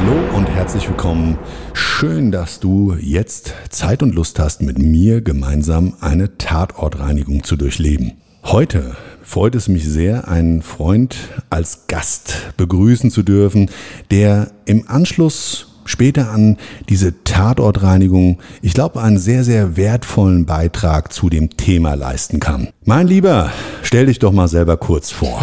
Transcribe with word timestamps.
Hallo 0.00 0.36
und 0.36 0.48
herzlich 0.48 0.88
willkommen. 0.88 1.36
Schön, 1.72 2.30
dass 2.30 2.60
du 2.60 2.94
jetzt 3.00 3.52
Zeit 3.68 4.00
und 4.00 4.14
Lust 4.14 4.38
hast, 4.38 4.62
mit 4.62 4.78
mir 4.78 5.22
gemeinsam 5.22 5.94
eine 6.00 6.38
Tatortreinigung 6.38 7.42
zu 7.42 7.56
durchleben. 7.56 8.12
Heute 8.44 8.96
freut 9.24 9.56
es 9.56 9.66
mich 9.66 9.88
sehr, 9.88 10.28
einen 10.28 10.62
Freund 10.62 11.16
als 11.50 11.88
Gast 11.88 12.52
begrüßen 12.56 13.10
zu 13.10 13.24
dürfen, 13.24 13.72
der 14.12 14.52
im 14.66 14.88
Anschluss 14.88 15.77
später 15.88 16.30
an 16.30 16.56
diese 16.88 17.24
Tatortreinigung, 17.24 18.38
ich 18.62 18.74
glaube, 18.74 19.02
einen 19.02 19.18
sehr, 19.18 19.42
sehr 19.44 19.76
wertvollen 19.76 20.46
Beitrag 20.46 21.12
zu 21.12 21.28
dem 21.28 21.56
Thema 21.56 21.94
leisten 21.94 22.40
kann. 22.40 22.68
Mein 22.84 23.06
Lieber, 23.06 23.50
stell 23.82 24.06
dich 24.06 24.18
doch 24.18 24.32
mal 24.32 24.48
selber 24.48 24.76
kurz 24.76 25.10
vor. 25.10 25.40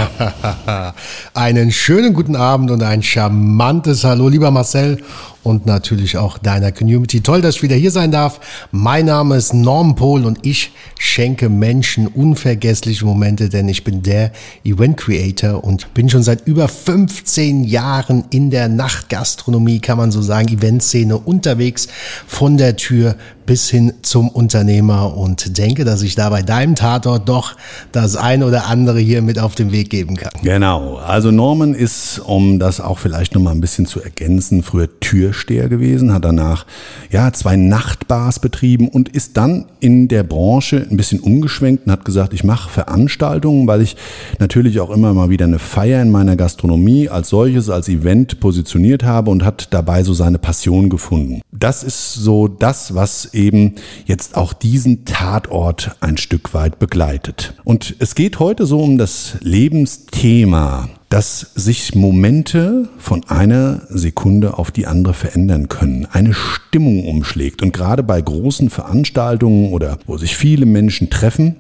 Einen 1.34 1.72
schönen 1.72 2.14
guten 2.14 2.36
Abend 2.36 2.72
und 2.72 2.82
ein 2.82 3.04
charmantes 3.04 4.04
Hallo, 4.04 4.30
lieber 4.30 4.52
Marcel 4.52 4.98
und 5.46 5.68
natürlich 5.68 6.18
auch 6.18 6.40
deiner 6.40 6.72
Community. 6.72 7.22
Toll, 7.22 7.42
dass 7.42 7.58
ich 7.58 7.62
wieder 7.62 7.76
hier 7.76 7.92
sein 7.92 8.12
darf. 8.12 8.40
Mein 8.72 9.06
Name 9.06 9.36
ist 9.36 9.54
Norm 9.54 9.96
Pohl 9.96 10.26
und 10.26 10.40
ich 10.42 10.72
schenke 10.98 11.50
Menschen 11.50 12.08
unvergessliche 12.08 13.06
Momente, 13.06 13.50
denn 13.50 13.70
ich 13.70 13.84
bin 13.84 14.02
der 14.02 14.32
Event 14.64 14.98
Creator 14.98 15.64
und 15.64 15.94
bin 15.94 16.10
schon 16.10 16.24
seit 16.24 16.48
über 16.48 16.68
15 16.68 17.64
Jahren 17.64 18.26
in 18.32 18.50
der 18.50 18.68
Nachtgastronomie, 18.70 19.80
kann 19.80 20.00
man 20.00 20.12
so 20.12 20.22
sagen, 20.24 20.48
Eventszene 20.48 21.18
unterwegs 21.18 21.88
von 22.26 22.58
der 22.58 22.76
Tür 22.76 23.16
bis 23.46 23.70
hin 23.70 23.94
zum 24.02 24.30
Unternehmer 24.30 25.16
und 25.16 25.58
denke, 25.58 25.86
dass 25.86 26.02
ich 26.02 26.16
da 26.16 26.30
bei 26.30 26.42
deinem 26.42 26.76
Tatort 26.76 27.30
doch 27.30 27.56
das 27.92 28.16
ein 28.16 28.44
oder 28.44 28.68
andere 28.68 29.00
hier 29.00 29.22
mit 29.22 29.40
auf 29.40 29.56
den 29.56 29.72
Weg 29.72 29.90
geben 29.90 30.16
kann. 30.16 30.32
Genau. 30.44 30.96
Also 30.98 31.32
Norman 31.32 31.74
ist, 31.74 32.20
um 32.20 32.60
das 32.60 32.80
auch 32.80 33.00
vielleicht 33.00 33.36
nochmal 33.36 33.54
ein 33.54 33.62
bisschen 33.62 33.86
zu 33.86 34.02
ergänzen, 34.02 34.64
früher 34.64 35.00
Türsteher 35.00 35.70
gewesen, 35.70 36.14
hat 36.14 36.26
danach 36.26 36.66
ja 37.12 37.32
zwei 37.34 37.56
Nachtbars 37.56 38.40
betrieben 38.40 38.88
und 38.88 39.10
ist 39.10 39.38
dann 39.38 39.66
in 39.80 40.08
der 40.08 40.24
Branche 40.24 40.86
ein 40.90 40.98
bisschen 40.98 41.20
umgeschwenkt 41.20 41.86
und 41.86 41.92
hat 41.92 42.06
gesagt, 42.06 42.34
ich 42.34 42.44
mache 42.44 42.70
Veranstaltungen, 42.70 43.68
weil 43.68 43.82
ich 43.82 43.96
natürlich 44.40 44.80
auch 44.80 44.90
immer 44.90 45.14
mal 45.14 45.30
wieder 45.30 45.46
eine 45.46 45.60
Feier 45.60 46.02
in 46.02 46.12
meiner 46.12 46.36
Gastronomie 46.36 47.10
als 47.10 47.30
solches, 47.30 47.70
als 47.70 47.90
Event 47.90 48.40
positioniert 48.40 49.04
habe 49.04 49.32
und 49.32 49.44
hat 49.44 49.68
dabei 49.72 50.04
so 50.04 50.14
seine 50.14 50.40
Passion 50.40 50.90
gefunden. 50.90 51.42
Das 51.52 51.84
ist 51.84 52.14
so 52.14 52.48
das, 52.48 52.96
was 52.96 53.30
eben 53.36 53.76
jetzt 54.06 54.36
auch 54.36 54.54
diesen 54.54 55.06
Tatort 55.06 55.96
ein 56.00 56.18
Stück 56.18 56.54
weit 56.54 56.80
begleitet. 56.80 57.54
Und 57.64 57.96
es 58.00 58.16
geht 58.16 58.40
heute 58.40 58.66
so 58.66 58.82
um 58.82 58.98
das 58.98 59.38
Lebensthema, 59.42 60.90
dass 61.10 61.52
sich 61.56 61.96
Momente 61.96 62.90
von 62.98 63.24
einer 63.26 63.84
Sekunde 63.90 64.58
auf 64.58 64.72
die 64.72 64.88
andere 64.88 65.14
verändern 65.14 65.70
können, 65.70 66.08
eine 66.12 66.34
Stimmung 66.34 67.08
umschlägt. 67.08 67.62
Und 67.62 67.74
gerade 67.74 68.04
bei 68.04 68.20
großen 68.22 68.70
Veranstaltungen 68.70 69.72
oder 69.72 69.98
wo 70.08 70.18
sich 70.18 70.36
viele 70.36 70.66
Menschen 70.66 71.10
treffen, 71.10 71.58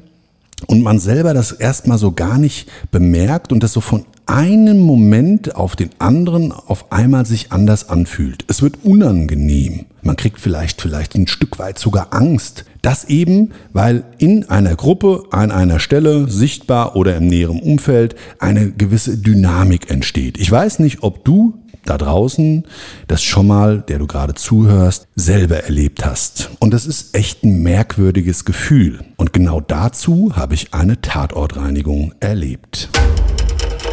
und 0.67 0.81
man 0.81 0.99
selber 0.99 1.33
das 1.33 1.51
erstmal 1.51 1.97
so 1.97 2.11
gar 2.11 2.37
nicht 2.37 2.69
bemerkt 2.91 3.51
und 3.51 3.63
das 3.63 3.73
so 3.73 3.81
von 3.81 4.05
einem 4.25 4.79
Moment 4.79 5.55
auf 5.55 5.75
den 5.75 5.91
anderen 5.99 6.51
auf 6.51 6.91
einmal 6.91 7.25
sich 7.25 7.51
anders 7.51 7.89
anfühlt. 7.89 8.43
Es 8.47 8.61
wird 8.61 8.83
unangenehm. 8.83 9.85
Man 10.01 10.15
kriegt 10.15 10.39
vielleicht, 10.39 10.81
vielleicht 10.81 11.15
ein 11.15 11.27
Stück 11.27 11.59
weit 11.59 11.77
sogar 11.77 12.13
Angst. 12.13 12.65
Das 12.85 13.05
eben, 13.05 13.51
weil 13.73 14.03
in 14.19 14.47
einer 14.47 14.75
Gruppe, 14.75 15.23
an 15.31 15.49
einer 15.49 15.79
Stelle, 15.79 16.29
sichtbar 16.29 16.95
oder 16.95 17.15
im 17.15 17.25
näheren 17.25 17.59
Umfeld, 17.59 18.15
eine 18.37 18.69
gewisse 18.73 19.17
Dynamik 19.17 19.89
entsteht. 19.89 20.37
Ich 20.37 20.51
weiß 20.51 20.77
nicht, 20.77 21.01
ob 21.01 21.25
du 21.25 21.55
da 21.83 21.97
draußen 21.97 22.63
das 23.07 23.23
schon 23.23 23.47
mal, 23.47 23.81
der 23.81 23.97
du 23.97 24.05
gerade 24.05 24.35
zuhörst, 24.35 25.07
selber 25.15 25.63
erlebt 25.63 26.05
hast. 26.05 26.51
Und 26.59 26.75
das 26.75 26.85
ist 26.85 27.15
echt 27.15 27.43
ein 27.43 27.63
merkwürdiges 27.63 28.45
Gefühl. 28.45 28.99
Und 29.17 29.33
genau 29.33 29.61
dazu 29.61 30.33
habe 30.35 30.53
ich 30.53 30.75
eine 30.75 31.01
Tatortreinigung 31.01 32.13
erlebt. 32.19 32.89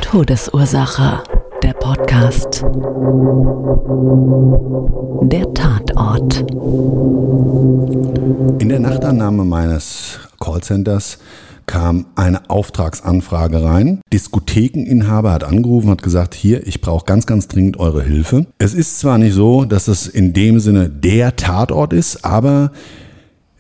Todesursache. 0.03 1.23
Der 1.63 1.75
Podcast. 1.75 2.65
Der 5.23 5.55
Tatort. 5.55 6.41
In 8.61 8.69
der 8.69 8.81
Nachtannahme 8.81 9.45
meines 9.45 10.19
Callcenters 10.41 11.19
kam 11.67 12.07
eine 12.17 12.51
Auftragsanfrage 12.51 13.63
rein. 13.63 14.01
Diskothekeninhaber 14.13 15.33
hat 15.33 15.45
angerufen, 15.45 15.91
hat 15.91 16.03
gesagt, 16.03 16.35
hier, 16.35 16.67
ich 16.67 16.81
brauche 16.81 17.05
ganz, 17.05 17.27
ganz 17.27 17.47
dringend 17.47 17.79
eure 17.79 18.03
Hilfe. 18.03 18.47
Es 18.59 18.75
ist 18.75 18.99
zwar 18.99 19.19
nicht 19.19 19.35
so, 19.35 19.65
dass 19.65 19.87
es 19.87 20.09
in 20.09 20.33
dem 20.33 20.59
Sinne 20.59 20.91
der 20.91 21.37
Tatort 21.37 21.93
ist, 21.93 22.25
aber 22.25 22.73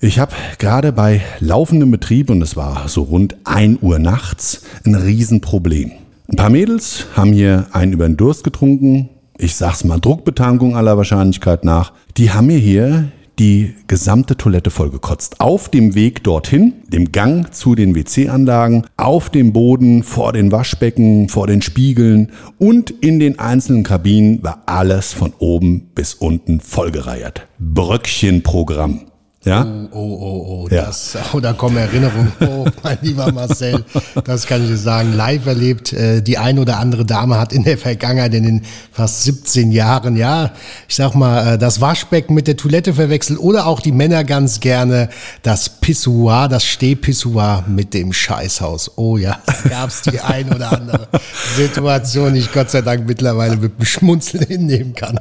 ich 0.00 0.18
habe 0.18 0.32
gerade 0.58 0.90
bei 0.90 1.20
laufendem 1.38 1.92
Betrieb, 1.92 2.28
und 2.28 2.42
es 2.42 2.56
war 2.56 2.88
so 2.88 3.02
rund 3.02 3.36
1 3.44 3.80
Uhr 3.82 4.00
nachts, 4.00 4.62
ein 4.84 4.96
Riesenproblem. 4.96 5.92
Ein 6.32 6.36
paar 6.36 6.50
Mädels 6.50 7.08
haben 7.14 7.34
hier 7.34 7.66
einen 7.72 7.92
über 7.92 8.06
den 8.06 8.16
Durst 8.16 8.42
getrunken. 8.42 9.10
Ich 9.36 9.54
sag's 9.54 9.84
mal 9.84 10.00
Druckbetankung 10.00 10.74
aller 10.74 10.96
Wahrscheinlichkeit 10.96 11.62
nach. 11.62 11.92
Die 12.16 12.30
haben 12.30 12.46
mir 12.46 12.56
hier 12.56 13.12
die 13.38 13.74
gesamte 13.86 14.38
Toilette 14.38 14.70
vollgekotzt. 14.70 15.42
Auf 15.42 15.68
dem 15.68 15.94
Weg 15.94 16.24
dorthin, 16.24 16.72
dem 16.88 17.12
Gang 17.12 17.52
zu 17.52 17.74
den 17.74 17.94
WC-Anlagen, 17.94 18.86
auf 18.96 19.28
dem 19.28 19.52
Boden, 19.52 20.02
vor 20.02 20.32
den 20.32 20.50
Waschbecken, 20.52 21.28
vor 21.28 21.46
den 21.46 21.60
Spiegeln 21.60 22.32
und 22.58 22.90
in 22.90 23.18
den 23.18 23.38
einzelnen 23.38 23.82
Kabinen 23.82 24.42
war 24.42 24.62
alles 24.64 25.12
von 25.12 25.34
oben 25.38 25.90
bis 25.94 26.14
unten 26.14 26.60
vollgereiert. 26.60 27.46
Bröckchenprogramm. 27.58 29.11
Ja? 29.44 29.66
Oh, 29.90 29.98
oh, 29.98 29.98
oh, 29.98 30.46
oh, 30.46 30.68
ja. 30.70 30.86
das, 30.86 31.18
oh, 31.32 31.40
da 31.40 31.52
kommen 31.52 31.76
Erinnerungen. 31.76 32.32
Oh, 32.40 32.64
mein 32.84 32.98
lieber 33.02 33.32
Marcel, 33.32 33.84
das 34.24 34.46
kann 34.46 34.62
ich 34.62 34.68
dir 34.68 34.76
sagen, 34.76 35.14
live 35.14 35.46
erlebt. 35.46 35.92
Äh, 35.92 36.22
die 36.22 36.38
ein 36.38 36.60
oder 36.60 36.78
andere 36.78 37.04
Dame 37.04 37.40
hat 37.40 37.52
in 37.52 37.64
der 37.64 37.76
Vergangenheit, 37.76 38.34
in 38.34 38.44
den 38.44 38.62
fast 38.92 39.24
17 39.24 39.72
Jahren, 39.72 40.16
ja, 40.16 40.52
ich 40.86 40.94
sag 40.94 41.16
mal, 41.16 41.54
äh, 41.54 41.58
das 41.58 41.80
Waschbecken 41.80 42.34
mit 42.34 42.46
der 42.46 42.56
Toilette 42.56 42.94
verwechselt 42.94 43.40
oder 43.40 43.66
auch 43.66 43.80
die 43.80 43.90
Männer 43.90 44.22
ganz 44.22 44.60
gerne 44.60 45.08
das 45.42 45.68
Pissoir, 45.68 46.48
das 46.48 46.64
Stehpissoir 46.64 47.64
mit 47.66 47.94
dem 47.94 48.12
Scheißhaus. 48.12 48.92
Oh 48.96 49.16
ja, 49.16 49.40
da 49.44 49.68
gab's 49.68 50.02
die 50.02 50.20
ein 50.20 50.52
oder 50.52 50.72
andere 50.72 51.08
Situation, 51.56 52.34
die 52.34 52.40
ich 52.40 52.52
Gott 52.52 52.70
sei 52.70 52.82
Dank 52.82 53.08
mittlerweile 53.08 53.56
mit 53.56 53.76
dem 53.76 53.84
Schmunzeln 53.84 54.46
hinnehmen 54.46 54.94
kann. 54.94 55.18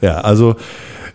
Ja, 0.00 0.20
also 0.22 0.56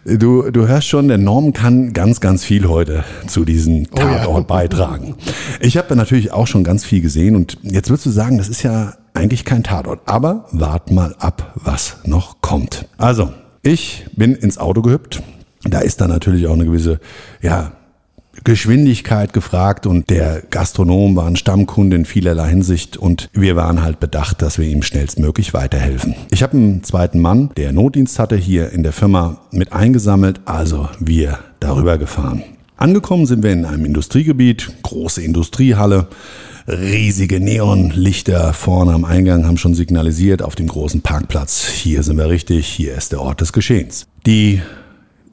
Du, 0.03 0.49
du 0.49 0.67
hörst 0.67 0.87
schon, 0.87 1.09
der 1.09 1.19
Norm 1.19 1.53
kann 1.53 1.93
ganz, 1.93 2.19
ganz 2.21 2.43
viel 2.43 2.67
heute 2.67 3.03
zu 3.27 3.45
diesem 3.45 3.85
Tatort 3.91 4.27
oh 4.27 4.37
ja. 4.37 4.39
beitragen. 4.39 5.15
Ich 5.59 5.77
habe 5.77 5.95
natürlich 5.95 6.31
auch 6.31 6.47
schon 6.47 6.63
ganz 6.63 6.83
viel 6.83 7.01
gesehen 7.01 7.35
und 7.35 7.59
jetzt 7.61 7.89
würdest 7.89 8.07
du 8.07 8.09
sagen, 8.09 8.39
das 8.39 8.49
ist 8.49 8.63
ja 8.63 8.93
eigentlich 9.13 9.45
kein 9.45 9.63
Tatort. 9.63 10.01
Aber 10.05 10.45
wart 10.51 10.89
mal 10.89 11.15
ab, 11.19 11.53
was 11.55 11.97
noch 12.03 12.41
kommt. 12.41 12.87
Also, 12.97 13.31
ich 13.61 14.05
bin 14.13 14.33
ins 14.33 14.57
Auto 14.57 14.81
gehüpft, 14.81 15.21
Da 15.63 15.79
ist 15.79 16.01
dann 16.01 16.09
natürlich 16.09 16.47
auch 16.47 16.53
eine 16.53 16.65
gewisse, 16.65 16.99
ja, 17.41 17.73
Geschwindigkeit 18.43 19.33
gefragt 19.33 19.85
und 19.85 20.09
der 20.09 20.41
Gastronom 20.49 21.15
war 21.15 21.27
ein 21.27 21.35
Stammkunde 21.35 21.95
in 21.95 22.05
vielerlei 22.05 22.49
Hinsicht 22.49 22.97
und 22.97 23.29
wir 23.33 23.55
waren 23.55 23.83
halt 23.83 23.99
bedacht, 23.99 24.41
dass 24.41 24.57
wir 24.57 24.67
ihm 24.67 24.81
schnellstmöglich 24.81 25.53
weiterhelfen. 25.53 26.15
Ich 26.31 26.43
habe 26.43 26.57
einen 26.57 26.83
zweiten 26.83 27.19
Mann, 27.19 27.51
der 27.57 27.71
Notdienst 27.71 28.19
hatte, 28.19 28.35
hier 28.35 28.71
in 28.71 28.83
der 28.83 28.93
Firma 28.93 29.41
mit 29.51 29.73
eingesammelt, 29.73 30.41
also 30.45 30.89
wir 30.99 31.39
darüber 31.59 31.97
gefahren. 31.97 32.43
Angekommen 32.77 33.27
sind 33.27 33.43
wir 33.43 33.51
in 33.51 33.65
einem 33.65 33.85
Industriegebiet, 33.85 34.71
große 34.81 35.21
Industriehalle, 35.21 36.07
riesige 36.67 37.39
Neonlichter 37.39 38.53
vorne 38.53 38.93
am 38.93 39.05
Eingang 39.05 39.45
haben 39.45 39.57
schon 39.57 39.73
signalisiert 39.73 40.41
auf 40.41 40.55
dem 40.55 40.67
großen 40.67 41.01
Parkplatz. 41.01 41.67
Hier 41.67 42.03
sind 42.03 42.17
wir 42.17 42.29
richtig, 42.29 42.67
hier 42.67 42.95
ist 42.95 43.11
der 43.11 43.21
Ort 43.21 43.41
des 43.41 43.53
Geschehens. 43.53 44.07
Die 44.25 44.61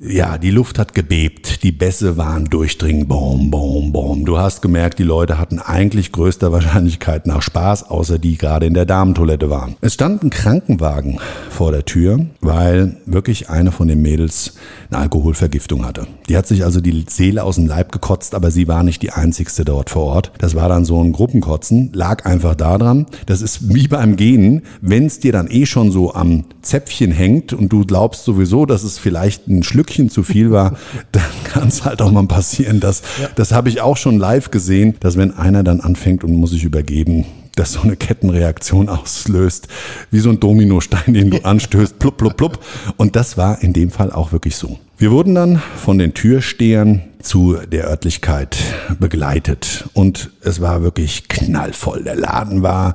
ja, 0.00 0.38
die 0.38 0.50
Luft 0.50 0.78
hat 0.78 0.94
gebebt, 0.94 1.64
die 1.64 1.72
Bässe 1.72 2.16
waren 2.16 2.44
durchdringend, 2.44 3.08
bom, 3.08 3.50
bom, 3.50 3.92
bom. 3.92 4.24
Du 4.24 4.38
hast 4.38 4.62
gemerkt, 4.62 5.00
die 5.00 5.04
Leute 5.04 5.38
hatten 5.38 5.58
eigentlich 5.58 6.12
größter 6.12 6.52
Wahrscheinlichkeit 6.58 7.26
nach 7.26 7.42
Spaß, 7.42 7.90
außer 7.90 8.18
die 8.18 8.38
gerade 8.38 8.66
in 8.66 8.74
der 8.74 8.86
Damentoilette 8.86 9.50
waren. 9.50 9.76
Es 9.80 9.94
stand 9.94 10.22
ein 10.22 10.30
Krankenwagen 10.30 11.18
vor 11.50 11.72
der 11.72 11.84
Tür, 11.84 12.26
weil 12.40 12.96
wirklich 13.06 13.50
eine 13.50 13.72
von 13.72 13.88
den 13.88 14.00
Mädels 14.00 14.54
eine 14.90 15.00
Alkoholvergiftung 15.00 15.84
hatte. 15.84 16.06
Die 16.28 16.36
hat 16.36 16.46
sich 16.46 16.64
also 16.64 16.80
die 16.80 17.04
Seele 17.08 17.42
aus 17.42 17.56
dem 17.56 17.66
Leib 17.66 17.90
gekotzt, 17.90 18.34
aber 18.34 18.52
sie 18.52 18.68
war 18.68 18.84
nicht 18.84 19.02
die 19.02 19.10
einzigste 19.10 19.64
dort 19.64 19.90
vor 19.90 20.04
Ort. 20.04 20.32
Das 20.38 20.54
war 20.54 20.68
dann 20.68 20.84
so 20.84 21.02
ein 21.02 21.12
Gruppenkotzen, 21.12 21.90
lag 21.92 22.24
einfach 22.24 22.54
daran. 22.54 23.06
Das 23.26 23.42
ist 23.42 23.74
wie 23.74 23.88
beim 23.88 24.16
Gehen, 24.16 24.62
wenn 24.80 25.06
es 25.06 25.18
dir 25.18 25.32
dann 25.32 25.50
eh 25.50 25.66
schon 25.66 25.90
so 25.90 26.14
am 26.14 26.44
Zäpfchen 26.62 27.10
hängt 27.10 27.52
und 27.52 27.72
du 27.72 27.84
glaubst 27.84 28.24
sowieso, 28.24 28.64
dass 28.64 28.84
es 28.84 28.98
vielleicht 28.98 29.48
ein 29.48 29.62
Schlück 29.62 29.87
Stückchen 29.88 30.10
zu 30.10 30.22
viel 30.22 30.50
war, 30.50 30.76
dann 31.12 31.22
kann 31.44 31.68
es 31.68 31.84
halt 31.84 32.02
auch 32.02 32.10
mal 32.10 32.26
passieren. 32.26 32.80
Dass, 32.80 33.02
ja. 33.20 33.28
Das 33.34 33.52
habe 33.52 33.68
ich 33.68 33.80
auch 33.80 33.96
schon 33.96 34.18
live 34.18 34.50
gesehen, 34.50 34.94
dass 35.00 35.16
wenn 35.16 35.36
einer 35.36 35.62
dann 35.62 35.80
anfängt 35.80 36.24
und 36.24 36.34
muss 36.34 36.50
sich 36.50 36.64
übergeben, 36.64 37.24
dass 37.58 37.72
so 37.72 37.80
eine 37.80 37.96
Kettenreaktion 37.96 38.88
auslöst, 38.88 39.68
wie 40.10 40.20
so 40.20 40.30
ein 40.30 40.40
Dominostein, 40.40 41.14
den 41.14 41.30
du 41.30 41.44
anstößt, 41.44 41.98
plupp, 41.98 42.16
plupp, 42.16 42.36
plupp. 42.36 42.58
Und 42.96 43.16
das 43.16 43.36
war 43.36 43.62
in 43.62 43.72
dem 43.72 43.90
Fall 43.90 44.12
auch 44.12 44.32
wirklich 44.32 44.56
so. 44.56 44.78
Wir 44.96 45.12
wurden 45.12 45.34
dann 45.34 45.62
von 45.76 45.98
den 45.98 46.12
Türstehern 46.12 47.02
zu 47.22 47.56
der 47.70 47.88
Örtlichkeit 47.88 48.56
begleitet 48.98 49.88
und 49.92 50.30
es 50.42 50.60
war 50.60 50.82
wirklich 50.82 51.28
knallvoll. 51.28 52.02
Der 52.02 52.16
Laden 52.16 52.62
war 52.62 52.94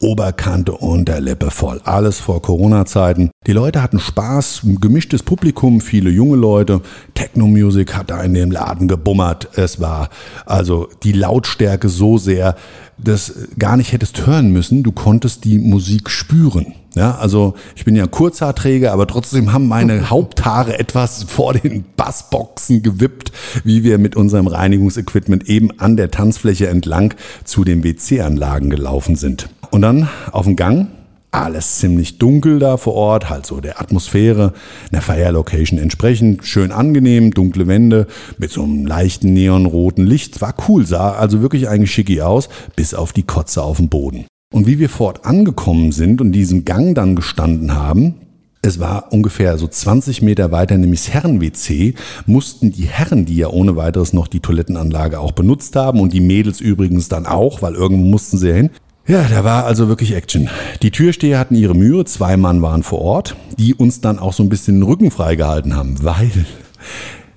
Oberkante, 0.00 0.72
Unterlippe 0.72 1.50
voll. 1.50 1.80
Alles 1.84 2.18
vor 2.18 2.42
Corona-Zeiten. 2.42 3.30
Die 3.46 3.52
Leute 3.52 3.82
hatten 3.82 4.00
Spaß, 4.00 4.62
gemischtes 4.80 5.22
Publikum, 5.22 5.80
viele 5.80 6.10
junge 6.10 6.36
Leute. 6.36 6.80
Techno-Music 7.14 7.94
hat 7.94 8.10
da 8.10 8.22
in 8.22 8.34
dem 8.34 8.50
Laden 8.50 8.88
gebummert. 8.88 9.48
Es 9.56 9.80
war 9.80 10.08
also 10.44 10.88
die 11.02 11.12
Lautstärke 11.12 11.88
so 11.88 12.18
sehr, 12.18 12.56
dass 13.02 13.32
gar 13.58 13.76
nicht 13.76 13.92
hättest 13.92 14.26
hören 14.26 14.52
müssen. 14.52 14.82
Du 14.82 14.92
konntest 14.92 15.44
die 15.44 15.58
Musik 15.58 16.10
spüren. 16.10 16.74
Ja, 16.94 17.16
also 17.16 17.54
ich 17.74 17.84
bin 17.84 17.96
ja 17.96 18.06
Kurzhaarträger, 18.06 18.92
aber 18.92 19.06
trotzdem 19.06 19.52
haben 19.52 19.66
meine 19.66 20.10
Haupthaare 20.10 20.78
etwas 20.78 21.24
vor 21.24 21.54
den 21.54 21.84
Bassboxen 21.96 22.82
gewippt, 22.82 23.32
wie 23.64 23.82
wir 23.82 23.98
mit 23.98 24.14
unserem 24.14 24.46
Reinigungsequipment 24.46 25.48
eben 25.48 25.78
an 25.80 25.96
der 25.96 26.10
Tanzfläche 26.10 26.68
entlang 26.68 27.14
zu 27.44 27.64
den 27.64 27.82
WC-Anlagen 27.82 28.68
gelaufen 28.68 29.16
sind. 29.16 29.48
Und 29.70 29.82
dann 29.82 30.08
auf 30.32 30.44
dem 30.44 30.56
Gang, 30.56 30.88
alles 31.32 31.78
ziemlich 31.78 32.18
dunkel 32.18 32.58
da 32.58 32.76
vor 32.76 32.94
Ort, 32.94 33.30
halt 33.30 33.46
so 33.46 33.60
der 33.60 33.80
Atmosphäre, 33.80 34.52
einer 34.92 35.00
Feierlocation 35.00 35.78
entsprechend, 35.78 36.44
schön 36.46 36.70
angenehm, 36.70 37.32
dunkle 37.32 37.66
Wände 37.66 38.06
mit 38.38 38.50
so 38.50 38.62
einem 38.62 38.86
leichten 38.86 39.32
neonroten 39.32 40.06
Licht, 40.06 40.40
war 40.40 40.54
cool, 40.68 40.86
sah 40.86 41.12
also 41.12 41.40
wirklich 41.40 41.68
eigentlich 41.68 41.90
schicki 41.90 42.20
aus, 42.20 42.48
bis 42.76 42.94
auf 42.94 43.12
die 43.12 43.22
Kotze 43.22 43.62
auf 43.62 43.78
dem 43.78 43.88
Boden. 43.88 44.26
Und 44.52 44.66
wie 44.66 44.78
wir 44.78 44.90
fort 44.90 45.24
angekommen 45.24 45.92
sind 45.92 46.20
und 46.20 46.32
diesen 46.32 46.66
Gang 46.66 46.94
dann 46.94 47.16
gestanden 47.16 47.74
haben, 47.74 48.16
es 48.60 48.78
war 48.78 49.12
ungefähr 49.12 49.58
so 49.58 49.66
20 49.66 50.22
Meter 50.22 50.52
weiter, 50.52 50.76
nämlich 50.76 51.00
das 51.06 51.14
Herren-WC, 51.14 51.94
mussten 52.26 52.70
die 52.70 52.84
Herren, 52.84 53.24
die 53.24 53.36
ja 53.36 53.48
ohne 53.48 53.74
weiteres 53.74 54.12
noch 54.12 54.28
die 54.28 54.38
Toilettenanlage 54.38 55.18
auch 55.18 55.32
benutzt 55.32 55.74
haben 55.74 55.98
und 55.98 56.12
die 56.12 56.20
Mädels 56.20 56.60
übrigens 56.60 57.08
dann 57.08 57.26
auch, 57.26 57.62
weil 57.62 57.74
irgendwo 57.74 58.04
mussten 58.04 58.38
sie 58.38 58.50
ja 58.50 58.54
hin, 58.54 58.70
ja, 59.06 59.24
da 59.28 59.42
war 59.44 59.64
also 59.64 59.88
wirklich 59.88 60.14
Action. 60.14 60.48
Die 60.82 60.90
Türsteher 60.90 61.38
hatten 61.38 61.54
ihre 61.54 61.74
Mühe, 61.74 62.04
zwei 62.04 62.36
Mann 62.36 62.62
waren 62.62 62.82
vor 62.82 63.00
Ort, 63.00 63.36
die 63.58 63.74
uns 63.74 64.00
dann 64.00 64.18
auch 64.18 64.32
so 64.32 64.42
ein 64.42 64.48
bisschen 64.48 64.76
den 64.76 64.84
Rücken 64.84 65.10
freigehalten 65.10 65.74
haben, 65.74 66.02
weil 66.04 66.30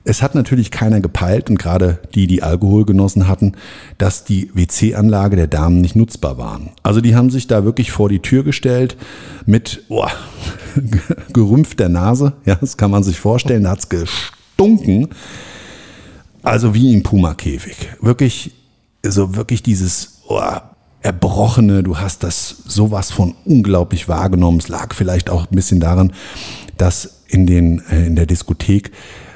es 0.04 0.22
hat 0.22 0.36
natürlich 0.36 0.70
keiner 0.70 1.02
gepeilt 1.02 1.50
und 1.50 1.58
gerade 1.58 2.00
die, 2.14 2.28
die 2.28 2.44
Alkohol 2.44 2.86
genossen 2.86 3.28
hatten, 3.28 3.54
dass 3.98 4.24
die 4.24 4.52
WC-Anlage 4.54 5.36
der 5.36 5.48
Damen 5.48 5.82
nicht 5.82 5.96
nutzbar 5.96 6.38
war. 6.38 6.62
Also 6.84 7.02
die 7.02 7.16
haben 7.16 7.32
sich 7.32 7.48
da 7.48 7.66
wirklich 7.66 7.92
vor 7.92 8.10
die 8.10 8.20
Tür 8.20 8.44
gestellt 8.44 8.96
mit 9.48 9.84
oh, 9.90 10.06
gerümpfter 11.34 11.90
Nase, 11.90 12.34
ja, 12.46 12.56
das 12.56 12.78
kann 12.78 12.92
man 12.92 13.02
sich 13.02 13.20
vorstellen, 13.20 13.64
da 13.64 13.72
hat's 13.72 13.90
gestunken. 13.90 15.08
Also 16.44 16.76
wie 16.76 16.94
im 16.94 17.02
Puma-Käfig. 17.02 17.76
Wirklich, 18.02 18.52
so 19.02 19.36
wirklich 19.36 19.64
dieses 19.64 20.22
oh, 20.28 20.40
Erbrochene, 21.06 21.84
du 21.84 22.00
hast 22.00 22.24
das 22.24 22.50
sowas 22.66 23.12
von 23.12 23.36
unglaublich 23.46 24.10
wahrgenommen. 24.10 24.58
Es 24.58 24.70
lag 24.70 24.96
vielleicht 24.96 25.30
auch 25.30 25.44
ein 25.44 25.56
bisschen 25.56 25.80
daran, 25.80 26.14
dass 26.78 27.22
in, 27.28 27.46
den, 27.46 27.80
äh, 27.92 28.08
in 28.08 28.16
der 28.16 28.26
Diskothek 28.26 28.92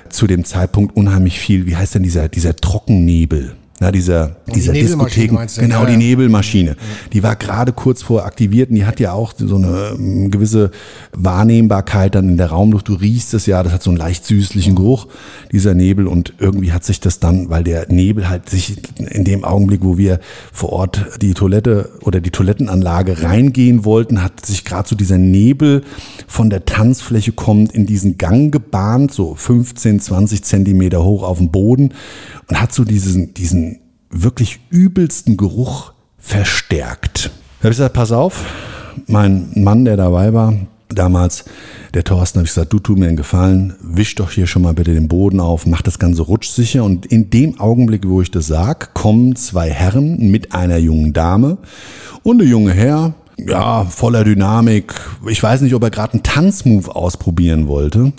zu 0.09 0.25
dem 0.25 0.45
Zeitpunkt 0.45 0.97
unheimlich 0.97 1.39
viel, 1.39 1.67
wie 1.67 1.75
heißt 1.75 1.93
denn 1.93 2.01
dieser, 2.01 2.27
dieser 2.27 2.55
Trockennebel? 2.55 3.55
Na, 3.81 3.91
dieser, 3.93 4.35
die 4.47 4.53
dieser 4.53 4.73
Diskotheken, 4.73 5.37
genau, 5.57 5.85
die 5.85 5.95
Nebelmaschine. 5.95 6.75
Die 7.13 7.23
war 7.23 7.37
gerade 7.37 7.71
kurz 7.71 8.01
vor 8.01 8.25
aktiviert 8.25 8.69
und 8.69 8.75
die 8.75 8.85
hat 8.85 8.99
ja 8.99 9.13
auch 9.13 9.33
so 9.37 9.55
eine 9.55 9.95
ähm, 9.97 10.31
gewisse 10.31 10.71
Wahrnehmbarkeit 11.13 12.13
dann 12.13 12.27
in 12.27 12.37
der 12.37 12.47
Raumluft. 12.47 12.89
Du 12.89 12.95
riechst 12.95 13.33
es 13.33 13.45
ja, 13.45 13.63
das 13.63 13.71
hat 13.71 13.81
so 13.81 13.89
einen 13.89 13.97
leicht 13.97 14.25
süßlichen 14.25 14.75
Geruch, 14.75 15.07
dieser 15.53 15.75
Nebel. 15.75 16.07
Und 16.07 16.33
irgendwie 16.39 16.73
hat 16.73 16.83
sich 16.83 16.99
das 16.99 17.21
dann, 17.21 17.49
weil 17.49 17.63
der 17.63 17.87
Nebel 17.87 18.27
halt 18.27 18.49
sich 18.49 18.81
in 18.97 19.23
dem 19.23 19.45
Augenblick, 19.45 19.81
wo 19.81 19.97
wir 19.97 20.19
vor 20.51 20.73
Ort 20.73 21.05
die 21.21 21.33
Toilette 21.33 21.89
oder 22.01 22.19
die 22.19 22.31
Toilettenanlage 22.31 23.23
reingehen 23.23 23.85
wollten, 23.85 24.21
hat 24.21 24.45
sich 24.45 24.65
gerade 24.65 24.89
so 24.89 24.95
dieser 24.97 25.17
Nebel 25.17 25.83
von 26.27 26.49
der 26.49 26.65
Tanzfläche 26.65 27.31
kommt 27.31 27.71
in 27.71 27.85
diesen 27.85 28.17
Gang 28.17 28.51
gebahnt, 28.51 29.13
so 29.13 29.35
15, 29.35 30.01
20 30.01 30.43
Zentimeter 30.43 31.01
hoch 31.01 31.23
auf 31.23 31.37
dem 31.37 31.49
Boden 31.49 31.93
und 32.49 32.59
hat 32.59 32.73
so 32.73 32.83
diesen, 32.83 33.33
diesen 33.33 33.68
wirklich 34.09 34.59
übelsten 34.69 35.37
Geruch 35.37 35.93
verstärkt. 36.17 37.31
Da 37.59 37.65
habe 37.65 37.71
ich 37.71 37.77
gesagt, 37.77 37.93
pass 37.93 38.11
auf, 38.11 38.45
mein 39.07 39.51
Mann, 39.55 39.85
der 39.85 39.97
dabei 39.97 40.33
war, 40.33 40.53
damals, 40.89 41.45
der 41.93 42.03
Thorsten, 42.03 42.39
habe 42.39 42.45
ich 42.45 42.53
gesagt, 42.53 42.73
du 42.73 42.79
tu 42.79 42.95
mir 42.95 43.07
einen 43.07 43.17
Gefallen, 43.17 43.75
wisch 43.81 44.15
doch 44.15 44.31
hier 44.31 44.47
schon 44.47 44.63
mal 44.63 44.73
bitte 44.73 44.93
den 44.93 45.07
Boden 45.07 45.39
auf, 45.39 45.65
mach 45.65 45.81
das 45.81 45.99
Ganze 45.99 46.23
rutschsicher. 46.23 46.83
Und 46.83 47.05
in 47.05 47.29
dem 47.29 47.59
Augenblick, 47.59 48.07
wo 48.07 48.21
ich 48.21 48.31
das 48.31 48.47
sag, 48.47 48.93
kommen 48.93 49.35
zwei 49.35 49.69
Herren 49.69 50.29
mit 50.31 50.53
einer 50.53 50.77
jungen 50.77 51.13
Dame 51.13 51.57
und 52.23 52.39
der 52.39 52.47
junge 52.47 52.73
Herr, 52.73 53.13
ja, 53.37 53.85
voller 53.85 54.23
Dynamik. 54.23 54.93
Ich 55.27 55.41
weiß 55.41 55.61
nicht, 55.61 55.73
ob 55.73 55.83
er 55.83 55.91
gerade 55.91 56.13
einen 56.13 56.23
Tanzmove 56.23 56.89
ausprobieren 56.89 57.67
wollte, 57.67 58.11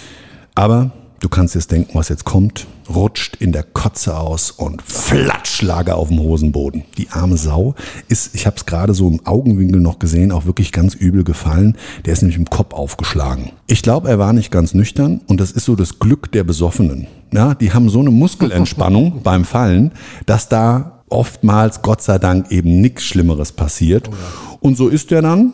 aber 0.55 0.93
du 1.21 1.29
kannst 1.29 1.55
jetzt 1.55 1.71
denken, 1.71 1.91
was 1.95 2.09
jetzt 2.09 2.25
kommt 2.25 2.67
rutscht 2.93 3.37
in 3.37 3.53
der 3.53 3.63
Kotze 3.63 4.17
aus 4.19 4.51
und 4.51 4.83
flatsch 4.83 5.63
lag 5.63 5.89
auf 5.93 6.09
dem 6.09 6.19
Hosenboden. 6.19 6.83
Die 6.97 7.09
arme 7.11 7.37
Sau 7.37 7.77
ist, 8.09 8.35
ich 8.35 8.47
habe 8.47 8.57
es 8.57 8.67
gerade 8.67 8.95
so 8.95 9.07
im 9.07 9.25
Augenwinkel 9.25 9.81
noch 9.81 9.99
gesehen, 9.99 10.33
auch 10.33 10.47
wirklich 10.47 10.73
ganz 10.73 10.95
übel 10.95 11.23
gefallen. 11.23 11.77
Der 12.05 12.15
ist 12.15 12.23
nämlich 12.23 12.39
im 12.39 12.51
Kopf 12.51 12.75
aufgeschlagen. 12.75 13.53
Ich 13.69 13.83
glaube, 13.83 14.09
er 14.09 14.19
war 14.19 14.33
nicht 14.33 14.51
ganz 14.51 14.75
nüchtern 14.75 15.21
und 15.29 15.41
das 15.41 15.53
ist 15.53 15.67
so 15.67 15.77
das 15.77 16.01
Glück 16.01 16.33
der 16.33 16.43
Besoffenen. 16.43 17.07
Ja, 17.33 17.55
die 17.55 17.73
haben 17.73 17.89
so 17.91 18.01
eine 18.01 18.11
Muskelentspannung 18.11 19.21
beim 19.23 19.45
Fallen, 19.45 19.93
dass 20.27 20.49
da 20.49 21.03
oftmals, 21.09 21.83
Gott 21.83 22.03
sei 22.03 22.19
Dank, 22.19 22.51
eben 22.51 22.81
nichts 22.81 23.05
Schlimmeres 23.05 23.53
passiert. 23.53 24.09
Oh 24.09 24.57
und 24.61 24.77
so 24.77 24.89
ist 24.89 25.13
er 25.13 25.23
dann 25.23 25.53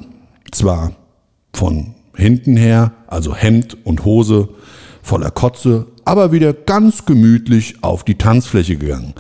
zwar 0.53 0.93
von 1.53 1.95
hinten 2.15 2.57
her, 2.57 2.93
also 3.09 3.35
Hemd 3.35 3.77
und 3.85 4.05
Hose 4.05 4.49
voller 5.07 5.31
Kotze, 5.31 5.87
aber 6.05 6.33
wieder 6.33 6.53
ganz 6.53 7.07
gemütlich 7.07 7.83
auf 7.83 8.05
die 8.05 8.17
Tanzfläche 8.19 8.77
gegangen. 8.77 9.15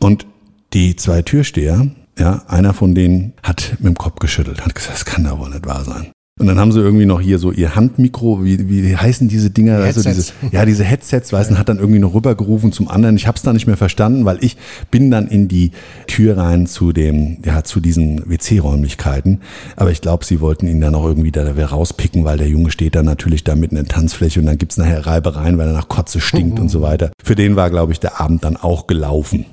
Und 0.00 0.26
die 0.72 0.96
zwei 0.96 1.22
Türsteher, 1.22 1.88
ja, 2.18 2.42
einer 2.46 2.72
von 2.72 2.94
denen 2.94 3.34
hat 3.42 3.76
mit 3.78 3.88
dem 3.88 3.98
Kopf 3.98 4.20
geschüttelt, 4.20 4.64
hat 4.64 4.74
gesagt, 4.74 4.94
das 4.94 5.04
kann 5.04 5.24
da 5.24 5.38
wohl 5.38 5.50
nicht 5.50 5.66
wahr 5.66 5.84
sein. 5.84 6.12
Und 6.38 6.48
dann 6.48 6.58
haben 6.58 6.70
sie 6.70 6.80
irgendwie 6.80 7.06
noch 7.06 7.18
hier 7.18 7.38
so 7.38 7.50
ihr 7.50 7.76
Handmikro, 7.76 8.44
wie, 8.44 8.68
wie 8.68 8.94
heißen 8.94 9.26
diese 9.26 9.48
Dinger? 9.48 9.78
Also 9.78 10.02
diese, 10.02 10.34
ja, 10.52 10.66
diese 10.66 10.84
Headsets, 10.84 11.32
weißt 11.32 11.50
du, 11.50 11.58
hat 11.58 11.70
dann 11.70 11.78
irgendwie 11.78 11.98
noch 11.98 12.12
rübergerufen 12.12 12.72
zum 12.72 12.88
anderen. 12.88 13.16
Ich 13.16 13.26
habe 13.26 13.36
es 13.36 13.42
dann 13.42 13.54
nicht 13.54 13.66
mehr 13.66 13.78
verstanden, 13.78 14.26
weil 14.26 14.44
ich 14.44 14.58
bin 14.90 15.10
dann 15.10 15.28
in 15.28 15.48
die 15.48 15.70
Tür 16.06 16.36
rein 16.36 16.66
zu 16.66 16.92
dem, 16.92 17.38
ja, 17.42 17.64
zu 17.64 17.80
diesen 17.80 18.28
WC-Räumlichkeiten. 18.28 19.40
Aber 19.76 19.90
ich 19.90 20.02
glaube, 20.02 20.26
sie 20.26 20.42
wollten 20.42 20.66
ihn 20.66 20.82
dann 20.82 20.94
auch 20.94 21.06
irgendwie 21.06 21.32
da 21.32 21.50
rauspicken, 21.50 22.26
weil 22.26 22.36
der 22.36 22.48
Junge 22.48 22.70
steht 22.70 22.96
dann 22.96 23.06
natürlich 23.06 23.42
da 23.42 23.54
mitten 23.54 23.76
in 23.76 23.84
der 23.86 23.94
Tanzfläche 23.94 24.38
und 24.38 24.44
dann 24.44 24.58
gibt's 24.58 24.76
nachher 24.76 25.06
Reibereien, 25.06 25.56
weil 25.56 25.68
er 25.68 25.72
nach 25.72 25.88
Kotze 25.88 26.20
stinkt 26.20 26.60
und 26.60 26.68
so 26.68 26.82
weiter. 26.82 27.12
Für 27.24 27.34
den 27.34 27.56
war, 27.56 27.70
glaube 27.70 27.92
ich, 27.92 28.00
der 28.00 28.20
Abend 28.20 28.44
dann 28.44 28.58
auch 28.58 28.86
gelaufen. 28.86 29.46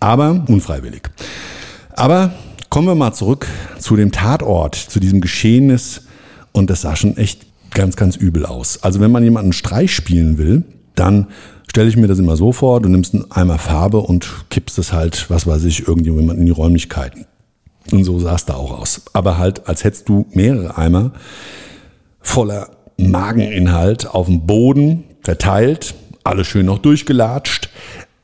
Aber 0.00 0.44
unfreiwillig. 0.48 1.02
Aber 1.94 2.32
kommen 2.70 2.88
wir 2.88 2.96
mal 2.96 3.12
zurück 3.12 3.46
zu 3.78 3.94
dem 3.94 4.10
Tatort, 4.10 4.74
zu 4.74 4.98
diesem 4.98 5.20
Geschehnis 5.20 6.07
und 6.52 6.70
das 6.70 6.82
sah 6.82 6.96
schon 6.96 7.16
echt 7.16 7.46
ganz, 7.70 7.96
ganz 7.96 8.16
übel 8.16 8.46
aus. 8.46 8.82
Also 8.82 9.00
wenn 9.00 9.10
man 9.10 9.22
jemanden 9.22 9.52
Streich 9.52 9.94
spielen 9.94 10.38
will, 10.38 10.64
dann 10.94 11.28
stelle 11.68 11.88
ich 11.88 11.96
mir 11.96 12.08
das 12.08 12.18
immer 12.18 12.36
so 12.36 12.52
vor, 12.52 12.80
du 12.80 12.88
nimmst 12.88 13.14
einen 13.14 13.30
Eimer 13.30 13.58
Farbe 13.58 13.98
und 13.98 14.28
kippst 14.50 14.78
es 14.78 14.92
halt, 14.92 15.28
was 15.28 15.46
weiß 15.46 15.64
ich, 15.64 15.86
irgendjemand 15.86 16.38
in 16.38 16.46
die 16.46 16.52
Räumlichkeiten. 16.52 17.26
Und 17.92 18.04
so 18.04 18.18
sah 18.18 18.34
es 18.34 18.44
da 18.44 18.54
auch 18.54 18.78
aus. 18.78 19.02
Aber 19.12 19.38
halt, 19.38 19.68
als 19.68 19.84
hättest 19.84 20.08
du 20.08 20.26
mehrere 20.32 20.76
Eimer 20.76 21.12
voller 22.20 22.70
Mageninhalt 22.98 24.06
auf 24.08 24.26
dem 24.26 24.46
Boden 24.46 25.04
verteilt, 25.22 25.94
alles 26.24 26.46
schön 26.46 26.66
noch 26.66 26.78
durchgelatscht, 26.78 27.70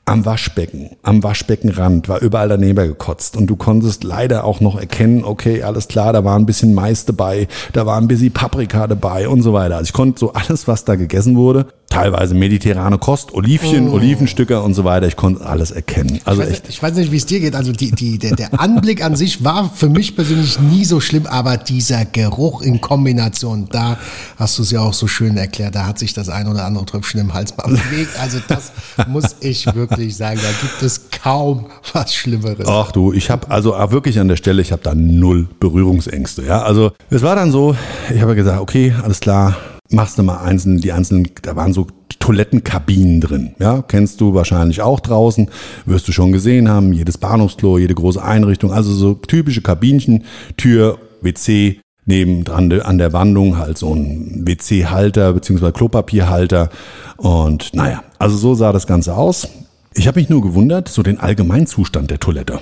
am 0.06 0.26
Waschbecken, 0.26 0.90
am 1.02 1.22
Waschbeckenrand 1.22 2.08
war 2.08 2.20
überall 2.20 2.48
daneben 2.48 2.88
gekotzt 2.88 3.36
und 3.36 3.46
du 3.46 3.56
konntest 3.56 4.04
leider 4.04 4.44
auch 4.44 4.60
noch 4.60 4.78
erkennen, 4.78 5.24
okay, 5.24 5.62
alles 5.62 5.88
klar, 5.88 6.12
da 6.12 6.24
war 6.24 6.38
ein 6.38 6.46
bisschen 6.46 6.74
Mais 6.74 7.06
dabei, 7.06 7.48
da 7.72 7.86
war 7.86 7.98
ein 7.98 8.08
bisschen 8.08 8.32
Paprika 8.32 8.86
dabei 8.86 9.28
und 9.28 9.42
so 9.42 9.54
weiter. 9.54 9.76
Also 9.76 9.88
ich 9.88 9.92
konnte 9.94 10.18
so 10.20 10.32
alles, 10.34 10.68
was 10.68 10.84
da 10.84 10.96
gegessen 10.96 11.36
wurde, 11.36 11.66
teilweise 11.88 12.34
mediterrane 12.34 12.98
Kost, 12.98 13.32
Olivchen, 13.32 13.88
oh. 13.88 13.94
Olivenstücke 13.94 14.60
und 14.60 14.74
so 14.74 14.84
weiter, 14.84 15.06
ich 15.06 15.16
konnte 15.16 15.46
alles 15.46 15.70
erkennen. 15.70 16.20
Also 16.24 16.42
ich 16.42 16.48
weiß, 16.48 16.54
echt. 16.54 16.68
Ich 16.68 16.82
weiß 16.82 16.94
nicht, 16.96 17.12
wie 17.12 17.16
es 17.16 17.26
dir 17.26 17.40
geht. 17.40 17.54
Also 17.54 17.72
die, 17.72 17.92
die, 17.92 18.18
der, 18.18 18.34
der 18.34 18.60
Anblick 18.60 19.04
an 19.04 19.14
sich 19.16 19.44
war 19.44 19.70
für 19.70 19.88
mich 19.88 20.16
persönlich 20.16 20.58
nie 20.58 20.84
so 20.84 21.00
schlimm, 21.00 21.26
aber 21.26 21.56
dieser 21.56 22.04
Geruch 22.04 22.62
in 22.62 22.80
Kombination, 22.80 23.68
da 23.70 23.96
hast 24.36 24.58
du 24.58 24.62
es 24.62 24.70
ja 24.70 24.80
auch 24.80 24.92
so 24.92 25.06
schön 25.06 25.36
erklärt, 25.36 25.74
da 25.74 25.86
hat 25.86 25.98
sich 25.98 26.12
das 26.12 26.28
ein 26.28 26.48
oder 26.48 26.64
andere 26.64 26.84
Tröpfchen 26.84 27.20
im 27.20 27.32
Hals 27.32 27.56
mal 27.56 27.68
bewegt. 27.68 28.18
Also 28.20 28.38
das 28.48 28.72
muss 29.06 29.36
ich 29.40 29.72
wirklich 29.74 30.16
sagen, 30.16 30.40
da 30.42 30.48
gibt 30.60 30.82
es 30.82 31.10
kaum 31.10 31.66
was 31.92 32.14
Schlimmeres. 32.14 32.66
Ach 32.66 32.90
du, 32.90 33.12
ich 33.12 33.30
habe 33.30 33.50
also 33.50 33.72
wirklich 33.90 34.18
an 34.18 34.28
der 34.28 34.36
Stelle, 34.36 34.62
ich 34.62 34.72
habe 34.72 34.82
da 34.82 34.94
null 34.94 35.48
Berührungsängste. 35.60 36.44
Ja, 36.44 36.62
also 36.62 36.92
es 37.10 37.22
war 37.22 37.36
dann 37.36 37.52
so, 37.52 37.76
ich 38.12 38.20
habe 38.20 38.34
gesagt, 38.34 38.60
okay, 38.60 38.94
alles 39.02 39.20
klar, 39.20 39.56
machst 39.90 40.18
du 40.18 40.22
mal 40.22 40.38
einzeln, 40.38 40.80
die 40.80 40.92
einzelnen, 40.92 41.28
da 41.42 41.56
waren 41.56 41.72
so 41.72 41.86
Toilettenkabinen 42.18 43.20
drin. 43.20 43.54
Ja, 43.58 43.82
kennst 43.82 44.20
du 44.20 44.34
wahrscheinlich 44.34 44.80
auch 44.80 45.00
draußen, 45.00 45.50
wirst 45.84 46.08
du 46.08 46.12
schon 46.12 46.32
gesehen 46.32 46.68
haben, 46.68 46.92
jedes 46.92 47.18
Bahnhofsklo, 47.18 47.78
jede 47.78 47.94
große 47.94 48.22
Einrichtung, 48.22 48.72
also 48.72 48.92
so 48.92 49.14
typische 49.14 49.60
Kabinchen, 49.60 50.24
Tür, 50.56 50.98
WC, 51.20 51.80
neben 52.06 52.44
dran 52.44 52.72
an 52.80 52.98
der 52.98 53.12
Wandung 53.12 53.58
halt 53.58 53.78
so 53.78 53.94
ein 53.94 54.46
WC-Halter 54.46 55.32
beziehungsweise 55.32 55.72
Klopapierhalter 55.72 56.70
und 57.16 57.74
naja, 57.74 58.02
also 58.18 58.36
so 58.36 58.54
sah 58.54 58.72
das 58.72 58.86
Ganze 58.86 59.16
aus. 59.16 59.48
Ich 59.94 60.08
habe 60.08 60.20
mich 60.20 60.28
nur 60.28 60.42
gewundert, 60.42 60.88
so 60.88 61.02
den 61.02 61.20
Allgemeinzustand 61.20 62.10
der 62.10 62.20
Toilette. 62.20 62.58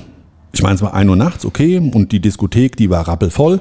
Ich 0.52 0.62
meine, 0.62 0.74
es 0.74 0.82
war 0.82 0.92
ein 0.92 1.08
Uhr 1.08 1.16
nachts, 1.16 1.46
okay, 1.46 1.78
und 1.78 2.12
die 2.12 2.20
Diskothek, 2.20 2.76
die 2.76 2.90
war 2.90 3.08
rappelvoll, 3.08 3.60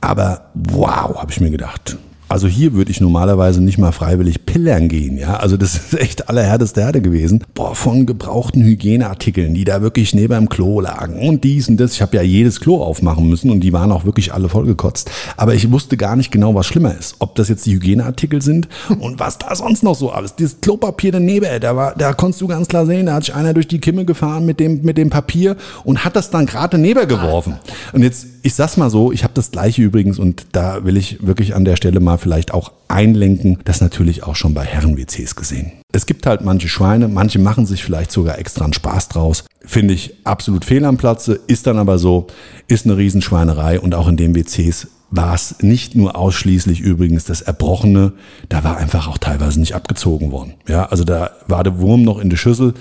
aber 0.00 0.50
wow, 0.54 1.20
habe 1.20 1.30
ich 1.30 1.40
mir 1.40 1.50
gedacht. 1.50 1.98
Also 2.30 2.46
hier 2.46 2.74
würde 2.74 2.92
ich 2.92 3.00
normalerweise 3.00 3.60
nicht 3.60 3.76
mal 3.76 3.90
freiwillig 3.90 4.46
pillern 4.46 4.88
gehen, 4.88 5.18
ja. 5.18 5.38
Also 5.38 5.56
das 5.56 5.74
ist 5.92 5.98
echt 5.98 6.28
allerhärteste 6.28 6.80
Herde 6.80 7.00
gewesen. 7.00 7.42
Boah, 7.54 7.74
von 7.74 8.06
gebrauchten 8.06 8.62
Hygieneartikeln, 8.62 9.52
die 9.52 9.64
da 9.64 9.82
wirklich 9.82 10.14
neben 10.14 10.34
dem 10.34 10.48
Klo 10.48 10.80
lagen 10.80 11.28
und 11.28 11.42
dies 11.42 11.68
und 11.68 11.78
das. 11.78 11.94
Ich 11.94 12.02
habe 12.02 12.16
ja 12.16 12.22
jedes 12.22 12.60
Klo 12.60 12.80
aufmachen 12.84 13.28
müssen 13.28 13.50
und 13.50 13.62
die 13.62 13.72
waren 13.72 13.90
auch 13.90 14.04
wirklich 14.04 14.32
alle 14.32 14.48
vollgekotzt. 14.48 15.10
Aber 15.36 15.56
ich 15.56 15.72
wusste 15.72 15.96
gar 15.96 16.14
nicht 16.14 16.30
genau, 16.30 16.54
was 16.54 16.66
schlimmer 16.66 16.96
ist. 16.96 17.16
Ob 17.18 17.34
das 17.34 17.48
jetzt 17.48 17.66
die 17.66 17.72
Hygieneartikel 17.72 18.40
sind 18.40 18.68
und 19.00 19.18
was 19.18 19.38
da 19.38 19.52
sonst 19.56 19.82
noch 19.82 19.96
so 19.96 20.12
alles. 20.12 20.36
Dieses 20.36 20.60
Klopapier 20.60 21.10
daneben, 21.10 21.60
da 21.60 21.74
war, 21.74 21.96
da 21.96 22.12
konntest 22.12 22.40
du 22.42 22.46
ganz 22.46 22.68
klar 22.68 22.86
sehen, 22.86 23.06
da 23.06 23.14
hat 23.14 23.24
sich 23.24 23.34
einer 23.34 23.54
durch 23.54 23.66
die 23.66 23.80
Kimme 23.80 24.04
gefahren 24.04 24.46
mit 24.46 24.60
dem, 24.60 24.82
mit 24.82 24.98
dem 24.98 25.10
Papier 25.10 25.56
und 25.82 26.04
hat 26.04 26.14
das 26.14 26.30
dann 26.30 26.46
gerade 26.46 26.76
daneben 26.76 27.08
geworfen. 27.08 27.56
Und 27.92 28.04
jetzt, 28.04 28.28
ich 28.42 28.54
sag's 28.54 28.76
mal 28.76 28.90
so, 28.90 29.12
ich 29.12 29.24
habe 29.24 29.34
das 29.34 29.50
gleiche 29.50 29.82
übrigens 29.82 30.18
und 30.18 30.46
da 30.52 30.84
will 30.84 30.96
ich 30.96 31.26
wirklich 31.26 31.54
an 31.54 31.64
der 31.64 31.76
Stelle 31.76 32.00
mal 32.00 32.16
vielleicht 32.16 32.52
auch 32.52 32.72
einlenken, 32.88 33.58
das 33.64 33.80
natürlich 33.80 34.24
auch 34.24 34.36
schon 34.36 34.54
bei 34.54 34.64
Herren-WCs 34.64 35.36
gesehen. 35.36 35.72
Es 35.92 36.06
gibt 36.06 36.26
halt 36.26 36.42
manche 36.42 36.68
Schweine, 36.68 37.08
manche 37.08 37.38
machen 37.38 37.66
sich 37.66 37.84
vielleicht 37.84 38.12
sogar 38.12 38.38
extra 38.38 38.64
einen 38.64 38.72
Spaß 38.72 39.08
draus. 39.08 39.44
Finde 39.64 39.94
ich 39.94 40.14
absolut 40.24 40.64
fehl 40.64 40.84
am 40.84 40.96
Platze, 40.96 41.38
ist 41.46 41.66
dann 41.66 41.78
aber 41.78 41.98
so, 41.98 42.28
ist 42.68 42.86
eine 42.86 42.96
Riesenschweinerei 42.96 43.80
und 43.80 43.94
auch 43.94 44.08
in 44.08 44.16
den 44.16 44.34
WCs 44.34 44.88
war 45.10 45.34
es 45.34 45.56
nicht 45.60 45.96
nur 45.96 46.16
ausschließlich 46.16 46.80
übrigens 46.80 47.24
das 47.24 47.42
Erbrochene, 47.42 48.12
da 48.48 48.62
war 48.62 48.76
einfach 48.76 49.08
auch 49.08 49.18
teilweise 49.18 49.58
nicht 49.58 49.74
abgezogen 49.74 50.30
worden. 50.30 50.54
Ja, 50.68 50.86
also 50.86 51.04
da 51.04 51.32
war 51.48 51.64
der 51.64 51.78
Wurm 51.80 52.02
noch 52.02 52.18
in 52.18 52.30
der 52.30 52.36
Schüssel. 52.36 52.74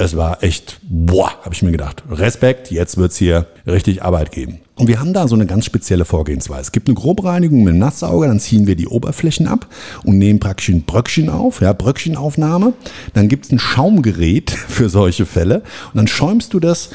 Es 0.00 0.16
war 0.16 0.42
echt, 0.42 0.78
boah, 0.88 1.30
habe 1.42 1.54
ich 1.54 1.62
mir 1.62 1.72
gedacht. 1.72 2.02
Respekt, 2.10 2.70
jetzt 2.70 2.96
wird's 2.96 3.18
hier 3.18 3.48
richtig 3.66 4.02
Arbeit 4.02 4.32
geben. 4.32 4.60
Und 4.76 4.88
wir 4.88 4.98
haben 4.98 5.12
da 5.12 5.28
so 5.28 5.34
eine 5.34 5.44
ganz 5.44 5.66
spezielle 5.66 6.06
Vorgehensweise. 6.06 6.62
Es 6.62 6.72
gibt 6.72 6.88
eine 6.88 6.94
Grobreinigung 6.94 7.64
mit 7.64 7.74
dem 7.74 7.80
Nasssauger, 7.80 8.26
dann 8.26 8.40
ziehen 8.40 8.66
wir 8.66 8.76
die 8.76 8.86
Oberflächen 8.86 9.46
ab 9.46 9.66
und 10.02 10.16
nehmen 10.16 10.40
praktisch 10.40 10.70
ein 10.70 10.84
Bröckchen 10.84 11.28
auf, 11.28 11.60
ja, 11.60 11.74
Bröckchenaufnahme. 11.74 12.72
Dann 13.12 13.28
gibt's 13.28 13.52
ein 13.52 13.58
Schaumgerät 13.58 14.50
für 14.68 14.88
solche 14.88 15.26
Fälle 15.26 15.56
und 15.92 15.96
dann 15.96 16.08
schäumst 16.08 16.54
du 16.54 16.60
das 16.60 16.88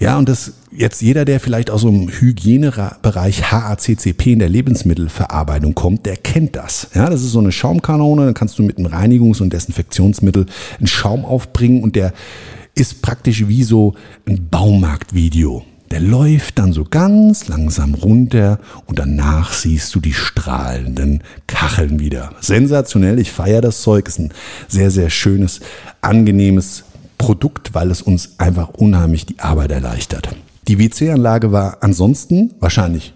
ja, 0.00 0.16
und 0.16 0.28
das 0.30 0.54
jetzt 0.72 1.02
jeder, 1.02 1.26
der 1.26 1.40
vielleicht 1.40 1.70
aus 1.70 1.82
so 1.82 1.88
einem 1.88 2.08
Hygienebereich 2.08 3.52
HACCP 3.52 4.32
in 4.32 4.38
der 4.38 4.48
Lebensmittelverarbeitung 4.48 5.74
kommt, 5.74 6.06
der 6.06 6.16
kennt 6.16 6.56
das. 6.56 6.88
Ja, 6.94 7.10
das 7.10 7.22
ist 7.22 7.32
so 7.32 7.38
eine 7.38 7.52
Schaumkanone, 7.52 8.24
dann 8.24 8.34
kannst 8.34 8.58
du 8.58 8.62
mit 8.62 8.78
einem 8.78 8.86
Reinigungs- 8.86 9.42
und 9.42 9.52
Desinfektionsmittel 9.52 10.46
einen 10.78 10.86
Schaum 10.86 11.26
aufbringen 11.26 11.82
und 11.82 11.96
der 11.96 12.14
ist 12.74 13.02
praktisch 13.02 13.46
wie 13.46 13.62
so 13.62 13.94
ein 14.26 14.48
Baumarktvideo. 14.48 15.64
Der 15.90 16.00
läuft 16.00 16.58
dann 16.58 16.72
so 16.72 16.84
ganz 16.84 17.48
langsam 17.48 17.94
runter 17.94 18.58
und 18.86 18.98
danach 18.98 19.52
siehst 19.52 19.94
du 19.94 20.00
die 20.00 20.14
strahlenden 20.14 21.24
Kacheln 21.46 21.98
wieder. 21.98 22.30
Sensationell, 22.40 23.18
ich 23.18 23.32
feiere 23.32 23.60
das 23.60 23.82
Zeug, 23.82 24.08
ist 24.08 24.20
ein 24.20 24.32
sehr, 24.68 24.90
sehr 24.90 25.10
schönes, 25.10 25.60
angenehmes 26.00 26.84
Produkt, 27.20 27.74
weil 27.74 27.90
es 27.90 28.00
uns 28.00 28.38
einfach 28.38 28.70
unheimlich 28.70 29.26
die 29.26 29.38
Arbeit 29.38 29.70
erleichtert. 29.70 30.30
Die 30.68 30.78
WC-Anlage 30.78 31.52
war 31.52 31.78
ansonsten 31.82 32.54
wahrscheinlich 32.60 33.12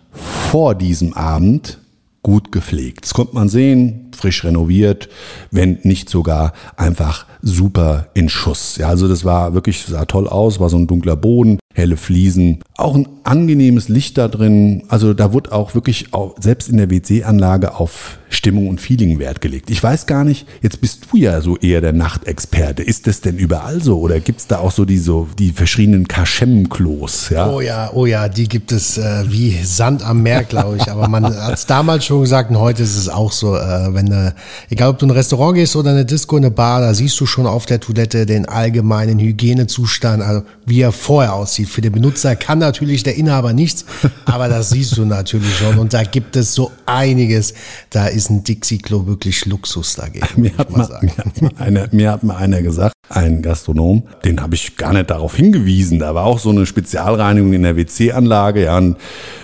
vor 0.51 0.75
diesem 0.75 1.15
Abend 1.15 1.79
gut 2.23 2.53
gepflegt. 2.53 3.05
Das 3.05 3.15
konnte 3.15 3.35
man 3.35 3.49
sehen, 3.49 4.11
frisch 4.17 4.45
renoviert, 4.45 5.09
wenn 5.51 5.79
nicht 5.83 6.09
sogar 6.09 6.53
einfach 6.77 7.27
super 7.43 8.09
in 8.15 8.29
Schuss. 8.29 8.77
Ja, 8.77 8.89
also 8.89 9.09
das 9.09 9.25
war 9.25 9.55
wirklich, 9.55 9.85
sah 9.85 10.05
toll 10.05 10.29
aus, 10.29 10.61
war 10.61 10.71
so 10.71 10.79
ein 10.79 10.87
dunkler 10.87 11.17
Boden, 11.17 11.59
helle 11.75 11.97
Fliesen, 11.97 12.61
auch 12.77 12.95
ein 12.95 13.09
angenehmes 13.25 13.89
Licht 13.89 14.19
da 14.19 14.29
drin. 14.29 14.85
Also 14.89 15.15
da 15.15 15.33
wurde 15.33 15.53
auch 15.53 15.75
wirklich 15.75 16.13
auch, 16.13 16.35
selbst 16.41 16.69
in 16.69 16.77
der 16.77 16.91
WC-Anlage 16.91 17.77
auf 17.77 18.19
Stimmung 18.35 18.69
und 18.69 18.81
Feeling 18.81 19.19
Wert 19.19 19.41
gelegt. 19.41 19.71
Ich 19.71 19.83
weiß 19.83 20.07
gar 20.07 20.25
nicht, 20.25 20.47
jetzt 20.63 20.81
bist 20.81 21.07
du 21.11 21.17
ja 21.17 21.41
so 21.41 21.57
eher 21.57 21.81
der 21.81 21.93
Nachtexperte. 21.93 22.83
Ist 22.83 23.07
das 23.07 23.21
denn 23.21 23.37
überall 23.37 23.83
so 23.83 23.99
oder 24.01 24.21
gibt 24.21 24.41
es 24.41 24.47
da 24.47 24.59
auch 24.59 24.73
so 24.73 24.85
die, 24.85 24.99
so 24.99 25.29
die 25.39 25.53
verschiedenen 25.53 26.09
Kaschem-Klos? 26.09 27.31
Ja? 27.31 27.51
Oh 27.51 27.61
ja, 27.61 27.91
oh 27.95 28.07
ja, 28.07 28.29
die 28.29 28.49
gibt 28.49 28.73
es 28.73 28.99
äh, 28.99 29.25
wie 29.29 29.57
Sand 29.63 30.05
am 30.05 30.23
Meer, 30.23 30.45
glaube 30.45 30.77
ich. 30.77 30.91
Aber 30.91 31.09
man 31.09 31.25
hat 31.25 31.55
es 31.55 31.67
damals 31.67 32.05
schon 32.05 32.21
gesagt 32.21 32.51
und 32.51 32.59
heute 32.59 32.83
ist 32.83 32.97
es 32.97 33.09
auch 33.09 33.33
so, 33.33 33.57
äh, 33.57 33.95
wenn 33.95 34.07
du, 34.07 34.35
egal 34.71 34.91
ob 34.91 34.99
du 34.99 35.07
in 35.07 35.13
ein 35.13 35.17
Restaurant 35.17 35.55
gehst 35.57 35.77
oder 35.77 35.91
eine 35.91 36.05
Disco, 36.05 36.37
eine 36.37 36.51
Bar, 36.51 36.81
da 36.81 36.95
siehst 36.95 37.19
du 37.21 37.27
schon 37.27 37.47
auf 37.47 37.67
der 37.67 37.81
Toilette 37.81 38.27
den 38.27 38.47
allgemeinen 38.47 39.19
Hygienezustand, 39.19 40.23
also 40.23 40.43
wie 40.67 40.81
er 40.81 40.93
vorher 40.93 41.35
aussieht. 41.35 41.69
Für 41.69 41.81
den 41.81 41.93
Benutzer 41.93 42.37
kann 42.37 42.59
natürlich 42.59 43.03
der 43.03 43.17
Inhaber 43.17 43.53
nichts, 43.53 43.85
aber 44.25 44.49
das 44.49 44.71
siehst 44.71 44.97
du 44.97 45.05
natürlich 45.05 45.57
schon. 45.57 45.79
Und 45.79 45.95
da 45.95 46.03
gibt 46.03 46.37
es 46.37 46.55
so 46.55 46.73
einiges. 46.87 47.55
Da 47.91 48.07
ist 48.07 48.24
ein 48.31 48.45
Dixie-Klo 48.45 49.07
wirklich 49.07 49.45
Luxus 49.47 49.97
dagegen. 49.97 50.27
Mir 50.37 50.57
hat, 50.57 50.71
mal, 50.71 50.89
mir, 51.03 51.17
hat 51.17 51.43
mal 51.43 51.53
einer, 51.59 51.89
mir 51.93 52.13
hat 52.13 52.23
mal 52.23 52.37
einer 52.37 52.63
gesagt, 52.63 52.95
ein 53.09 53.43
Gastronom, 53.43 54.05
den 54.25 54.41
habe 54.41 54.55
ich 54.55 54.77
gar 54.77 54.93
nicht 54.93 55.11
darauf 55.11 55.37
hingewiesen. 55.37 55.99
Da 55.99 56.15
war 56.15 56.25
auch 56.25 56.39
so 56.39 56.51
eine 56.51 56.67
Spezialreinigung 56.67 57.53
in 57.53 57.63
der 57.63 57.77
WC-Anlage, 57.77 58.65
ja, 58.65 58.79
und 58.79 58.97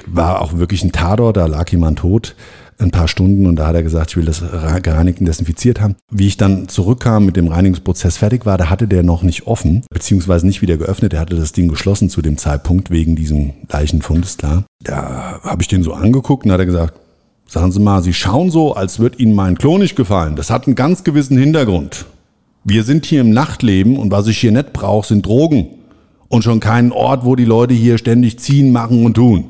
war 0.07 0.41
auch 0.41 0.55
wirklich 0.57 0.83
ein 0.83 0.93
Tador, 0.93 1.33
da 1.33 1.47
lag 1.47 1.71
jemand 1.71 2.01
tot 2.01 2.35
ein 2.81 2.91
paar 2.91 3.09
Stunden 3.09 3.47
und 3.47 3.57
da 3.57 3.67
hat 3.67 3.75
er 3.75 3.83
gesagt, 3.83 4.11
ich 4.11 4.17
will 4.17 4.25
das 4.25 4.43
gereinigt 4.83 5.21
und 5.21 5.27
desinfiziert 5.27 5.81
haben. 5.81 5.97
Wie 6.11 6.27
ich 6.27 6.37
dann 6.37 6.69
zurückkam, 6.69 7.27
mit 7.27 7.37
dem 7.37 7.49
Reinigungsprozess 7.49 8.17
fertig 8.17 8.47
war, 8.47 8.59
da 8.59 8.71
hatte 8.71 8.89
der 8.89 9.03
noch 9.03 9.23
nicht 9.23 9.47
offen, 9.47 9.85
beziehungsweise 9.91 10.47
nicht 10.47 10.63
wieder 10.63 10.77
geöffnet. 10.77 11.13
Er 11.13 11.21
hatte 11.21 11.37
das 11.37 11.53
Ding 11.53 11.69
geschlossen 11.69 12.09
zu 12.09 12.23
dem 12.23 12.39
Zeitpunkt 12.39 12.91
wegen 12.91 13.17
diesem 13.17 13.53
Leichenfund, 13.69 14.25
ist 14.25 14.39
klar. 14.39 14.65
Da 14.83 15.41
habe 15.43 15.63
ich 15.63 15.69
den 15.69 15.83
so 15.83 15.93
angeguckt 15.93 16.47
und 16.47 16.53
hat 16.53 16.61
er 16.61 16.67
gesagt, 16.67 16.95
Sagen 17.53 17.73
Sie 17.73 17.81
mal, 17.81 18.01
Sie 18.01 18.13
schauen 18.13 18.49
so, 18.49 18.75
als 18.77 19.01
wird 19.01 19.19
Ihnen 19.19 19.35
mein 19.35 19.59
Klo 19.59 19.77
nicht 19.77 19.97
gefallen. 19.97 20.37
Das 20.37 20.51
hat 20.51 20.69
einen 20.69 20.77
ganz 20.77 21.03
gewissen 21.03 21.37
Hintergrund. 21.37 22.07
Wir 22.63 22.85
sind 22.85 23.07
hier 23.07 23.23
im 23.23 23.31
Nachtleben 23.31 23.97
und 23.97 24.13
was 24.13 24.29
ich 24.29 24.39
hier 24.39 24.53
nicht 24.53 24.73
brauche, 24.73 25.09
sind 25.09 25.27
Drogen. 25.27 25.67
Und 26.29 26.45
schon 26.45 26.61
keinen 26.61 26.93
Ort, 26.93 27.25
wo 27.25 27.35
die 27.35 27.45
Leute 27.45 27.75
hier 27.75 27.99
ständig 27.99 28.39
ziehen, 28.39 28.71
machen 28.71 29.05
und 29.05 29.15
tun. 29.15 29.47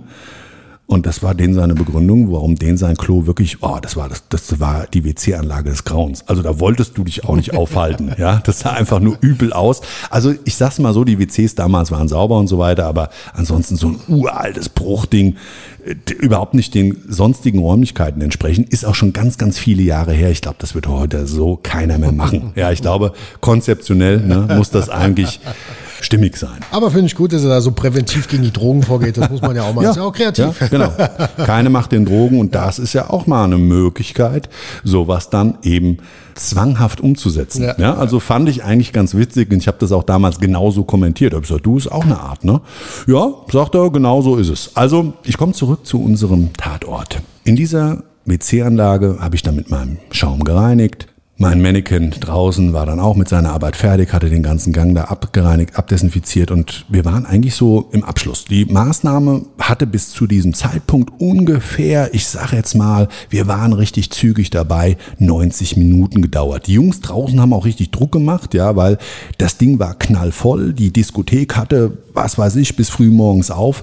Und 0.91 1.07
das 1.07 1.23
war 1.23 1.37
den 1.37 1.55
seine 1.55 1.75
Begründung, 1.75 2.33
warum 2.33 2.57
den 2.57 2.77
sein 2.77 2.97
Klo 2.97 3.25
wirklich, 3.25 3.59
oh, 3.63 3.79
das 3.81 3.95
war 3.95 4.09
das, 4.09 4.25
das 4.29 4.59
war 4.59 4.89
die 4.93 5.05
WC-Anlage 5.05 5.71
des 5.71 5.85
Grauens. 5.85 6.27
Also 6.27 6.43
da 6.43 6.59
wolltest 6.59 6.99
du 6.99 7.05
dich 7.05 7.25
auch 7.25 7.37
nicht 7.37 7.55
aufhalten, 7.57 8.11
ja. 8.19 8.41
Das 8.43 8.59
sah 8.59 8.71
einfach 8.71 8.99
nur 8.99 9.17
übel 9.21 9.53
aus. 9.53 9.83
Also 10.11 10.35
ich 10.45 10.57
sag's 10.57 10.81
mal 10.81 10.93
so, 10.93 11.05
die 11.05 11.21
WCs 11.21 11.55
damals 11.55 11.93
waren 11.93 12.09
sauber 12.09 12.39
und 12.39 12.49
so 12.49 12.59
weiter, 12.59 12.87
aber 12.87 13.11
ansonsten 13.35 13.77
so 13.77 13.87
ein 13.87 14.01
uraltes 14.09 14.69
Bruchding, 14.69 15.37
äh, 15.87 15.95
überhaupt 16.15 16.55
nicht 16.55 16.75
den 16.75 16.97
sonstigen 17.09 17.61
Räumlichkeiten 17.61 18.21
entsprechen, 18.21 18.65
ist 18.65 18.85
auch 18.85 18.97
schon 18.97 19.13
ganz, 19.13 19.39
ganz 19.39 19.61
viele 19.61 19.85
Jahre 19.85 20.13
her. 20.13 20.33
Ich 20.33 20.41
glaube, 20.41 20.57
das 20.59 20.75
wird 20.75 20.89
heute 20.89 21.29
so 21.29 21.57
keiner 21.63 21.99
mehr 21.99 22.11
machen. 22.11 22.51
Ja, 22.57 22.73
ich 22.73 22.83
glaube, 22.83 23.13
konzeptionell 23.41 24.19
ne, 24.19 24.57
muss 24.57 24.71
das 24.71 24.89
eigentlich 24.89 25.39
stimmig 26.01 26.37
sein. 26.37 26.59
Aber 26.71 26.91
finde 26.91 27.07
ich 27.07 27.15
gut, 27.15 27.33
dass 27.33 27.43
er 27.43 27.49
da 27.51 27.61
so 27.61 27.73
präventiv 27.73 28.29
gegen 28.29 28.43
die 28.43 28.53
Drogen 28.53 28.83
vorgeht. 28.83 29.17
Das 29.17 29.31
muss 29.31 29.41
man 29.43 29.55
ja 29.57 29.63
auch 29.63 29.75
mal. 29.75 29.83
Ja, 29.85 29.91
ist 29.91 29.97
ja 29.97 30.03
auch 30.03 30.13
kreativ. 30.13 30.61
Ja, 30.61 30.67
genau. 30.69 30.93
Keine 31.45 31.71
macht 31.71 31.93
den 31.93 32.05
Drogen 32.05 32.41
und 32.41 32.55
das 32.55 32.79
ist 32.79 32.93
ja 32.93 33.11
auch 33.11 33.27
mal 33.27 33.45
eine 33.45 33.59
Möglichkeit, 33.59 34.49
sowas 34.85 35.31
dann 35.31 35.59
eben 35.63 35.99
zwanghaft 36.35 37.01
umzusetzen. 37.01 37.63
Ja, 37.65 37.75
Ja. 37.79 37.95
also 37.97 38.19
fand 38.21 38.49
ich 38.49 38.65
eigentlich 38.65 38.93
ganz 38.93 39.15
witzig 39.15 39.51
und 39.51 39.59
ich 39.59 39.67
habe 39.69 39.77
das 39.81 39.93
auch 39.93 40.03
damals 40.05 40.39
genauso 40.39 40.85
kommentiert. 40.85 41.35
Hab 41.35 41.43
ich 41.43 41.49
gesagt, 41.49 41.67
du 41.67 41.77
ist 41.77 41.91
auch 41.91 42.05
eine 42.05 42.19
Art, 42.19 42.45
ne? 42.45 42.61
Ja, 43.07 43.33
sagt 43.53 43.75
er, 43.75 43.91
genau 43.91 44.23
so 44.23 44.37
ist 44.37 44.49
es. 44.49 44.71
Also 44.75 45.13
ich 45.25 45.37
komme 45.37 45.53
zurück 45.53 45.87
zu 45.87 46.03
unserem 46.03 46.53
Tatort. 46.55 47.21
In 47.45 47.57
dieser 47.57 48.03
WC-Anlage 48.25 49.19
habe 49.21 49.35
ich 49.37 49.43
dann 49.43 49.57
mit 49.57 49.71
meinem 49.71 49.99
Schaum 50.13 50.45
gereinigt. 50.45 51.07
Mein 51.43 51.63
Mannequin 51.63 52.11
draußen 52.11 52.75
war 52.75 52.85
dann 52.85 53.01
auch 53.01 53.17
mit 53.17 53.31
seiner 53.31 53.53
Arbeit 53.55 53.75
fertig, 53.75 54.13
hatte 54.13 54.29
den 54.29 54.43
ganzen 54.43 54.75
Gang 54.75 54.95
da 54.95 55.05
abgereinigt, 55.05 55.75
abdesinfiziert 55.75 56.51
und 56.51 56.85
wir 56.91 57.07
waren 57.07 57.25
eigentlich 57.25 57.55
so 57.55 57.89
im 57.93 58.05
Abschluss. 58.05 58.45
Die 58.45 58.67
Maßnahme 58.67 59.47
hatte 59.59 59.87
bis 59.87 60.11
zu 60.11 60.27
diesem 60.27 60.53
Zeitpunkt 60.53 61.19
ungefähr, 61.19 62.13
ich 62.13 62.27
sage 62.27 62.57
jetzt 62.57 62.75
mal, 62.75 63.09
wir 63.31 63.47
waren 63.47 63.73
richtig 63.73 64.11
zügig 64.11 64.51
dabei, 64.51 64.99
90 65.19 65.79
Minuten 65.79 66.21
gedauert. 66.21 66.67
Die 66.67 66.75
Jungs 66.75 67.01
draußen 67.01 67.41
haben 67.41 67.55
auch 67.55 67.65
richtig 67.65 67.91
Druck 67.91 68.13
gemacht, 68.13 68.53
ja, 68.53 68.77
weil 68.77 68.99
das 69.39 69.57
Ding 69.57 69.79
war 69.79 69.95
knallvoll, 69.95 70.75
die 70.75 70.93
Diskothek 70.93 71.57
hatte, 71.57 71.97
was 72.13 72.37
weiß 72.37 72.57
ich, 72.57 72.77
bis 72.77 72.91
früh 72.91 73.09
morgens 73.09 73.51
auf 73.51 73.83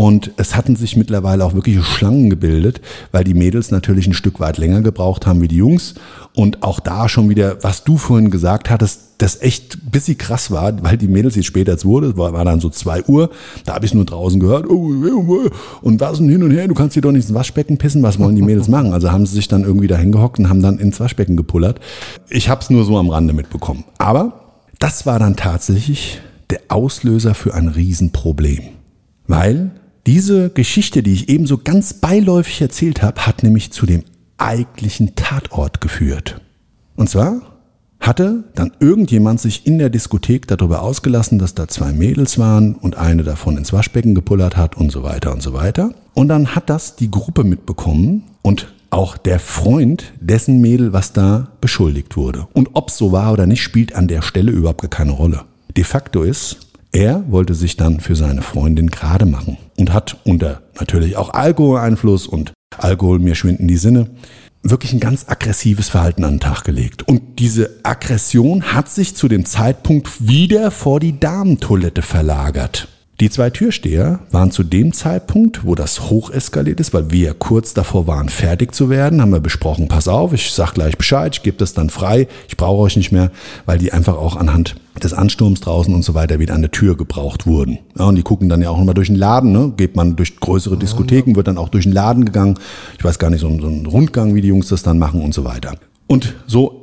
und 0.00 0.30
es 0.38 0.56
hatten 0.56 0.76
sich 0.76 0.96
mittlerweile 0.96 1.44
auch 1.44 1.52
wirkliche 1.52 1.82
Schlangen 1.82 2.30
gebildet, 2.30 2.80
weil 3.12 3.22
die 3.22 3.34
Mädels 3.34 3.70
natürlich 3.70 4.06
ein 4.06 4.14
Stück 4.14 4.40
weit 4.40 4.56
länger 4.56 4.80
gebraucht 4.80 5.26
haben 5.26 5.42
wie 5.42 5.48
die 5.48 5.56
Jungs. 5.56 5.94
Und 6.34 6.62
auch 6.62 6.80
da 6.80 6.89
schon 7.08 7.28
wieder, 7.28 7.62
was 7.62 7.84
du 7.84 7.96
vorhin 7.96 8.30
gesagt 8.30 8.70
hattest, 8.70 9.00
das 9.18 9.42
echt 9.42 9.74
ein 9.74 9.90
bisschen 9.90 10.18
krass 10.18 10.50
war, 10.50 10.82
weil 10.82 10.96
die 10.96 11.08
Mädels 11.08 11.36
jetzt 11.36 11.46
später 11.46 11.72
als 11.72 11.84
wurde, 11.84 12.16
war, 12.16 12.32
war 12.32 12.44
dann 12.44 12.60
so 12.60 12.70
zwei 12.70 13.02
Uhr, 13.04 13.30
da 13.64 13.74
habe 13.74 13.84
ich 13.84 13.94
nur 13.94 14.04
draußen 14.04 14.40
gehört, 14.40 14.68
oh, 14.68 14.92
oh, 15.04 15.24
oh, 15.28 15.50
und 15.82 16.00
was 16.00 16.18
denn 16.18 16.28
hin 16.28 16.42
und 16.42 16.50
her, 16.50 16.68
du 16.68 16.74
kannst 16.74 16.94
hier 16.94 17.02
doch 17.02 17.12
nicht 17.12 17.28
ins 17.28 17.34
Waschbecken 17.34 17.78
pissen, 17.78 18.02
was 18.02 18.18
wollen 18.18 18.36
die 18.36 18.42
Mädels 18.42 18.68
machen? 18.68 18.92
Also 18.92 19.12
haben 19.12 19.26
sie 19.26 19.34
sich 19.34 19.48
dann 19.48 19.64
irgendwie 19.64 19.86
da 19.86 19.96
hingehockt 19.96 20.38
und 20.38 20.48
haben 20.48 20.62
dann 20.62 20.78
ins 20.78 21.00
Waschbecken 21.00 21.36
gepullert. 21.36 21.80
Ich 22.28 22.48
habe 22.48 22.62
es 22.62 22.70
nur 22.70 22.84
so 22.84 22.96
am 22.96 23.10
Rande 23.10 23.34
mitbekommen. 23.34 23.84
Aber 23.98 24.58
das 24.78 25.06
war 25.06 25.18
dann 25.18 25.36
tatsächlich 25.36 26.20
der 26.48 26.60
Auslöser 26.68 27.34
für 27.34 27.54
ein 27.54 27.68
Riesenproblem. 27.68 28.64
Weil 29.26 29.70
diese 30.06 30.50
Geschichte, 30.50 31.02
die 31.02 31.12
ich 31.12 31.28
eben 31.28 31.46
so 31.46 31.58
ganz 31.58 31.94
beiläufig 31.94 32.60
erzählt 32.62 33.02
habe, 33.02 33.26
hat 33.26 33.42
nämlich 33.42 33.72
zu 33.72 33.86
dem 33.86 34.04
eigentlichen 34.38 35.14
Tatort 35.14 35.80
geführt. 35.80 36.40
Und 37.00 37.08
zwar 37.08 37.40
hatte 37.98 38.44
dann 38.54 38.72
irgendjemand 38.78 39.40
sich 39.40 39.66
in 39.66 39.78
der 39.78 39.88
Diskothek 39.88 40.46
darüber 40.46 40.82
ausgelassen, 40.82 41.38
dass 41.38 41.54
da 41.54 41.66
zwei 41.66 41.92
Mädels 41.92 42.38
waren 42.38 42.74
und 42.74 42.98
eine 42.98 43.22
davon 43.22 43.56
ins 43.56 43.72
Waschbecken 43.72 44.14
gepullert 44.14 44.58
hat 44.58 44.76
und 44.76 44.92
so 44.92 45.02
weiter 45.02 45.32
und 45.32 45.42
so 45.42 45.54
weiter. 45.54 45.94
Und 46.12 46.28
dann 46.28 46.54
hat 46.54 46.68
das 46.68 46.96
die 46.96 47.10
Gruppe 47.10 47.42
mitbekommen 47.42 48.24
und 48.42 48.70
auch 48.90 49.16
der 49.16 49.40
Freund 49.40 50.12
dessen 50.20 50.60
Mädel, 50.60 50.92
was 50.92 51.14
da 51.14 51.48
beschuldigt 51.62 52.18
wurde. 52.18 52.48
Und 52.52 52.68
ob 52.74 52.90
es 52.90 52.98
so 52.98 53.12
war 53.12 53.32
oder 53.32 53.46
nicht, 53.46 53.62
spielt 53.62 53.94
an 53.94 54.06
der 54.06 54.20
Stelle 54.20 54.52
überhaupt 54.52 54.82
gar 54.82 54.90
keine 54.90 55.12
Rolle. 55.12 55.44
De 55.74 55.84
facto 55.84 56.22
ist, 56.22 56.58
er 56.92 57.24
wollte 57.30 57.54
sich 57.54 57.78
dann 57.78 58.00
für 58.00 58.14
seine 58.14 58.42
Freundin 58.42 58.88
gerade 58.88 59.24
machen 59.24 59.56
und 59.78 59.94
hat 59.94 60.18
unter 60.24 60.60
natürlich 60.78 61.16
auch 61.16 61.32
Alkoholeinfluss 61.32 62.26
und 62.26 62.52
Alkohol, 62.76 63.20
mir 63.20 63.34
schwinden 63.34 63.68
die 63.68 63.78
Sinne, 63.78 64.08
wirklich 64.62 64.92
ein 64.92 65.00
ganz 65.00 65.26
aggressives 65.28 65.88
Verhalten 65.88 66.24
an 66.24 66.34
den 66.34 66.40
Tag 66.40 66.64
gelegt. 66.64 67.06
Und 67.06 67.38
diese 67.38 67.78
Aggression 67.82 68.72
hat 68.72 68.88
sich 68.88 69.16
zu 69.16 69.28
dem 69.28 69.44
Zeitpunkt 69.44 70.28
wieder 70.28 70.70
vor 70.70 71.00
die 71.00 71.18
Damentoilette 71.18 72.02
verlagert. 72.02 72.88
Die 73.20 73.28
zwei 73.28 73.50
Türsteher 73.50 74.20
waren 74.30 74.50
zu 74.50 74.62
dem 74.62 74.94
Zeitpunkt, 74.94 75.66
wo 75.66 75.74
das 75.74 76.08
hocheskaliert 76.08 76.80
ist, 76.80 76.94
weil 76.94 77.10
wir 77.10 77.34
kurz 77.34 77.74
davor 77.74 78.06
waren, 78.06 78.30
fertig 78.30 78.74
zu 78.74 78.88
werden, 78.88 79.20
haben 79.20 79.32
wir 79.32 79.40
besprochen, 79.40 79.88
pass 79.88 80.08
auf, 80.08 80.32
ich 80.32 80.52
sag 80.52 80.72
gleich 80.72 80.96
Bescheid, 80.96 81.36
ich 81.36 81.42
gebe 81.42 81.58
das 81.58 81.74
dann 81.74 81.90
frei, 81.90 82.28
ich 82.48 82.56
brauche 82.56 82.80
euch 82.80 82.96
nicht 82.96 83.12
mehr, 83.12 83.30
weil 83.66 83.76
die 83.76 83.92
einfach 83.92 84.16
auch 84.16 84.36
anhand 84.36 84.76
des 85.02 85.12
Ansturms 85.12 85.60
draußen 85.60 85.94
und 85.94 86.02
so 86.02 86.14
weiter 86.14 86.38
wieder 86.38 86.54
an 86.54 86.62
der 86.62 86.70
Tür 86.70 86.96
gebraucht 86.96 87.46
wurden. 87.46 87.80
Ja, 87.98 88.06
und 88.06 88.16
die 88.16 88.22
gucken 88.22 88.48
dann 88.48 88.62
ja 88.62 88.70
auch 88.70 88.78
nochmal 88.78 88.94
durch 88.94 89.08
den 89.08 89.16
Laden, 89.16 89.52
ne? 89.52 89.74
geht 89.76 89.96
man 89.96 90.16
durch 90.16 90.40
größere 90.40 90.78
Diskotheken, 90.78 91.36
wird 91.36 91.46
dann 91.46 91.58
auch 91.58 91.68
durch 91.68 91.84
den 91.84 91.92
Laden 91.92 92.24
gegangen, 92.24 92.58
ich 92.96 93.04
weiß 93.04 93.18
gar 93.18 93.28
nicht, 93.28 93.40
so 93.40 93.50
so 93.60 93.66
ein 93.66 93.84
Rundgang, 93.84 94.34
wie 94.34 94.40
die 94.40 94.48
Jungs 94.48 94.68
das 94.68 94.82
dann 94.82 94.98
machen 94.98 95.20
und 95.20 95.34
so 95.34 95.44
weiter. 95.44 95.74
Und 96.06 96.36
so 96.46 96.79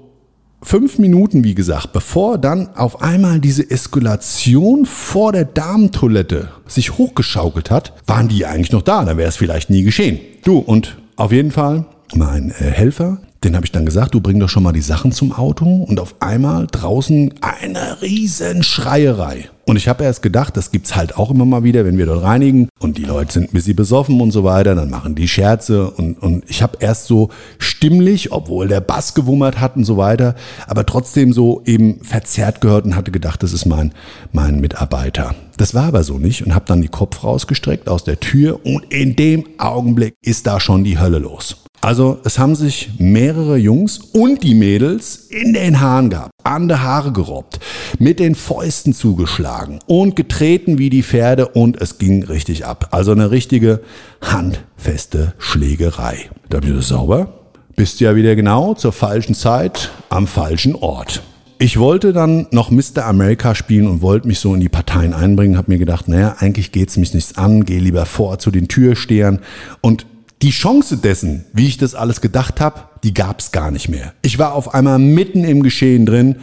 fünf 0.61 0.99
Minuten, 0.99 1.43
wie 1.43 1.55
gesagt, 1.55 1.93
bevor 1.93 2.37
dann 2.37 2.69
auf 2.75 3.01
einmal 3.01 3.39
diese 3.39 3.69
Eskalation 3.69 4.85
vor 4.85 5.31
der 5.31 5.45
Damentoilette 5.45 6.49
sich 6.67 6.97
hochgeschaukelt 6.97 7.71
hat, 7.71 7.93
waren 8.05 8.27
die 8.27 8.45
eigentlich 8.45 8.71
noch 8.71 8.81
da. 8.81 9.05
Dann 9.05 9.17
wäre 9.17 9.29
es 9.29 9.37
vielleicht 9.37 9.69
nie 9.69 9.83
geschehen. 9.83 10.19
Du, 10.43 10.57
und 10.57 10.97
auf 11.15 11.31
jeden 11.31 11.51
Fall 11.51 11.85
mein 12.15 12.51
äh, 12.51 12.53
Helfer, 12.71 13.19
den 13.43 13.55
habe 13.55 13.65
ich 13.65 13.71
dann 13.71 13.85
gesagt, 13.85 14.13
du 14.13 14.21
bring 14.21 14.39
doch 14.39 14.49
schon 14.49 14.63
mal 14.63 14.73
die 14.73 14.81
Sachen 14.81 15.11
zum 15.11 15.31
Auto. 15.31 15.65
Und 15.65 15.99
auf 15.99 16.15
einmal 16.21 16.67
draußen 16.67 17.35
eine 17.41 18.01
riesen 18.01 18.63
Schreierei. 18.63 19.49
Und 19.67 19.75
ich 19.75 19.89
habe 19.89 20.05
erst 20.05 20.21
gedacht, 20.21 20.55
das 20.55 20.71
gibt's 20.71 20.95
halt 20.95 21.17
auch 21.17 21.29
immer 21.29 21.43
mal 21.43 21.61
wieder, 21.61 21.83
wenn 21.83 21.97
wir 21.97 22.05
dort 22.05 22.23
reinigen 22.23 22.69
und 22.79 22.97
die 22.97 23.03
Leute 23.03 23.33
sind 23.33 23.49
ein 23.49 23.53
bisschen 23.53 23.75
besoffen 23.75 24.21
und 24.21 24.31
so 24.31 24.45
weiter, 24.45 24.75
dann 24.75 24.89
machen 24.89 25.13
die 25.13 25.27
Scherze 25.27 25.91
und, 25.91 26.13
und 26.23 26.45
ich 26.47 26.63
habe 26.63 26.77
erst 26.79 27.07
so 27.07 27.27
stimmlich, 27.59 28.31
obwohl 28.31 28.69
der 28.69 28.79
Bass 28.79 29.13
gewummert 29.13 29.59
hat 29.59 29.75
und 29.75 29.83
so 29.83 29.97
weiter, 29.97 30.35
aber 30.67 30.85
trotzdem 30.85 31.33
so 31.33 31.63
eben 31.65 32.01
verzerrt 32.01 32.61
gehört 32.61 32.85
und 32.85 32.95
hatte 32.95 33.11
gedacht, 33.11 33.43
das 33.43 33.51
ist 33.51 33.65
mein, 33.65 33.93
mein 34.31 34.61
Mitarbeiter. 34.61 35.35
Das 35.57 35.73
war 35.73 35.87
aber 35.87 36.05
so 36.05 36.17
nicht 36.17 36.45
und 36.45 36.55
habe 36.55 36.63
dann 36.65 36.81
die 36.81 36.87
Kopf 36.87 37.25
rausgestreckt 37.25 37.89
aus 37.89 38.05
der 38.05 38.21
Tür 38.21 38.65
und 38.65 38.85
in 38.93 39.17
dem 39.17 39.43
Augenblick 39.57 40.15
ist 40.21 40.47
da 40.47 40.61
schon 40.61 40.85
die 40.85 40.97
Hölle 40.97 41.19
los. 41.19 41.66
Also 41.81 42.19
es 42.23 42.39
haben 42.39 42.55
sich 42.55 42.89
mehrere 42.97 43.57
Jungs 43.57 43.99
und 43.99 44.43
die 44.43 44.55
Mädels 44.55 45.27
in 45.29 45.53
den 45.53 45.79
Haaren 45.79 46.09
gehabt, 46.09 46.31
an 46.43 46.67
der 46.67 46.81
Haare 46.81 47.11
gerobbt, 47.11 47.59
mit 47.99 48.19
den 48.19 48.35
Fäusten 48.35 48.93
zugeschlagen 48.93 49.79
und 49.85 50.15
getreten 50.15 50.79
wie 50.79 50.89
die 50.89 51.03
Pferde 51.03 51.47
und 51.47 51.79
es 51.79 51.97
ging 51.97 52.23
richtig 52.23 52.65
ab. 52.65 52.89
Also 52.91 53.11
eine 53.11 53.31
richtige 53.31 53.81
handfeste 54.21 55.33
Schlägerei. 55.37 56.29
Da 56.49 56.59
bin 56.59 56.79
ich 56.79 56.85
sauber. 56.85 57.33
Bist 57.75 57.99
ja 57.99 58.15
wieder 58.15 58.35
genau 58.35 58.73
zur 58.73 58.91
falschen 58.91 59.35
Zeit 59.35 59.91
am 60.09 60.25
falschen 60.25 60.73
Ort. 60.73 61.21
Ich 61.59 61.79
wollte 61.79 62.13
dann 62.13 62.47
noch 62.51 62.69
Mr. 62.69 63.05
America 63.05 63.55
spielen 63.55 63.87
und 63.87 64.01
wollte 64.01 64.27
mich 64.27 64.39
so 64.39 64.53
in 64.53 64.59
die 64.59 64.69
Parteien 64.69 65.13
einbringen, 65.13 65.57
habe 65.57 65.71
mir 65.71 65.79
gedacht, 65.79 66.07
naja, 66.07 66.35
eigentlich 66.39 66.71
geht's 66.71 66.97
mich 66.97 67.13
nichts 67.13 67.37
an, 67.37 67.65
gehe 67.65 67.79
lieber 67.79 68.05
vor 68.05 68.37
zu 68.39 68.51
den 68.51 68.67
Türstehern 68.67 69.39
und 69.81 70.05
die 70.41 70.51
Chance 70.51 70.97
dessen, 70.97 71.45
wie 71.53 71.67
ich 71.67 71.77
das 71.77 71.95
alles 71.95 72.21
gedacht 72.21 72.61
habe, 72.61 72.81
die 73.03 73.13
gab's 73.13 73.51
gar 73.51 73.71
nicht 73.71 73.89
mehr. 73.89 74.13
Ich 74.21 74.37
war 74.37 74.53
auf 74.53 74.73
einmal 74.73 74.99
mitten 74.99 75.43
im 75.43 75.63
Geschehen 75.63 76.05
drin, 76.05 76.37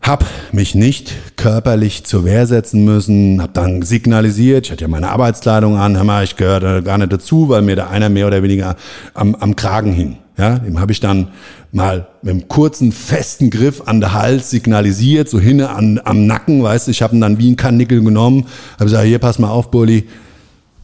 hab 0.00 0.24
mich 0.50 0.74
nicht 0.74 1.12
körperlich 1.36 2.04
zur 2.04 2.24
Wehr 2.24 2.46
setzen 2.48 2.84
müssen, 2.84 3.40
hab 3.40 3.54
dann 3.54 3.82
signalisiert, 3.82 4.66
ich 4.66 4.72
hatte 4.72 4.82
ja 4.82 4.88
meine 4.88 5.10
Arbeitskleidung 5.10 5.76
an, 5.76 5.96
hör 5.96 6.04
mal, 6.04 6.24
ich 6.24 6.36
gehörte 6.36 6.82
gar 6.82 6.98
nicht 6.98 7.12
dazu, 7.12 7.48
weil 7.48 7.62
mir 7.62 7.76
da 7.76 7.88
einer 7.88 8.08
mehr 8.08 8.26
oder 8.26 8.42
weniger 8.42 8.76
am, 9.14 9.36
am 9.36 9.54
Kragen 9.54 9.92
hing. 9.92 10.18
Ja, 10.38 10.58
dem 10.58 10.80
habe 10.80 10.92
ich 10.92 10.98
dann 10.98 11.28
mal 11.72 12.08
mit 12.22 12.32
einem 12.32 12.48
kurzen, 12.48 12.90
festen 12.90 13.50
Griff 13.50 13.82
an 13.86 14.00
der 14.00 14.14
Hals 14.14 14.50
signalisiert, 14.50 15.28
so 15.28 15.38
hinne 15.38 15.70
an, 15.70 16.00
am 16.02 16.26
Nacken, 16.26 16.62
weißt 16.62 16.86
du, 16.86 16.90
ich 16.90 17.02
habe 17.02 17.14
ihn 17.14 17.20
dann 17.20 17.38
wie 17.38 17.50
ein 17.50 17.56
Kanickel 17.56 18.02
genommen, 18.02 18.46
habe 18.74 18.86
gesagt, 18.86 19.04
hier, 19.04 19.18
pass 19.18 19.38
mal 19.38 19.50
auf, 19.50 19.70
Bulli, 19.70 20.08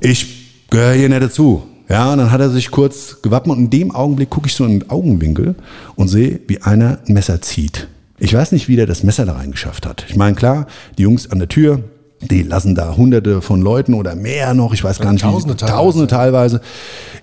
ich 0.00 0.47
gehöre 0.70 0.94
hier 0.94 1.08
nicht 1.08 1.22
dazu. 1.22 1.62
Ja, 1.88 2.12
und 2.12 2.18
dann 2.18 2.30
hat 2.30 2.40
er 2.40 2.50
sich 2.50 2.70
kurz 2.70 3.22
gewappnet 3.22 3.56
und 3.56 3.64
in 3.64 3.70
dem 3.70 3.90
Augenblick 3.94 4.28
gucke 4.28 4.48
ich 4.48 4.54
so 4.54 4.64
in 4.66 4.80
den 4.80 4.90
Augenwinkel 4.90 5.54
und 5.96 6.08
sehe, 6.08 6.40
wie 6.46 6.60
einer 6.60 6.98
ein 7.06 7.14
Messer 7.14 7.40
zieht. 7.40 7.88
Ich 8.18 8.34
weiß 8.34 8.52
nicht, 8.52 8.68
wie 8.68 8.76
der 8.76 8.86
das 8.86 9.02
Messer 9.04 9.24
da 9.24 9.34
reingeschafft 9.34 9.86
hat. 9.86 10.04
Ich 10.08 10.16
meine, 10.16 10.34
klar, 10.34 10.66
die 10.98 11.02
Jungs 11.02 11.30
an 11.30 11.38
der 11.38 11.48
Tür, 11.48 11.82
Die 12.20 12.42
lassen 12.42 12.74
da 12.74 12.96
hunderte 12.96 13.40
von 13.42 13.62
Leuten 13.62 13.94
oder 13.94 14.16
mehr 14.16 14.52
noch, 14.52 14.74
ich 14.74 14.82
weiß 14.82 14.98
gar 14.98 15.12
nicht, 15.12 15.22
Tausende 15.22 15.54
wie, 15.54 15.58
teilweise, 15.58 15.76
Tausende 15.76 16.06
teilweise 16.08 16.60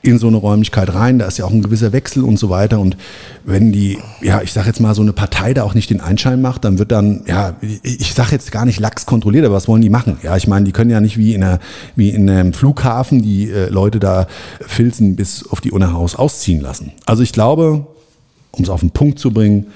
in 0.01 0.19
so 0.19 0.27
eine 0.27 0.37
Räumlichkeit 0.37 0.93
rein. 0.93 1.19
Da 1.19 1.25
ist 1.25 1.37
ja 1.37 1.45
auch 1.45 1.51
ein 1.51 1.61
gewisser 1.61 1.91
Wechsel 1.91 2.23
und 2.23 2.37
so 2.37 2.49
weiter. 2.49 2.79
Und 2.79 2.95
wenn 3.43 3.73
die, 3.73 3.97
ja, 4.21 4.41
ich 4.41 4.53
sag 4.53 4.65
jetzt 4.67 4.79
mal, 4.79 4.95
so 4.95 5.01
eine 5.01 5.11
Partei 5.11 5.53
da 5.53 5.63
auch 5.63 5.73
nicht 5.73 5.89
den 5.89 5.99
Einschein 5.99 6.41
macht, 6.41 6.63
dann 6.63 6.79
wird 6.79 6.93
dann, 6.93 7.23
ja, 7.27 7.55
ich 7.61 8.13
sag 8.13 8.31
jetzt 8.31 8.53
gar 8.53 8.63
nicht 8.65 8.79
lax 8.79 9.05
kontrolliert, 9.05 9.45
aber 9.45 9.55
was 9.55 9.67
wollen 9.67 9.81
die 9.81 9.89
machen? 9.89 10.17
Ja, 10.23 10.37
ich 10.37 10.47
meine, 10.47 10.63
die 10.63 10.71
können 10.71 10.91
ja 10.91 11.01
nicht 11.01 11.17
wie 11.17 11.33
in, 11.33 11.43
einer, 11.43 11.59
wie 11.97 12.09
in 12.09 12.29
einem 12.29 12.53
Flughafen 12.53 13.21
die 13.21 13.49
äh, 13.49 13.67
Leute 13.67 13.99
da 13.99 14.27
filzen 14.61 15.17
bis 15.17 15.45
auf 15.49 15.59
die 15.59 15.71
Unerhaus 15.71 16.15
ausziehen 16.15 16.61
lassen. 16.61 16.93
Also 17.05 17.21
ich 17.21 17.33
glaube, 17.33 17.85
um 18.51 18.63
es 18.63 18.69
auf 18.69 18.79
den 18.79 18.91
Punkt 18.91 19.19
zu 19.19 19.31
bringen, 19.31 19.67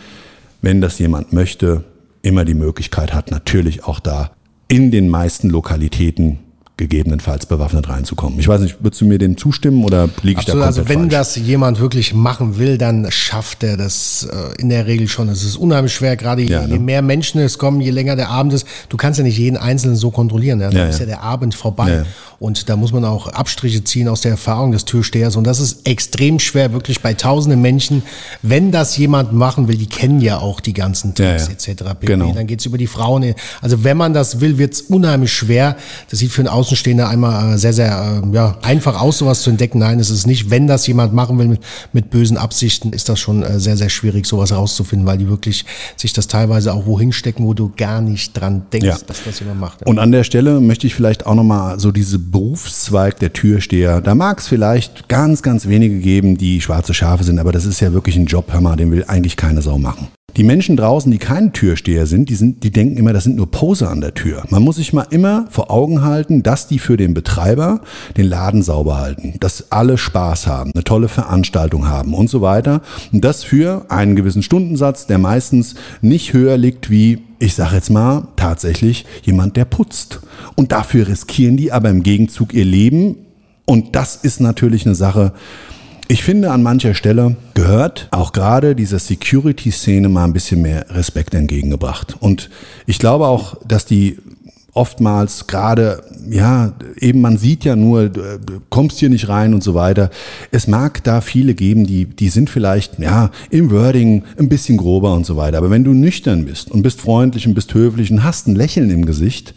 wenn 0.62 0.80
das 0.80 0.98
jemand 1.00 1.34
möchte, 1.34 1.84
immer 2.22 2.46
die 2.46 2.54
Möglichkeit 2.54 3.14
hat, 3.14 3.32
natürlich 3.32 3.84
auch 3.84 4.00
da 4.00 4.32
in 4.72 4.92
den 4.92 5.10
meisten 5.10 5.50
Lokalitäten 5.50 6.38
gegebenenfalls 6.80 7.46
bewaffnet 7.46 7.88
reinzukommen. 7.90 8.40
Ich 8.40 8.48
weiß 8.48 8.62
nicht, 8.62 8.78
würdest 8.82 9.02
du 9.02 9.06
mir 9.06 9.20
dem 9.20 9.38
zustimmen 9.38 9.84
oder 9.84 10.10
liege 10.24 10.40
ich 10.40 10.46
da 10.46 10.54
Absolut, 10.54 10.64
komplett 10.66 10.78
also 10.80 10.90
wenn 10.90 11.00
falsch? 11.12 11.12
das 11.12 11.36
jemand 11.36 11.80
wirklich 11.80 12.14
machen 12.16 12.58
will, 12.58 12.78
dann 12.80 13.08
schafft 13.12 13.64
er 13.64 13.78
das 13.78 14.28
äh, 14.32 14.60
in 14.62 14.70
der 14.70 14.88
Regel 14.88 15.08
schon. 15.08 15.30
Es 15.30 15.44
ist 15.44 15.58
unheimlich 15.58 15.94
schwer, 15.94 16.16
gerade 16.16 16.42
Ja, 16.42 16.62
je, 16.62 16.68
ne? 16.68 16.74
je 16.74 16.80
mehr 16.80 17.02
Menschen 17.04 17.40
es 17.42 17.58
kommen, 17.60 17.82
je 17.82 17.92
länger 17.92 18.16
der 18.16 18.30
Abend 18.30 18.54
ist. 18.54 18.66
Du 18.90 18.98
kannst 18.98 19.20
ja 19.20 19.24
nicht 19.24 19.38
jeden 19.38 19.58
Einzelnen 19.58 19.96
so 19.96 20.10
kontrollieren. 20.10 20.60
Ja? 20.62 20.70
Da 20.72 20.78
Ja, 20.80 20.86
ist 20.88 21.00
ja. 21.00 21.06
der 21.06 21.22
Abend 21.22 21.54
vorbei. 21.54 22.04
Und 22.40 22.70
da 22.70 22.78
muss 22.78 22.94
man 22.94 23.04
auch 23.04 23.28
Abstriche 23.28 23.84
ziehen 23.84 24.08
aus 24.08 24.22
der 24.22 24.32
Erfahrung 24.32 24.72
des 24.72 24.86
Türstehers. 24.86 25.36
Und 25.36 25.44
das 25.46 25.60
ist 25.60 25.86
extrem 25.86 26.40
schwer, 26.40 26.72
wirklich 26.72 27.02
bei 27.02 27.14
tausenden 27.14 27.62
Menschen. 27.62 28.02
Wenn 28.42 28.72
das 28.72 28.96
jemand 28.96 29.34
machen 29.34 29.68
will, 29.68 29.76
die 29.76 29.88
kennen 29.88 30.22
ja 30.22 30.38
auch 30.38 30.62
die 30.62 30.72
ganzen 30.74 31.14
Tricks 31.14 31.50
etc. 31.50 31.84
Genau. 32.00 32.32
Dann 32.34 32.48
geht's 32.48 32.66
über 32.66 32.78
die 32.78 32.88
Frauen. 32.88 33.34
Also 33.62 33.84
wenn 33.84 33.98
man 33.98 34.14
das 34.14 34.40
will, 34.40 34.58
wird's 34.58 34.80
unheimlich 34.82 35.34
schwer. 35.34 35.76
Das 36.10 36.20
sieht 36.20 36.32
für 36.32 36.42
einen 36.42 36.48
Außenstehender 36.70 37.10
einmal 37.10 37.56
äh, 37.56 37.58
sehr, 37.58 37.74
sehr 37.74 38.22
äh, 38.24 38.36
ja, 38.36 38.56
einfach 38.62 39.02
aus, 39.02 39.18
sowas 39.18 39.42
zu 39.42 39.50
entdecken. 39.50 39.80
Nein, 39.80 40.00
es 40.00 40.12
ist 40.12 40.28
nicht. 40.28 40.52
Wenn 40.52 40.68
das 40.68 40.86
jemand 40.86 41.16
machen 41.16 41.40
will 41.40 41.48
mit, 41.48 41.62
mit 41.94 42.12
bösen 42.12 42.38
Absichten, 42.38 42.94
ist 42.94 43.10
das 43.10 43.20
schon 43.20 43.42
äh, 43.42 43.60
sehr, 43.60 43.76
sehr 43.76 43.90
schwierig, 43.90 44.28
sowas 44.28 44.52
rauszufinden, 44.52 45.08
weil 45.08 45.18
die 45.18 45.28
wirklich 45.28 45.66
sich 45.96 46.14
das 46.14 46.28
teilweise 46.28 46.72
auch 46.74 46.86
wohin 46.86 47.12
stecken, 47.12 47.44
wo 47.46 47.56
du 47.56 47.72
gar 47.76 48.02
nicht 48.02 48.34
dran 48.34 48.68
denkst, 48.72 48.86
Ja. 48.88 48.98
dass 49.08 49.24
das 49.24 49.40
jemand 49.40 49.60
macht. 49.60 49.84
Und 49.88 49.98
an 49.98 50.12
der 50.12 50.24
Stelle 50.24 50.62
möchte 50.62 50.86
ich 50.86 50.94
vielleicht 50.94 51.26
auch 51.26 51.34
nochmal 51.34 51.80
so 51.80 51.92
diese 51.92 52.20
Berufszweig 52.20 53.18
der 53.18 53.34
Türsteher, 53.34 54.00
da 54.00 54.14
mag 54.14 54.38
es 54.38 54.48
vielleicht 54.48 55.10
ganz, 55.10 55.42
ganz 55.42 55.68
wenige 55.68 55.98
geben, 55.98 56.38
die 56.38 56.62
schwarze 56.62 56.94
Schafe 56.94 57.24
sind, 57.24 57.40
aber 57.40 57.52
das 57.52 57.66
ist 57.66 57.80
ja 57.80 57.94
wirklich 57.94 58.16
ein 58.16 58.28
Job, 58.28 58.54
mal, 58.62 58.76
den 58.76 58.92
will 58.92 59.06
eigentlich 59.08 59.38
keine 59.38 59.64
Sau 59.64 59.80
machen. 59.80 60.10
Die 60.38 60.44
Menschen 60.44 60.78
draußen, 60.78 61.12
die 61.12 61.18
keine 61.18 61.52
Türsteher 61.52 62.06
sind, 62.06 62.30
die 62.30 62.36
sind, 62.36 62.64
die 62.64 62.72
denken 62.72 62.98
immer, 62.98 63.14
das 63.14 63.24
sind 63.24 63.36
nur 63.36 63.50
Poser 63.50 63.90
an 63.90 64.02
der 64.02 64.14
Tür. 64.14 64.44
Man 64.50 64.64
muss 64.64 64.78
sich 64.78 64.94
mal 64.94 65.08
immer 65.10 65.48
vor 65.50 65.72
Augen 65.72 66.04
halten, 66.04 66.44
dass 66.44 66.68
die 66.68 66.80
für 66.80 66.98
den 66.98 67.14
Betreiber 67.14 67.82
den 68.18 68.28
Laden 68.28 68.62
sauber 68.62 68.98
halten, 68.98 69.34
dass 69.40 69.72
alle 69.72 69.98
Spaß 69.98 70.48
haben, 70.48 70.72
eine 70.74 70.84
tolle 70.84 71.08
Veranstaltung 71.08 71.88
haben 71.88 72.14
und 72.14 72.30
so 72.30 72.42
weiter. 72.42 72.82
Und 73.12 73.24
das 73.26 73.44
für 73.44 73.86
einen 73.90 74.16
gewissen 74.16 74.44
Stundensatz, 74.44 75.08
der 75.08 75.18
meistens 75.18 75.76
nicht 76.02 76.34
höher 76.34 76.58
liegt 76.58 76.90
wie 76.90 77.20
ich 77.40 77.56
sage 77.56 77.76
jetzt 77.76 77.90
mal, 77.90 78.28
tatsächlich 78.36 79.06
jemand, 79.24 79.56
der 79.56 79.64
putzt. 79.64 80.20
Und 80.56 80.74
dafür 80.74 81.08
riskieren 81.08 81.56
die 81.56 81.72
aber 81.72 81.90
im 81.90 82.04
Gegenzug 82.04 82.54
ihr 82.54 82.66
Leben. 82.66 83.16
Und 83.66 83.96
das 83.96 84.18
ist 84.18 84.42
natürlich 84.42 84.86
eine 84.86 84.96
Sache, 84.96 85.32
ich 86.12 86.24
finde, 86.24 86.50
an 86.50 86.64
mancher 86.64 86.96
Stelle 86.96 87.38
gehört 87.54 88.08
auch 88.10 88.34
gerade 88.34 88.76
dieser 88.76 88.98
Security-Szene 88.98 90.10
mal 90.10 90.26
ein 90.26 90.34
bisschen 90.34 90.64
mehr 90.64 90.88
Respekt 90.90 91.36
entgegengebracht. 91.36 92.18
Und 92.20 92.50
ich 92.88 92.98
glaube 92.98 93.28
auch, 93.28 93.58
dass 93.64 93.86
die 93.86 94.18
oftmals 94.74 95.46
gerade, 95.46 96.02
ja, 96.28 96.74
eben 97.00 97.22
man 97.22 97.38
sieht 97.38 97.64
ja 97.64 97.76
nur, 97.76 98.10
du 98.10 98.22
äh, 98.22 98.40
kommst 98.70 98.98
hier 98.98 99.10
nicht 99.10 99.30
rein 99.30 99.54
und 99.54 99.62
so 99.62 99.76
weiter. 99.76 100.10
Es 100.50 100.68
mag 100.68 101.04
da 101.04 101.22
viele 101.22 101.54
geben, 101.54 101.86
die, 101.86 102.06
die 102.06 102.30
sind 102.30 102.50
vielleicht, 102.50 102.98
ja, 102.98 103.30
im 103.52 103.70
Wording 103.70 104.24
ein 104.40 104.50
bisschen 104.50 104.78
grober 104.78 105.14
und 105.14 105.28
so 105.28 105.38
weiter. 105.38 105.60
Aber 105.60 105.70
wenn 105.70 105.84
du 105.84 105.94
nüchtern 105.94 106.46
bist 106.46 106.72
und 106.72 106.82
bist 106.82 107.02
freundlich 107.02 107.46
und 107.46 107.54
bist 107.54 107.76
höflich 107.76 108.10
und 108.10 108.24
hast 108.24 108.48
ein 108.48 108.56
Lächeln 108.56 108.90
im 108.90 109.06
Gesicht 109.06 109.54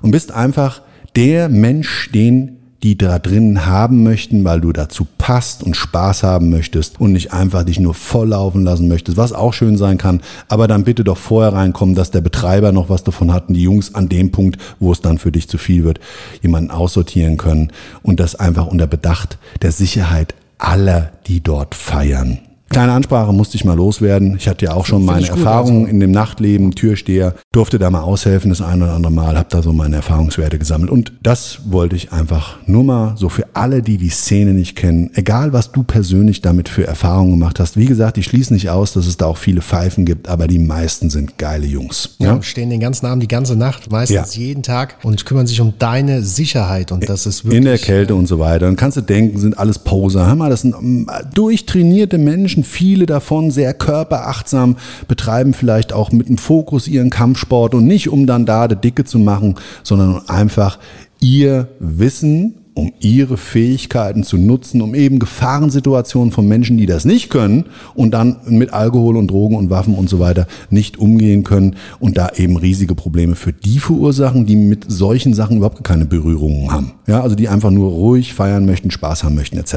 und 0.00 0.12
bist 0.12 0.30
einfach 0.30 0.80
der 1.16 1.48
Mensch, 1.48 2.12
den 2.12 2.57
die 2.82 2.96
da 2.96 3.18
drin 3.18 3.66
haben 3.66 4.02
möchten, 4.04 4.44
weil 4.44 4.60
du 4.60 4.72
dazu 4.72 5.06
passt 5.18 5.62
und 5.62 5.76
Spaß 5.76 6.22
haben 6.22 6.50
möchtest 6.50 7.00
und 7.00 7.12
nicht 7.12 7.32
einfach 7.32 7.64
dich 7.64 7.80
nur 7.80 7.94
volllaufen 7.94 8.64
lassen 8.64 8.88
möchtest, 8.88 9.16
was 9.16 9.32
auch 9.32 9.52
schön 9.52 9.76
sein 9.76 9.98
kann, 9.98 10.20
aber 10.48 10.68
dann 10.68 10.84
bitte 10.84 11.02
doch 11.02 11.18
vorher 11.18 11.52
reinkommen, 11.52 11.94
dass 11.94 12.10
der 12.10 12.20
Betreiber 12.20 12.70
noch 12.72 12.88
was 12.88 13.02
davon 13.02 13.32
hat 13.32 13.48
und 13.48 13.54
die 13.54 13.62
Jungs 13.62 13.94
an 13.94 14.08
dem 14.08 14.30
Punkt, 14.30 14.60
wo 14.78 14.92
es 14.92 15.00
dann 15.00 15.18
für 15.18 15.32
dich 15.32 15.48
zu 15.48 15.58
viel 15.58 15.84
wird, 15.84 15.98
jemanden 16.40 16.70
aussortieren 16.70 17.36
können 17.36 17.72
und 18.02 18.20
das 18.20 18.36
einfach 18.36 18.66
unter 18.66 18.86
Bedacht 18.86 19.38
der 19.62 19.72
Sicherheit 19.72 20.34
aller, 20.58 21.10
die 21.26 21.42
dort 21.42 21.74
feiern. 21.74 22.38
Kleine 22.70 22.92
Ansprache 22.92 23.32
musste 23.32 23.56
ich 23.56 23.64
mal 23.64 23.76
loswerden. 23.76 24.36
Ich 24.36 24.46
hatte 24.46 24.66
ja 24.66 24.74
auch 24.74 24.84
schon 24.84 25.04
meine 25.04 25.22
gut, 25.26 25.30
Erfahrungen 25.30 25.86
in 25.88 26.00
dem 26.00 26.10
Nachtleben, 26.10 26.72
Türsteher, 26.72 27.34
durfte 27.50 27.78
da 27.78 27.88
mal 27.90 28.02
aushelfen 28.02 28.50
das 28.50 28.60
ein 28.60 28.82
oder 28.82 28.92
andere 28.92 29.12
Mal, 29.12 29.36
habe 29.38 29.48
da 29.50 29.62
so 29.62 29.72
meine 29.72 29.96
Erfahrungswerte 29.96 30.58
gesammelt. 30.58 30.90
Und 30.90 31.12
das 31.22 31.60
wollte 31.70 31.96
ich 31.96 32.12
einfach 32.12 32.56
nur 32.66 32.84
mal 32.84 33.14
so 33.16 33.28
für 33.30 33.46
alle, 33.54 33.82
die 33.82 33.96
die 33.96 34.10
Szene 34.10 34.52
nicht 34.52 34.76
kennen, 34.76 35.10
egal 35.14 35.52
was 35.54 35.72
du 35.72 35.82
persönlich 35.82 36.42
damit 36.42 36.68
für 36.68 36.86
Erfahrungen 36.86 37.32
gemacht 37.32 37.58
hast. 37.58 37.76
Wie 37.78 37.86
gesagt, 37.86 38.18
ich 38.18 38.26
schließe 38.26 38.52
nicht 38.52 38.68
aus, 38.68 38.92
dass 38.92 39.06
es 39.06 39.16
da 39.16 39.26
auch 39.26 39.38
viele 39.38 39.62
Pfeifen 39.62 40.04
gibt, 40.04 40.28
aber 40.28 40.46
die 40.46 40.58
meisten 40.58 41.08
sind 41.10 41.38
geile 41.38 41.66
Jungs. 41.66 42.16
Ja, 42.18 42.34
Ja? 42.36 42.42
stehen 42.42 42.68
den 42.70 42.80
ganzen 42.80 43.06
Abend, 43.06 43.22
die 43.22 43.28
ganze 43.28 43.56
Nacht, 43.56 43.90
meistens 43.90 44.34
Ja. 44.36 44.40
jeden 44.42 44.62
Tag 44.62 44.96
und 45.02 45.24
kümmern 45.24 45.46
sich 45.46 45.60
um 45.62 45.72
deine 45.78 46.22
Sicherheit. 46.22 46.92
Und 46.92 47.08
das 47.08 47.24
ist 47.26 47.44
wirklich. 47.44 47.58
in 47.58 47.64
der 47.64 47.78
Kälte 47.78 48.14
und 48.14 48.26
so 48.26 48.38
weiter. 48.38 48.66
Dann 48.66 48.76
kannst 48.76 48.98
du 48.98 49.00
denken, 49.00 49.38
sind 49.38 49.58
alles 49.58 49.78
Poser. 49.78 50.26
Hör 50.26 50.34
mal, 50.34 50.50
das 50.50 50.60
sind 50.62 50.74
ähm, 50.74 51.06
durchtrainierte 51.34 52.18
Menschen, 52.18 52.57
viele 52.64 53.06
davon 53.06 53.50
sehr 53.50 53.74
körperachtsam, 53.74 54.76
betreiben 55.06 55.54
vielleicht 55.54 55.92
auch 55.92 56.12
mit 56.12 56.28
einem 56.28 56.38
Fokus 56.38 56.88
ihren 56.88 57.10
Kampfsport 57.10 57.74
und 57.74 57.86
nicht 57.86 58.08
um 58.08 58.26
dann 58.26 58.46
da 58.46 58.68
die 58.68 58.76
Dicke 58.76 59.04
zu 59.04 59.18
machen, 59.18 59.56
sondern 59.82 60.28
einfach 60.28 60.78
ihr 61.20 61.68
Wissen 61.80 62.54
um 62.78 62.92
ihre 63.00 63.36
Fähigkeiten 63.36 64.22
zu 64.22 64.36
nutzen, 64.36 64.82
um 64.82 64.94
eben 64.94 65.18
Gefahrensituationen 65.18 66.30
von 66.30 66.46
Menschen, 66.46 66.78
die 66.78 66.86
das 66.86 67.04
nicht 67.04 67.28
können 67.28 67.64
und 67.96 68.12
dann 68.12 68.36
mit 68.46 68.72
Alkohol 68.72 69.16
und 69.16 69.28
Drogen 69.28 69.56
und 69.56 69.68
Waffen 69.68 69.96
und 69.96 70.08
so 70.08 70.20
weiter 70.20 70.46
nicht 70.70 70.96
umgehen 70.96 71.42
können 71.42 71.74
und 71.98 72.16
da 72.16 72.30
eben 72.36 72.56
riesige 72.56 72.94
Probleme 72.94 73.34
für 73.34 73.52
die 73.52 73.80
verursachen, 73.80 74.46
die 74.46 74.54
mit 74.54 74.84
solchen 74.86 75.34
Sachen 75.34 75.56
überhaupt 75.56 75.82
keine 75.82 76.04
Berührungen 76.04 76.70
haben. 76.70 76.92
Ja, 77.08 77.20
also 77.20 77.34
die 77.34 77.48
einfach 77.48 77.70
nur 77.70 77.90
ruhig 77.90 78.32
feiern 78.32 78.64
möchten, 78.64 78.92
Spaß 78.92 79.24
haben 79.24 79.34
möchten 79.34 79.58
etc. 79.58 79.74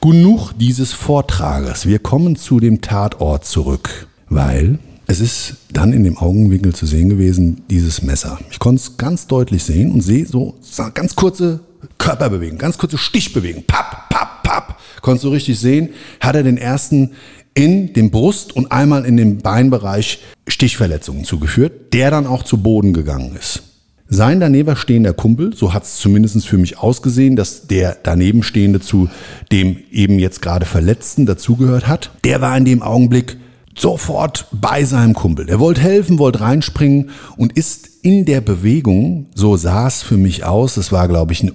Genug 0.00 0.52
dieses 0.60 0.92
Vortrages. 0.92 1.86
Wir 1.86 1.98
kommen 1.98 2.36
zu 2.36 2.60
dem 2.60 2.82
Tatort 2.82 3.46
zurück, 3.46 4.06
weil 4.28 4.78
es 5.08 5.18
ist 5.18 5.56
dann 5.72 5.92
in 5.92 6.04
dem 6.04 6.18
Augenwinkel 6.18 6.72
zu 6.72 6.86
sehen 6.86 7.08
gewesen, 7.08 7.62
dieses 7.68 8.02
Messer. 8.02 8.38
Ich 8.50 8.60
konnte 8.60 8.82
es 8.82 8.96
ganz 8.96 9.26
deutlich 9.26 9.64
sehen 9.64 9.90
und 9.90 10.02
sehe 10.02 10.24
so 10.24 10.54
ganz 10.94 11.16
kurze 11.16 11.60
Körperbewegung, 11.98 12.58
ganz 12.58 12.78
kurze 12.78 12.98
Stichbewegung. 12.98 13.64
Papp, 13.66 14.08
papp, 14.08 14.42
papp. 14.42 14.80
Konntest 15.02 15.24
du 15.24 15.28
richtig 15.30 15.58
sehen, 15.58 15.90
hat 16.20 16.36
er 16.36 16.42
den 16.42 16.58
ersten 16.58 17.12
in 17.54 17.92
dem 17.92 18.10
Brust 18.10 18.54
und 18.54 18.70
einmal 18.70 19.04
in 19.04 19.16
dem 19.16 19.38
Beinbereich 19.38 20.20
Stichverletzungen 20.46 21.24
zugeführt, 21.24 21.92
der 21.92 22.10
dann 22.10 22.26
auch 22.26 22.44
zu 22.44 22.58
Boden 22.58 22.92
gegangen 22.92 23.34
ist. 23.36 23.62
Sein 24.10 24.40
daneben 24.40 24.74
stehender 24.76 25.12
Kumpel, 25.12 25.54
so 25.54 25.74
hat 25.74 25.82
es 25.82 25.96
zumindest 25.96 26.46
für 26.46 26.56
mich 26.56 26.78
ausgesehen, 26.78 27.36
dass 27.36 27.66
der 27.66 27.96
daneben 28.02 28.42
stehende 28.42 28.80
zu 28.80 29.10
dem 29.52 29.76
eben 29.90 30.18
jetzt 30.18 30.40
gerade 30.40 30.64
Verletzten 30.64 31.26
dazugehört 31.26 31.86
hat, 31.88 32.10
der 32.24 32.40
war 32.40 32.56
in 32.56 32.64
dem 32.64 32.80
Augenblick 32.80 33.36
sofort 33.76 34.46
bei 34.52 34.84
seinem 34.84 35.14
Kumpel. 35.14 35.48
Er 35.48 35.60
wollte 35.60 35.80
helfen, 35.82 36.18
wollte 36.18 36.40
reinspringen 36.40 37.10
und 37.36 37.52
ist 37.52 37.88
in 38.02 38.24
der 38.24 38.40
Bewegung, 38.40 39.26
so 39.34 39.56
sah 39.56 39.86
es 39.86 40.02
für 40.02 40.16
mich 40.16 40.44
aus, 40.44 40.76
das 40.76 40.90
war, 40.90 41.06
glaube 41.06 41.32
ich, 41.32 41.42
eine 41.42 41.52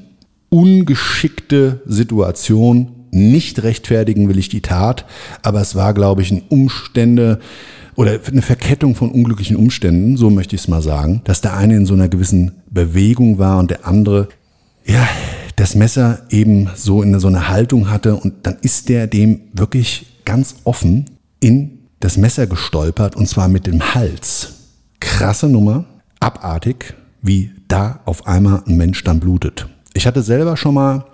ungeschickte 0.53 1.81
Situation. 1.87 3.07
Nicht 3.09 3.63
rechtfertigen 3.63 4.29
will 4.29 4.37
ich 4.37 4.49
die 4.49 4.61
Tat, 4.61 5.05
aber 5.41 5.59
es 5.61 5.73
war, 5.73 5.95
glaube 5.95 6.21
ich, 6.21 6.31
ein 6.31 6.43
Umstände 6.47 7.39
oder 7.95 8.19
eine 8.27 8.41
Verkettung 8.43 8.93
von 8.93 9.11
unglücklichen 9.11 9.55
Umständen, 9.55 10.15
so 10.15 10.29
möchte 10.29 10.55
ich 10.55 10.61
es 10.61 10.67
mal 10.67 10.83
sagen, 10.83 11.21
dass 11.23 11.41
der 11.41 11.57
eine 11.57 11.75
in 11.75 11.87
so 11.87 11.95
einer 11.95 12.07
gewissen 12.07 12.51
Bewegung 12.69 13.39
war 13.39 13.57
und 13.57 13.71
der 13.71 13.87
andere, 13.87 14.29
ja, 14.85 15.07
das 15.55 15.75
Messer 15.75 16.21
eben 16.29 16.69
so 16.75 17.01
in 17.01 17.19
so 17.19 17.27
eine 17.27 17.49
Haltung 17.49 17.89
hatte 17.89 18.15
und 18.15 18.33
dann 18.43 18.57
ist 18.61 18.89
der 18.89 19.07
dem 19.07 19.41
wirklich 19.53 20.05
ganz 20.23 20.55
offen 20.65 21.05
in 21.39 21.79
das 21.99 22.17
Messer 22.17 22.45
gestolpert 22.45 23.15
und 23.15 23.27
zwar 23.27 23.47
mit 23.47 23.65
dem 23.65 23.95
Hals. 23.95 24.53
Krasse 24.99 25.49
Nummer, 25.49 25.85
abartig, 26.19 26.93
wie 27.23 27.51
da 27.67 28.01
auf 28.05 28.27
einmal 28.27 28.63
ein 28.67 28.77
Mensch 28.77 29.03
dann 29.03 29.19
blutet. 29.19 29.67
Ich 29.93 30.08
hatte 30.08 30.21
selber 30.21 30.58
schon 30.58 30.73
mal 30.73 31.06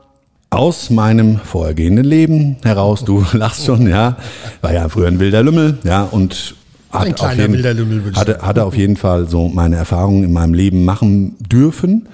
aus 0.50 0.90
meinem 0.90 1.38
vorhergehenden 1.38 2.06
Leben 2.06 2.58
heraus, 2.64 3.04
du 3.04 3.24
lachst 3.34 3.66
schon, 3.66 3.88
ja, 3.88 4.18
war 4.62 4.74
ja 4.74 4.90
früher 4.90 5.08
ein 5.08 5.20
wilder 5.20 5.44
Lümmel, 5.44 5.78
ja, 5.84 6.04
und 6.04 6.56
hat 6.92 7.22
auf 7.22 7.36
jeden, 7.36 7.54
wilder 7.54 7.74
Lümmel, 7.74 8.16
hatte, 8.16 8.40
hatte 8.42 8.66
auf 8.66 8.76
jeden 8.76 8.96
Fall 8.96 9.28
so 9.28 9.48
meine 9.48 9.76
Erfahrungen 9.76 10.24
in 10.24 10.34
meinem 10.34 10.56
Leben 10.56 10.86
machen 10.86 11.36
dürfen. 11.40 12.10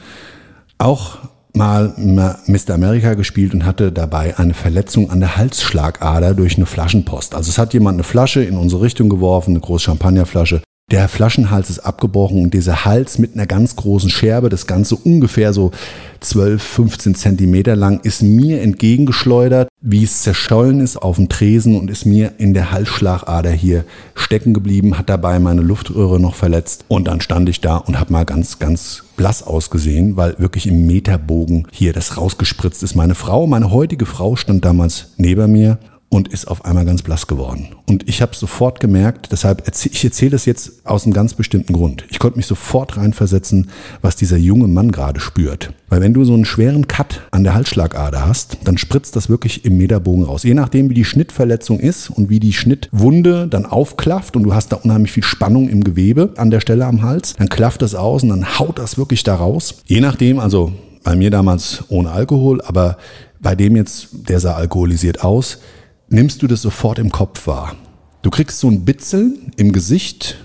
Auch 0.77 1.19
mal 1.53 1.93
Mr. 1.95 2.73
America 2.73 3.13
gespielt 3.13 3.53
und 3.53 3.65
hatte 3.65 3.93
dabei 3.93 4.37
eine 4.37 4.53
Verletzung 4.53 5.09
an 5.09 5.21
der 5.21 5.37
Halsschlagader 5.37 6.33
durch 6.33 6.57
eine 6.57 6.65
Flaschenpost. 6.65 7.33
Also 7.33 7.49
es 7.49 7.57
hat 7.57 7.73
jemand 7.73 7.95
eine 7.95 8.03
Flasche 8.03 8.43
in 8.43 8.57
unsere 8.57 8.81
Richtung 8.81 9.07
geworfen, 9.07 9.51
eine 9.51 9.61
große 9.61 9.85
Champagnerflasche. 9.85 10.61
Der 10.91 11.07
Flaschenhals 11.07 11.71
ist 11.71 11.79
abgebrochen 11.79 12.43
und 12.43 12.53
dieser 12.53 12.85
Hals 12.85 13.17
mit 13.17 13.33
einer 13.33 13.47
ganz 13.47 13.75
großen 13.75 14.11
Scherbe, 14.11 14.49
das 14.49 14.67
Ganze 14.67 14.95
ungefähr 14.95 15.51
so 15.51 15.71
12, 16.19 16.61
15 16.61 17.15
Zentimeter 17.15 17.75
lang, 17.75 18.01
ist 18.01 18.21
mir 18.21 18.61
entgegengeschleudert, 18.61 19.67
wie 19.81 20.03
es 20.03 20.21
zerschollen 20.21 20.81
ist 20.81 20.97
auf 20.97 21.15
dem 21.15 21.27
Tresen 21.27 21.75
und 21.79 21.89
ist 21.89 22.05
mir 22.05 22.33
in 22.37 22.53
der 22.53 22.71
Halsschlagader 22.71 23.49
hier 23.49 23.83
stecken 24.13 24.53
geblieben, 24.53 24.95
hat 24.99 25.09
dabei 25.09 25.39
meine 25.39 25.63
Luftröhre 25.63 26.19
noch 26.19 26.35
verletzt 26.35 26.85
und 26.87 27.07
dann 27.07 27.19
stand 27.19 27.49
ich 27.49 27.61
da 27.61 27.77
und 27.77 27.99
habe 27.99 28.13
mal 28.13 28.25
ganz, 28.25 28.59
ganz 28.59 29.05
blass 29.17 29.41
ausgesehen, 29.41 30.17
weil 30.17 30.37
wirklich 30.37 30.67
im 30.67 30.85
Meterbogen 30.85 31.67
hier 31.71 31.93
das 31.93 32.15
rausgespritzt 32.15 32.83
ist. 32.83 32.93
Meine 32.93 33.15
Frau, 33.15 33.47
meine 33.47 33.71
heutige 33.71 34.05
Frau 34.05 34.35
stand 34.35 34.63
damals 34.63 35.07
neben 35.17 35.51
mir 35.51 35.79
und 36.15 36.29
ist 36.29 36.47
auf 36.47 36.63
einmal 36.63 36.85
ganz 36.85 37.01
blass 37.01 37.27
geworden. 37.27 37.75
Und 37.87 38.07
ich 38.07 38.21
habe 38.21 38.33
sofort 38.33 38.79
gemerkt, 38.79 39.33
deshalb 39.33 39.63
erzähl, 39.65 39.91
ich 39.91 40.05
erzähle 40.05 40.31
das 40.31 40.45
jetzt 40.45 40.85
aus 40.85 41.03
einem 41.03 41.11
ganz 41.11 41.33
bestimmten 41.33 41.73
Grund. 41.73 42.05
Ich 42.09 42.19
konnte 42.19 42.37
mich 42.37 42.45
sofort 42.45 42.95
reinversetzen, 42.95 43.69
was 44.01 44.15
dieser 44.15 44.37
junge 44.37 44.69
Mann 44.69 44.93
gerade 44.93 45.19
spürt. 45.19 45.73
Weil 45.89 45.99
wenn 45.99 46.13
du 46.13 46.23
so 46.23 46.33
einen 46.33 46.45
schweren 46.45 46.87
Cut 46.87 47.19
an 47.31 47.43
der 47.43 47.53
Halsschlagader 47.53 48.25
hast, 48.25 48.59
dann 48.63 48.77
spritzt 48.77 49.17
das 49.17 49.27
wirklich 49.27 49.65
im 49.65 49.75
Meterbogen 49.75 50.23
raus. 50.23 50.43
Je 50.43 50.53
nachdem, 50.53 50.89
wie 50.89 50.93
die 50.93 51.03
Schnittverletzung 51.03 51.81
ist 51.81 52.09
und 52.09 52.29
wie 52.29 52.39
die 52.39 52.53
Schnittwunde 52.53 53.49
dann 53.49 53.65
aufklafft 53.65 54.37
und 54.37 54.43
du 54.43 54.53
hast 54.53 54.71
da 54.71 54.77
unheimlich 54.77 55.11
viel 55.11 55.23
Spannung 55.23 55.67
im 55.67 55.83
Gewebe 55.83 56.31
an 56.37 56.49
der 56.49 56.61
Stelle 56.61 56.85
am 56.85 57.01
Hals, 57.01 57.35
dann 57.37 57.49
klafft 57.49 57.81
das 57.81 57.93
aus 57.93 58.23
und 58.23 58.29
dann 58.29 58.57
haut 58.57 58.79
das 58.79 58.97
wirklich 58.97 59.23
da 59.23 59.35
raus. 59.35 59.81
Je 59.85 59.99
nachdem, 59.99 60.39
also 60.39 60.71
bei 61.03 61.17
mir 61.17 61.29
damals 61.29 61.83
ohne 61.89 62.11
Alkohol, 62.11 62.61
aber 62.61 62.97
bei 63.41 63.53
dem 63.53 63.75
jetzt, 63.75 64.07
der 64.13 64.39
sah 64.39 64.55
alkoholisiert 64.55 65.21
aus, 65.21 65.59
nimmst 66.09 66.41
du 66.41 66.47
das 66.47 66.61
sofort 66.61 66.99
im 66.99 67.11
Kopf 67.11 67.47
wahr. 67.47 67.75
Du 68.21 68.29
kriegst 68.29 68.59
so 68.59 68.69
ein 68.69 68.85
Bitzeln 68.85 69.51
im 69.57 69.71
Gesicht, 69.71 70.37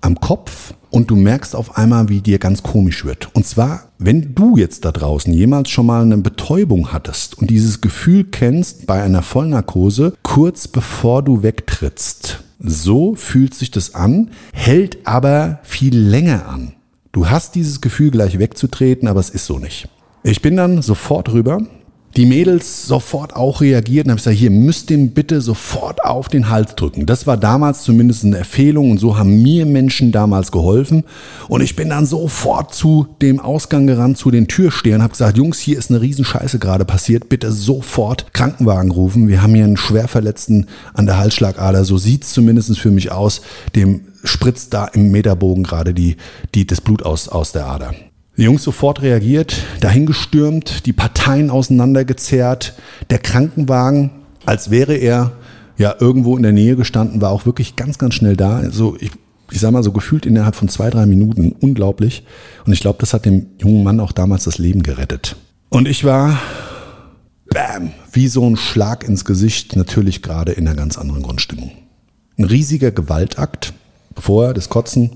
am 0.00 0.20
Kopf 0.20 0.74
und 0.90 1.10
du 1.10 1.16
merkst 1.16 1.56
auf 1.56 1.76
einmal, 1.78 2.08
wie 2.08 2.20
dir 2.20 2.38
ganz 2.38 2.62
komisch 2.62 3.04
wird. 3.04 3.34
Und 3.34 3.46
zwar, 3.46 3.84
wenn 3.98 4.34
du 4.34 4.56
jetzt 4.56 4.84
da 4.84 4.92
draußen 4.92 5.32
jemals 5.32 5.70
schon 5.70 5.86
mal 5.86 6.02
eine 6.02 6.18
Betäubung 6.18 6.92
hattest 6.92 7.38
und 7.38 7.48
dieses 7.48 7.80
Gefühl 7.80 8.24
kennst 8.24 8.86
bei 8.86 9.02
einer 9.02 9.22
Vollnarkose, 9.22 10.14
kurz 10.22 10.68
bevor 10.68 11.22
du 11.22 11.42
wegtrittst. 11.42 12.42
So 12.58 13.14
fühlt 13.14 13.54
sich 13.54 13.70
das 13.70 13.94
an, 13.94 14.30
hält 14.52 15.06
aber 15.06 15.60
viel 15.62 15.96
länger 15.96 16.48
an. 16.48 16.72
Du 17.12 17.28
hast 17.28 17.54
dieses 17.54 17.80
Gefühl, 17.80 18.10
gleich 18.10 18.38
wegzutreten, 18.38 19.08
aber 19.08 19.20
es 19.20 19.30
ist 19.30 19.46
so 19.46 19.58
nicht. 19.58 19.88
Ich 20.22 20.42
bin 20.42 20.56
dann 20.56 20.82
sofort 20.82 21.32
rüber, 21.32 21.60
die 22.16 22.26
Mädels 22.26 22.86
sofort 22.86 23.34
auch 23.34 23.60
reagiert 23.60 24.06
und 24.06 24.10
habe 24.10 24.18
gesagt, 24.18 24.36
hier 24.36 24.50
müsst 24.50 24.90
dem 24.90 25.10
bitte 25.10 25.40
sofort 25.40 26.04
auf 26.04 26.28
den 26.28 26.50
Hals 26.50 26.74
drücken. 26.74 27.06
Das 27.06 27.26
war 27.26 27.36
damals 27.36 27.82
zumindest 27.82 28.24
eine 28.24 28.38
Empfehlung 28.38 28.90
und 28.90 28.98
so 28.98 29.18
haben 29.18 29.42
mir 29.42 29.64
Menschen 29.64 30.12
damals 30.12 30.52
geholfen. 30.52 31.04
Und 31.48 31.62
ich 31.62 31.74
bin 31.74 31.88
dann 31.88 32.04
sofort 32.04 32.74
zu 32.74 33.06
dem 33.22 33.40
Ausgang 33.40 33.86
gerannt, 33.86 34.18
zu 34.18 34.30
den 34.30 34.46
Türstehern, 34.46 35.02
habe 35.02 35.12
gesagt, 35.12 35.38
Jungs, 35.38 35.58
hier 35.58 35.78
ist 35.78 35.90
eine 35.90 36.02
Riesenscheiße 36.02 36.58
gerade 36.58 36.84
passiert, 36.84 37.28
bitte 37.28 37.50
sofort 37.50 38.34
Krankenwagen 38.34 38.90
rufen. 38.90 39.28
Wir 39.28 39.42
haben 39.42 39.54
hier 39.54 39.64
einen 39.64 39.76
Schwerverletzten 39.76 40.66
an 40.92 41.06
der 41.06 41.18
Halsschlagader, 41.18 41.84
so 41.84 41.96
sieht's 41.96 42.32
zumindest 42.32 42.78
für 42.78 42.90
mich 42.90 43.10
aus. 43.10 43.40
Dem 43.74 44.02
spritzt 44.22 44.74
da 44.74 44.86
im 44.86 45.10
Meterbogen 45.10 45.64
gerade 45.64 45.94
die, 45.94 46.16
die, 46.54 46.66
das 46.66 46.80
Blut 46.80 47.02
aus, 47.02 47.28
aus 47.28 47.52
der 47.52 47.66
Ader. 47.66 47.94
Die 48.42 48.46
Jungs 48.46 48.64
sofort 48.64 49.02
reagiert, 49.02 49.54
dahingestürmt, 49.78 50.84
die 50.86 50.92
Parteien 50.92 51.48
auseinandergezerrt, 51.48 52.74
der 53.08 53.20
Krankenwagen, 53.20 54.10
als 54.44 54.68
wäre 54.72 54.96
er 54.96 55.30
ja 55.78 55.94
irgendwo 56.00 56.36
in 56.36 56.42
der 56.42 56.50
Nähe 56.50 56.74
gestanden, 56.74 57.20
war 57.20 57.30
auch 57.30 57.46
wirklich 57.46 57.76
ganz, 57.76 57.98
ganz 57.98 58.14
schnell 58.14 58.36
da. 58.36 58.56
Also 58.56 58.96
ich, 58.98 59.12
ich 59.52 59.60
sag 59.60 59.70
mal 59.70 59.84
so 59.84 59.92
gefühlt 59.92 60.26
innerhalb 60.26 60.56
von 60.56 60.68
zwei, 60.68 60.90
drei 60.90 61.06
Minuten. 61.06 61.52
Unglaublich. 61.52 62.24
Und 62.66 62.72
ich 62.72 62.80
glaube, 62.80 62.98
das 62.98 63.14
hat 63.14 63.26
dem 63.26 63.46
jungen 63.58 63.84
Mann 63.84 64.00
auch 64.00 64.10
damals 64.10 64.42
das 64.42 64.58
Leben 64.58 64.82
gerettet. 64.82 65.36
Und 65.68 65.86
ich 65.86 66.02
war, 66.02 66.36
bam, 67.48 67.92
wie 68.10 68.26
so 68.26 68.44
ein 68.44 68.56
Schlag 68.56 69.04
ins 69.04 69.24
Gesicht, 69.24 69.76
natürlich 69.76 70.20
gerade 70.20 70.50
in 70.50 70.66
einer 70.66 70.76
ganz 70.76 70.98
anderen 70.98 71.22
Grundstimmung. 71.22 71.70
Ein 72.36 72.46
riesiger 72.46 72.90
Gewaltakt. 72.90 73.72
Vorher 74.18 74.52
das 74.52 74.68
Kotzen, 74.68 75.12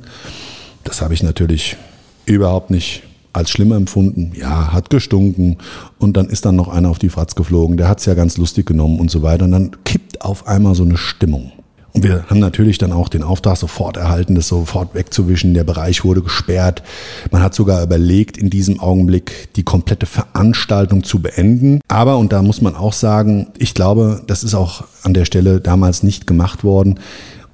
das 0.84 1.02
habe 1.02 1.12
ich 1.12 1.24
natürlich 1.24 1.76
überhaupt 2.24 2.70
nicht 2.70 3.02
als 3.36 3.50
schlimm 3.50 3.72
empfunden. 3.72 4.32
Ja, 4.34 4.72
hat 4.72 4.90
gestunken 4.90 5.58
und 5.98 6.16
dann 6.16 6.26
ist 6.26 6.44
dann 6.44 6.56
noch 6.56 6.68
einer 6.68 6.88
auf 6.88 6.98
die 6.98 7.10
Fratz 7.10 7.34
geflogen. 7.34 7.76
Der 7.76 7.88
hat 7.88 8.00
es 8.00 8.06
ja 8.06 8.14
ganz 8.14 8.36
lustig 8.36 8.66
genommen 8.66 8.98
und 8.98 9.10
so 9.10 9.22
weiter. 9.22 9.44
Und 9.44 9.52
dann 9.52 9.70
kippt 9.84 10.22
auf 10.22 10.46
einmal 10.46 10.74
so 10.74 10.84
eine 10.84 10.96
Stimmung. 10.96 11.52
Und 11.92 12.02
wir 12.02 12.26
haben 12.28 12.40
natürlich 12.40 12.76
dann 12.76 12.92
auch 12.92 13.08
den 13.08 13.22
Auftrag 13.22 13.56
sofort 13.56 13.96
erhalten, 13.96 14.34
das 14.34 14.48
sofort 14.48 14.94
wegzuwischen. 14.94 15.54
Der 15.54 15.64
Bereich 15.64 16.04
wurde 16.04 16.20
gesperrt. 16.20 16.82
Man 17.30 17.42
hat 17.42 17.54
sogar 17.54 17.82
überlegt, 17.82 18.36
in 18.36 18.50
diesem 18.50 18.80
Augenblick 18.80 19.48
die 19.56 19.62
komplette 19.62 20.04
Veranstaltung 20.04 21.04
zu 21.04 21.22
beenden. 21.22 21.80
Aber, 21.88 22.18
und 22.18 22.34
da 22.34 22.42
muss 22.42 22.60
man 22.60 22.74
auch 22.74 22.92
sagen, 22.92 23.46
ich 23.58 23.72
glaube, 23.72 24.22
das 24.26 24.44
ist 24.44 24.54
auch 24.54 24.84
an 25.04 25.14
der 25.14 25.24
Stelle 25.24 25.60
damals 25.60 26.02
nicht 26.02 26.26
gemacht 26.26 26.64
worden. 26.64 27.00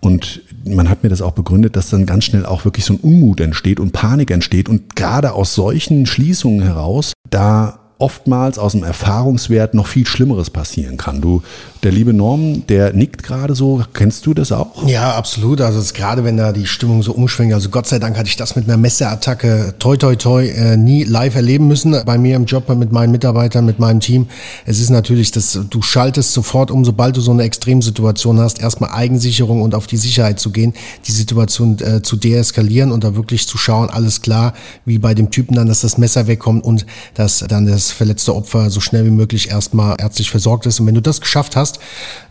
Und 0.01 0.43
man 0.65 0.89
hat 0.89 1.03
mir 1.03 1.09
das 1.09 1.23
auch 1.23 1.33
begründet, 1.33 1.77
dass 1.77 1.91
dann 1.91 2.07
ganz 2.07 2.25
schnell 2.25 2.47
auch 2.47 2.65
wirklich 2.65 2.85
so 2.85 2.95
ein 2.95 3.01
Unmut 3.01 3.41
entsteht 3.41 3.81
und 3.81 3.93
Panik 3.93 4.31
entsteht. 4.31 4.69
Und 4.69 4.97
gerade 4.97 5.33
aus 5.33 5.55
solchen 5.55 6.07
Schließungen 6.07 6.63
heraus, 6.63 7.13
da 7.31 7.82
oftmals 8.03 8.59
aus 8.59 8.73
dem 8.73 8.83
Erfahrungswert 8.83 9.75
noch 9.75 9.87
viel 9.87 10.07
Schlimmeres 10.09 10.51
passieren 10.51 10.97
kann. 10.97 11.21
Du, 11.21 11.43
der 11.85 11.93
liebe 11.93 12.13
Norm, 12.13 12.67
der 12.67 12.93
nickt 12.93 13.23
gerade 13.23 13.55
so. 13.55 13.85
Kennst 13.95 14.27
du 14.27 14.35
das 14.35 14.51
auch? 14.51 14.89
Ja, 14.89 15.15
absolut. 15.15 15.61
Also 15.61 15.81
gerade 15.95 16.25
wenn 16.25 16.37
da 16.37 16.51
die 16.51 16.67
Stimmung 16.67 17.05
so 17.05 17.13
umschwingt. 17.13 17.55
Also 17.55 17.69
Gott 17.69 17.87
sei 17.87 18.01
Dank 18.01 18.19
hatte 18.19 18.29
ich 18.29 18.37
das 18.37 18.57
mit 18.57 18.65
einer 18.65 18.77
Messerattacke 18.77 19.75
toi 19.79 19.97
toi 19.97 20.17
toi 20.17 20.45
äh, 20.49 20.77
nie 20.77 21.05
live 21.05 21.37
erleben 21.37 21.69
müssen. 21.69 21.97
Bei 22.05 22.19
mir 22.19 22.35
im 22.35 22.45
Job 22.45 22.69
mit 22.75 22.91
meinen 22.91 23.13
Mitarbeitern, 23.13 23.65
mit 23.65 23.79
meinem 23.79 24.01
Team. 24.01 24.27
Es 24.67 24.81
ist 24.81 24.91
natürlich, 24.91 25.31
dass 25.31 25.57
du 25.71 25.81
schaltest 25.81 26.33
sofort 26.33 26.73
um, 26.73 26.85
sobald 26.85 27.17
du 27.17 27.21
so 27.21 27.31
eine 27.31 27.45
Extremsituation 27.45 28.41
hast, 28.41 28.61
erstmal 28.61 28.91
Eigensicherung 28.91 29.63
und 29.63 29.77
auf 29.77 29.87
die 29.87 29.97
Sicherheit 29.97 30.41
zu 30.41 30.51
gehen, 30.51 30.75
die 31.07 31.13
Situation 31.13 31.79
äh, 31.79 32.03
zu 32.03 32.17
deeskalieren 32.17 32.91
und 32.91 33.05
da 33.05 33.15
wirklich 33.15 33.47
zu 33.47 33.59
schauen, 33.59 33.91
alles 33.91 34.23
klar, 34.23 34.55
wie 34.85 34.99
bei 34.99 35.15
dem 35.15 35.31
Typen 35.31 35.55
dann, 35.55 35.69
dass 35.69 35.83
das 35.83 35.99
Messer 35.99 36.27
wegkommt 36.27 36.65
und 36.65 36.85
dass 37.15 37.45
dann 37.47 37.67
das 37.67 37.92
verletzte 37.93 38.35
Opfer 38.35 38.71
so 38.71 38.81
schnell 38.81 39.05
wie 39.05 39.11
möglich 39.11 39.51
erstmal 39.51 39.97
ärztlich 39.99 40.31
versorgt 40.31 40.67
ist. 40.67 40.81
Und 40.81 40.87
wenn 40.87 40.95
du 40.95 41.03
das 41.03 41.21
geschafft 41.21 41.57
hast, 41.57 41.79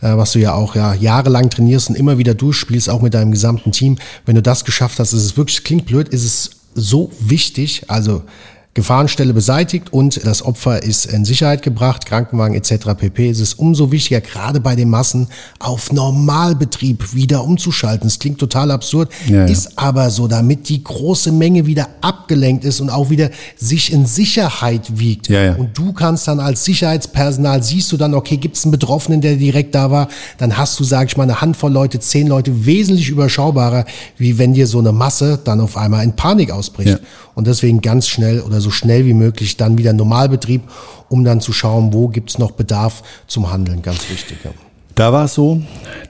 äh, 0.00 0.16
was 0.16 0.32
du 0.32 0.38
ja 0.38 0.54
auch 0.54 0.74
ja 0.74 0.94
jahrelang 0.94 1.50
trainierst 1.50 1.90
und 1.90 1.96
immer 1.96 2.18
wieder 2.18 2.34
durchspielst, 2.34 2.90
auch 2.90 3.02
mit 3.02 3.14
deinem 3.14 3.32
gesamten 3.32 3.72
Team, 3.72 3.98
wenn 4.26 4.34
du 4.34 4.42
das 4.42 4.64
geschafft 4.64 4.98
hast, 4.98 5.12
ist 5.12 5.24
es 5.24 5.36
wirklich, 5.36 5.64
klingt 5.64 5.86
blöd, 5.86 6.08
ist 6.08 6.24
es 6.24 6.50
so 6.74 7.10
wichtig, 7.20 7.84
also 7.88 8.22
Gefahrenstelle 8.74 9.34
beseitigt 9.34 9.92
und 9.92 10.24
das 10.24 10.42
Opfer 10.42 10.82
ist 10.82 11.04
in 11.04 11.26
Sicherheit 11.26 11.60
gebracht, 11.60 12.06
Krankenwagen 12.06 12.54
etc. 12.54 12.94
pp. 12.96 13.28
ist 13.28 13.40
es 13.40 13.52
umso 13.52 13.92
wichtiger, 13.92 14.22
gerade 14.22 14.60
bei 14.60 14.74
den 14.74 14.88
Massen 14.88 15.28
auf 15.58 15.92
Normalbetrieb 15.92 17.12
wieder 17.12 17.44
umzuschalten. 17.44 18.08
Das 18.08 18.18
klingt 18.18 18.38
total 18.38 18.70
absurd, 18.70 19.10
Ja, 19.28 19.40
ja. 19.40 19.44
ist 19.44 19.78
aber 19.78 20.08
so, 20.08 20.26
damit 20.26 20.70
die 20.70 20.82
große 20.82 21.32
Menge 21.32 21.66
wieder 21.66 21.86
abgelenkt 22.00 22.64
ist 22.64 22.80
und 22.80 22.88
auch 22.88 23.10
wieder 23.10 23.28
sich 23.56 23.92
in 23.92 24.06
Sicherheit 24.06 24.98
wiegt. 24.98 25.28
Ja. 25.28 25.54
Und 25.56 25.76
du 25.76 25.92
kannst 25.92 26.26
dann 26.26 26.40
als 26.40 26.64
Sicherheitspersonal, 26.64 27.62
siehst 27.62 27.92
du 27.92 27.98
dann, 27.98 28.14
okay, 28.14 28.38
gibt 28.38 28.56
es 28.56 28.64
einen 28.64 28.72
Betroffenen, 28.72 29.20
der 29.20 29.36
direkt 29.36 29.74
da 29.74 29.90
war, 29.90 30.08
dann 30.38 30.56
hast 30.56 30.80
du, 30.80 30.84
sag 30.84 31.08
ich 31.08 31.16
mal, 31.18 31.24
eine 31.24 31.42
Handvoll 31.42 31.72
Leute, 31.72 32.00
zehn 32.00 32.26
Leute, 32.26 32.64
wesentlich 32.64 33.10
überschaubarer, 33.10 33.84
wie 34.16 34.38
wenn 34.38 34.54
dir 34.54 34.66
so 34.66 34.78
eine 34.78 34.92
Masse 34.92 35.38
dann 35.44 35.60
auf 35.60 35.76
einmal 35.76 36.04
in 36.04 36.14
Panik 36.14 36.50
ausbricht. 36.50 37.00
Und 37.34 37.46
deswegen 37.46 37.80
ganz 37.80 38.08
schnell 38.08 38.40
oder 38.40 38.60
so 38.60 38.70
schnell 38.70 39.06
wie 39.06 39.14
möglich 39.14 39.56
dann 39.56 39.78
wieder 39.78 39.92
Normalbetrieb, 39.92 40.62
um 41.08 41.24
dann 41.24 41.40
zu 41.40 41.52
schauen, 41.52 41.92
wo 41.92 42.08
gibt's 42.08 42.38
noch 42.38 42.52
Bedarf 42.52 43.02
zum 43.26 43.50
Handeln. 43.50 43.82
Ganz 43.82 44.08
wichtig. 44.10 44.38
Ja. 44.44 44.50
Da 44.94 45.12
war 45.12 45.24
es 45.24 45.34
so, 45.34 45.62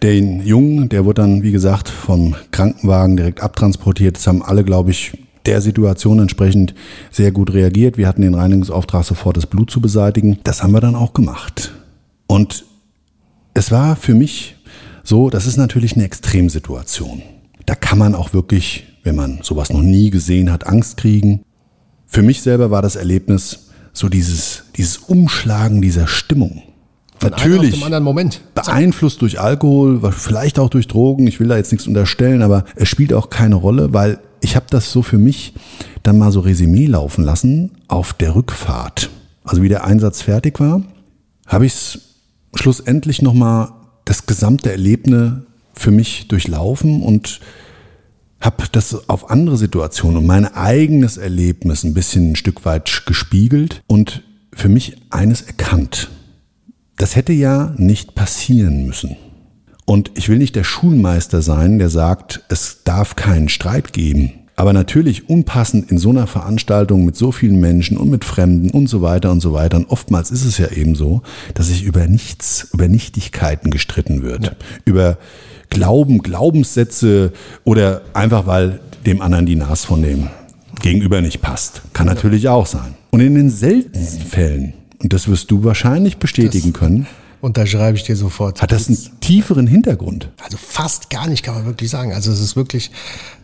den 0.03 0.45
Jungen, 0.45 0.89
der 0.89 1.05
wurde 1.05 1.23
dann, 1.23 1.43
wie 1.45 1.53
gesagt, 1.53 1.89
vom 1.89 2.35
Krankenwagen 2.51 3.17
direkt 3.17 3.41
abtransportiert. 3.41 4.17
Das 4.17 4.27
haben 4.27 4.43
alle, 4.43 4.65
glaube 4.65 4.91
ich, 4.91 5.13
der 5.47 5.61
Situation 5.61 6.19
entsprechend 6.19 6.75
sehr 7.11 7.31
gut 7.31 7.53
reagiert. 7.53 7.97
Wir 7.97 8.09
hatten 8.09 8.23
den 8.23 8.35
Reinigungsauftrag, 8.35 9.05
sofort 9.05 9.37
das 9.37 9.47
Blut 9.47 9.71
zu 9.71 9.81
beseitigen. 9.81 10.39
Das 10.45 10.63
haben 10.63 10.73
wir 10.73 10.81
dann 10.81 10.97
auch 10.97 11.15
gemacht. 11.15 11.73
Und 12.27 12.65
es 13.55 13.71
war 13.71 13.97
für 13.97 14.15
mich 14.15 14.57
so, 15.05 15.31
das 15.31 15.47
ist 15.47 15.57
natürlich 15.57 15.95
eine 15.95 16.05
Extremsituation. 16.05 17.23
Da 17.67 17.75
kann 17.75 17.99
man 17.99 18.15
auch 18.15 18.33
wirklich, 18.33 18.85
wenn 19.03 19.17
man 19.17 19.41
sowas 19.43 19.73
noch 19.73 19.83
nie 19.83 20.11
gesehen 20.11 20.51
hat, 20.51 20.67
Angst 20.67 20.97
kriegen. 20.97 21.45
Für 22.07 22.23
mich 22.23 22.43
selber 22.43 22.71
war 22.71 22.83
das 22.83 22.97
Erlebnis 22.97 23.71
so 23.93 24.09
dieses, 24.09 24.65
dieses 24.77 24.99
Umschlagen 24.99 25.83
dieser 25.83 26.07
Stimmung. 26.07 26.63
Von 27.19 27.31
Natürlich. 27.31 27.75
beeinflusst 28.55 29.23
durch 29.23 29.41
Alkohol, 29.41 30.01
vielleicht 30.13 30.59
auch 30.59 30.71
durch 30.71 30.89
Drogen. 30.89 31.27
Ich 31.27 31.39
will 31.39 31.49
da 31.49 31.57
jetzt 31.57 31.71
nichts 31.71 31.87
unterstellen, 31.87 32.43
aber 32.43 32.65
es 32.75 32.89
spielt 32.89 33.13
auch 33.13 33.31
keine 33.31 33.55
Rolle, 33.55 33.93
weil 33.93 34.19
ich 34.41 34.57
habe 34.57 34.67
das 34.71 34.91
so 34.91 35.03
für 35.03 35.19
mich 35.19 35.55
dann 36.03 36.19
mal 36.19 36.33
so 36.33 36.41
Resümee 36.41 36.87
laufen 36.87 37.25
lassen 37.25 37.71
auf 37.87 38.13
der 38.13 38.35
Rückfahrt. 38.35 39.11
Also 39.45 39.63
wie 39.63 39.69
der 39.69 39.85
Einsatz 39.85 40.21
fertig 40.21 40.59
war, 40.59 40.83
habe 41.47 41.67
ich 41.67 41.75
es 41.75 41.99
schlussendlich 42.55 43.23
nochmal 43.23 43.69
das 44.05 44.27
gesamte 44.27 44.73
Erlebnis 44.73 45.33
für 45.75 45.91
mich 45.91 46.29
durchlaufen 46.29 47.03
und 47.03 47.41
habe 48.43 48.65
das 48.71 49.09
auf 49.09 49.31
andere 49.31 49.57
Situationen 49.57 50.19
und 50.19 50.27
mein 50.27 50.47
eigenes 50.47 51.17
Erlebnis 51.17 51.85
ein 51.85 51.95
bisschen 51.95 52.33
ein 52.33 52.37
Stück 52.37 52.65
weit 52.65 53.05
gespiegelt 53.07 53.83
und 53.87 54.23
für 54.53 54.69
mich 54.69 54.97
eines 55.11 55.43
erkannt. 55.43 56.11
Das 56.97 57.17
hätte 57.17 57.33
ja 57.33 57.75
nicht 57.79 58.15
passieren 58.15 58.87
müssen. 58.87 59.17
Und 59.85 60.13
ich 60.15 60.29
will 60.29 60.39
nicht 60.39 60.55
der 60.55 60.65
Schulmeister 60.65 61.43
sein, 61.43 61.79
der 61.79 61.89
sagt, 61.89 62.43
es 62.49 62.85
darf 62.85 63.17
keinen 63.17 63.49
Streit 63.49 63.93
geben. 63.93 64.33
Aber 64.55 64.73
natürlich 64.73 65.29
unpassend 65.29 65.91
in 65.91 65.99
so 65.99 66.11
einer 66.11 66.27
Veranstaltung 66.27 67.05
mit 67.05 67.17
so 67.17 67.33
vielen 67.33 67.59
Menschen 67.59 67.97
und 67.97 68.11
mit 68.11 68.25
Fremden 68.25 68.71
und 68.71 68.87
so 68.89 69.03
weiter 69.03 69.31
und 69.33 69.41
so 69.41 69.53
weiter. 69.53 69.79
Und 69.79 69.91
oftmals 69.91 70.31
ist 70.31 70.45
es 70.45 70.59
ja 70.59 70.69
eben 70.69 70.95
so, 70.95 71.23
dass 71.55 71.69
sich 71.69 71.83
über 71.85 72.07
nichts, 72.07 72.69
über 72.73 72.87
Nichtigkeiten 72.87 73.71
gestritten 73.71 74.23
wird. 74.23 74.55
Über 74.85 75.19
Glauben, 75.73 76.19
Glaubenssätze 76.19 77.33
oder 77.65 78.03
einfach 78.13 78.47
weil 78.47 78.81
dem 79.07 79.23
anderen 79.23 79.47
die 79.47 79.57
Nase 79.57 79.87
von 79.87 80.03
dem 80.03 80.29
Gegenüber 80.83 81.23
nicht 81.23 81.41
passt. 81.41 81.81
Kann 81.95 82.07
natürlich 82.07 82.49
auch 82.49 82.67
sein. 82.67 82.95
Und 83.11 83.21
in 83.21 83.35
den 83.35 83.49
seltensten 83.49 84.27
Fällen, 84.27 84.75
und 85.03 85.15
das 85.15 85.29
wirst 85.29 85.51
du 85.51 85.65
wahrscheinlich 85.65 86.19
bestätigen 86.19 86.75
können, 86.75 87.07
Unterschreibe 87.41 87.97
ich 87.97 88.05
dir 88.05 88.15
sofort. 88.15 88.63
hat 88.63 88.71
das 88.71 88.87
einen 88.87 88.99
tieferen 89.21 89.67
Hintergrund. 89.67 90.29
Also 90.45 90.57
fast 90.57 91.11
gar 91.11 91.27
nicht, 91.27 91.43
kann 91.43 91.57
man 91.57 91.67
wirklich 91.67 91.91
sagen. 91.91 92.13
Also 92.13 92.31
es 92.31 92.39
ist 92.39 92.55
wirklich 92.55 92.93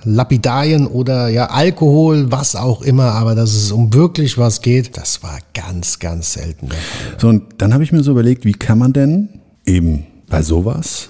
Lapidarien 0.04 0.86
oder 0.86 1.26
ja 1.28 1.46
Alkohol, 1.46 2.30
was 2.30 2.54
auch 2.54 2.82
immer, 2.82 3.14
aber 3.14 3.34
dass 3.34 3.54
es 3.54 3.72
um 3.72 3.92
wirklich 3.92 4.38
was 4.38 4.60
geht, 4.60 4.96
das 4.96 5.24
war 5.24 5.40
ganz, 5.52 5.98
ganz 5.98 6.34
selten. 6.34 6.68
So, 7.16 7.28
und 7.28 7.42
dann 7.58 7.74
habe 7.74 7.82
ich 7.82 7.90
mir 7.90 8.04
so 8.04 8.12
überlegt, 8.12 8.44
wie 8.44 8.52
kann 8.52 8.78
man 8.78 8.92
denn 8.92 9.30
eben 9.66 10.06
bei 10.28 10.42
sowas 10.42 11.08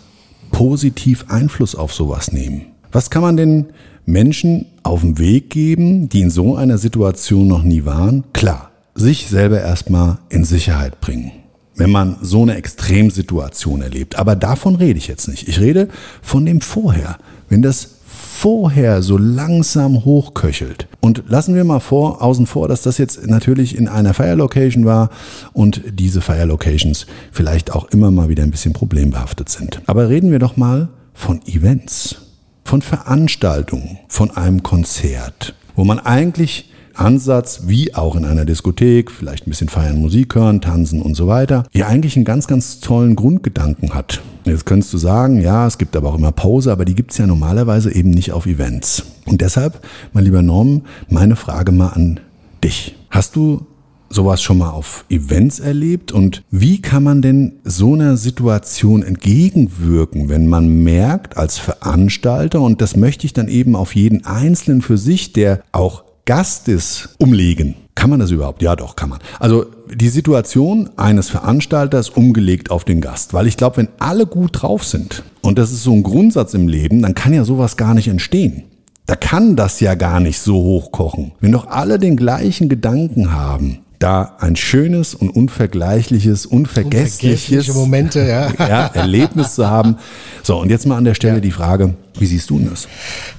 positiv 0.51 1.27
Einfluss 1.29 1.75
auf 1.75 1.93
sowas 1.93 2.33
nehmen? 2.33 2.67
Was 2.93 3.11
kann 3.11 3.23
man 3.23 3.37
denn 3.37 3.67
Menschen 4.07 4.67
auf 4.83 5.03
den 5.03 5.19
Weg 5.19 5.51
geben, 5.51 6.09
die 6.09 6.23
in 6.23 6.31
so 6.31 6.57
einer 6.57 6.79
Situation 6.79 7.47
noch 7.47 7.63
nie 7.63 7.85
waren? 7.85 8.25
Klar, 8.33 8.71
sich 8.95 9.29
selber 9.29 9.61
erstmal 9.61 10.19
in 10.29 10.45
Sicherheit 10.45 11.01
bringen. 11.01 11.33
Wenn 11.77 11.91
man 11.91 12.17
so 12.23 12.43
eine 12.43 12.57
Extremsituation 12.57 13.83
erlebt. 13.83 14.17
Aber 14.17 14.35
davon 14.35 14.75
rede 14.75 14.99
ich 14.99 15.07
jetzt 15.07 15.29
nicht. 15.29 15.47
Ich 15.47 15.61
rede 15.61 15.89
von 16.23 16.45
dem 16.45 16.61
Vorher. 16.61 17.19
Wenn 17.49 17.63
das 17.63 17.98
vorher 18.29 19.03
so 19.03 19.17
langsam 19.19 20.05
hochköchelt. 20.05 20.87
Und 21.01 21.25
lassen 21.29 21.55
wir 21.55 21.65
mal 21.65 21.81
vor, 21.81 22.23
außen 22.23 22.47
vor, 22.47 22.69
dass 22.69 22.83
das 22.83 22.99
jetzt 22.99 23.27
natürlich 23.27 23.77
in 23.77 23.89
einer 23.89 24.15
Feierlocation 24.15 24.85
war 24.85 25.11
und 25.53 25.83
diese 25.91 26.21
Feierlocations 26.21 27.07
vielleicht 27.33 27.73
auch 27.73 27.87
immer 27.87 28.11
mal 28.11 28.29
wieder 28.29 28.43
ein 28.43 28.51
bisschen 28.51 28.75
problembehaftet 28.75 29.49
sind. 29.49 29.81
Aber 29.87 30.09
reden 30.09 30.31
wir 30.31 30.39
doch 30.39 30.57
mal 30.57 30.89
von 31.15 31.41
Events, 31.47 32.17
von 32.65 32.83
Veranstaltungen, 32.83 33.99
von 34.09 34.31
einem 34.31 34.63
Konzert, 34.63 35.55
wo 35.75 35.85
man 35.85 35.99
eigentlich 35.99 36.68
Ansatz, 36.99 37.63
wie 37.67 37.95
auch 37.95 38.17
in 38.17 38.25
einer 38.25 38.45
Diskothek, 38.45 39.11
vielleicht 39.11 39.47
ein 39.47 39.51
bisschen 39.51 39.69
feiern, 39.69 39.99
Musik 39.99 40.35
hören, 40.35 40.61
tanzen 40.61 41.03
und 41.03 41.15
so 41.15 41.27
weiter, 41.27 41.65
ja 41.73 41.87
eigentlich 41.87 42.17
einen 42.17 42.25
ganz, 42.25 42.47
ganz 42.47 42.81
tollen 42.81 43.17
Grundgedanken 43.17 43.95
hat. 43.95 44.21
Jetzt 44.45 44.67
könntest 44.67 44.93
du 44.93 44.99
sagen, 44.99 45.41
ja, 45.41 45.67
es 45.67 45.79
gibt 45.79 45.97
aber 45.97 46.11
auch 46.11 46.19
immer 46.19 46.33
Pause, 46.33 46.73
aber 46.73 46.85
die 46.85 46.95
gibt 46.95 47.13
es 47.13 47.19
ja 47.19 47.27
normalerweise 47.27 47.95
eben 47.95 48.11
nicht 48.11 48.33
auf 48.33 48.47
Events. 48.47 49.05
Und 49.27 49.41
deshalb, 49.41 49.81
mein 50.13 50.25
lieber 50.25 50.43
Norm, 50.43 50.83
meine 51.09 51.37
Frage 51.37 51.73
mal 51.73 51.89
an 51.89 52.21
dich. 52.65 52.97
Hast 53.11 53.37
du 53.37 53.67
sowas 54.11 54.43
schon 54.43 54.59
mal 54.59 54.71
auf 54.71 55.05
Events 55.11 55.61
erlebt? 55.61 56.13
Und 56.13 56.43
wie 56.51 56.81
kann 56.81 57.03
man 57.03 57.23
denn 57.23 57.61
so 57.65 57.95
einer 57.95 58.17
Situation 58.17 59.03
entgegenwirken, 59.03 60.29
wenn 60.29 60.47
man 60.47 60.83
merkt 60.83 61.37
als 61.37 61.59
Veranstalter, 61.59 62.61
und 62.61 62.81
das 62.81 62.97
möchte 62.97 63.27
ich 63.27 63.33
dann 63.33 63.49
eben 63.49 63.77
auf 63.77 63.95
jeden 63.95 64.25
Einzelnen 64.25 64.83
für 64.83 64.99
sich, 64.99 65.33
der 65.33 65.63
auch 65.73 66.05
Gast 66.29 66.69
ist, 66.69 67.09
umlegen. 67.19 67.75
Kann 67.95 68.11
man 68.11 68.21
das 68.21 68.31
überhaupt? 68.31 68.61
Ja, 68.61 68.77
doch, 68.77 68.97
kann 68.97 69.09
man. 69.09 69.19
Also 69.41 69.65
die 69.91 70.11
Situation 70.11 70.91
eines 70.99 71.31
Veranstalters 71.31 72.11
umgelegt 72.11 72.71
auf 72.71 72.85
den 72.85 73.01
Gast. 73.01 73.33
Weil 73.33 73.47
ich 73.47 73.57
glaube, 73.57 73.79
wenn 73.79 73.89
alle 73.99 74.27
gut 74.27 74.61
drauf 74.61 74.85
sind, 74.85 75.23
und 75.41 75.57
das 75.57 75.73
ist 75.73 75.85
so 75.85 75.95
ein 75.95 76.03
Grundsatz 76.03 76.53
im 76.53 76.69
Leben, 76.69 77.01
dann 77.01 77.15
kann 77.15 77.33
ja 77.33 77.45
sowas 77.45 77.79
gar 77.79 77.95
nicht 77.95 78.09
entstehen. 78.09 78.65
Da 79.07 79.17
kann 79.17 79.57
das 79.57 79.81
ja 79.81 79.95
gar 79.95 80.21
nicht 80.21 80.39
so 80.39 80.57
hochkochen. 80.57 81.33
Wenn 81.41 81.53
doch 81.53 81.69
alle 81.69 81.99
den 81.99 82.19
gleichen 82.19 82.69
Gedanken 82.69 83.33
haben, 83.33 83.79
da 83.99 84.37
ein 84.39 84.55
schönes 84.55 85.15
und 85.15 85.31
unvergleichliches, 85.31 86.47
unvergessliches 86.47 87.69
Unvergessliche 87.69 87.73
Momente, 87.73 88.21
ja. 88.21 88.53
ja, 88.69 88.87
Erlebnis 88.87 89.55
zu 89.55 89.69
haben. 89.69 89.97
So, 90.43 90.61
und 90.61 90.71
jetzt 90.71 90.87
mal 90.87 90.97
an 90.97 91.05
der 91.05 91.15
Stelle 91.15 91.41
die 91.41 91.51
Frage, 91.51 91.95
wie 92.19 92.27
siehst 92.27 92.51
du 92.51 92.59
denn 92.59 92.71
das? 92.71 92.87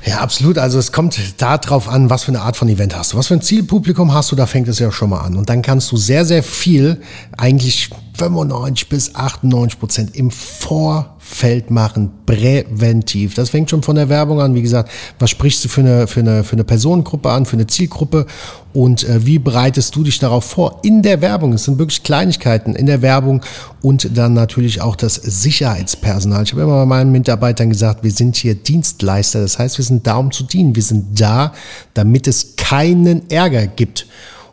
Ja, 0.06 0.20
absolut. 0.20 0.58
Also 0.58 0.80
es 0.80 0.92
kommt 0.92 1.18
darauf 1.38 1.88
an, 1.88 2.10
was 2.10 2.24
für 2.24 2.32
eine 2.32 2.42
Art 2.42 2.58
von 2.58 2.68
Event 2.68 2.96
hast 2.96 3.14
du. 3.14 3.18
Was 3.18 3.28
für 3.28 3.36
ein 3.36 3.42
Zielpublikum 3.42 4.14
hast 4.14 4.32
du, 4.32 4.36
da 4.36 4.46
fängt 4.46 4.68
es 4.68 4.80
ja 4.80 4.92
schon 4.92 5.12
mal 5.12 5.22
an. 5.22 5.36
Und 5.36 5.50
dann 5.50 5.62
kannst 5.62 5.92
du 5.92 5.98
sehr, 5.98 6.26
sehr 6.26 6.44
viel, 6.44 7.02
eigentlich 7.38 7.90
95 8.18 8.90
bis 8.90 9.16
98 9.16 9.80
Prozent 9.80 10.16
im 10.16 10.32
Vorfeld 11.30 11.70
machen, 11.72 12.12
präventiv. 12.26 13.36
Das 13.36 13.52
fängt 13.52 13.70
schon 13.70 13.84
von 13.84 13.96
der 13.96 14.10
Werbung 14.10 14.42
an. 14.42 14.56
Wie 14.56 14.62
gesagt, 14.62 14.92
was 15.20 15.30
sprichst 15.30 15.64
du 15.64 15.70
für 15.70 15.82
eine, 15.82 16.08
für 16.08 16.20
eine, 16.22 16.44
für 16.44 16.54
eine 16.54 16.64
Personengruppe 16.64 17.30
an, 17.30 17.46
für 17.46 17.56
eine 17.56 17.68
Zielgruppe 17.68 18.26
und 18.74 19.08
äh, 19.08 19.26
wie 19.26 19.40
bereitest 19.40 19.96
du 19.96 20.04
dich 20.04 20.20
darauf 20.20 20.44
vor? 20.44 20.80
In 20.84 21.02
der 21.02 21.22
Werbung, 21.22 21.54
es 21.54 21.64
sind 21.64 21.78
wirklich 21.78 22.04
Kleinigkeiten 22.04 22.76
in 22.76 22.88
der 22.88 23.02
Werbung 23.02 23.42
und 23.82 24.18
dann 24.18 24.34
natürlich 24.34 24.82
auch 24.82 24.96
das 24.96 25.16
Sicherheitspersonal. 25.16 26.44
Ich 26.44 26.52
habe 26.52 26.64
immer 26.64 26.86
meinen 26.86 27.12
Mitarbeitern 27.12 27.70
gesagt, 27.70 28.04
wir 28.04 28.12
sind 28.12 28.36
hier 28.36 28.56
Dienstleister. 28.56 29.42
Das 29.42 29.60
heißt, 29.60 29.78
wir 29.78 29.86
sind 29.86 30.08
da, 30.08 30.18
um 30.18 30.32
zu 30.32 30.44
dienen. 30.44 30.76
Wir 30.76 30.84
sind 30.84 31.22
da, 31.22 31.54
damit 31.94 32.28
es 32.28 32.56
keinen 32.58 33.30
Ärger 33.30 33.68
gibt. 33.68 34.08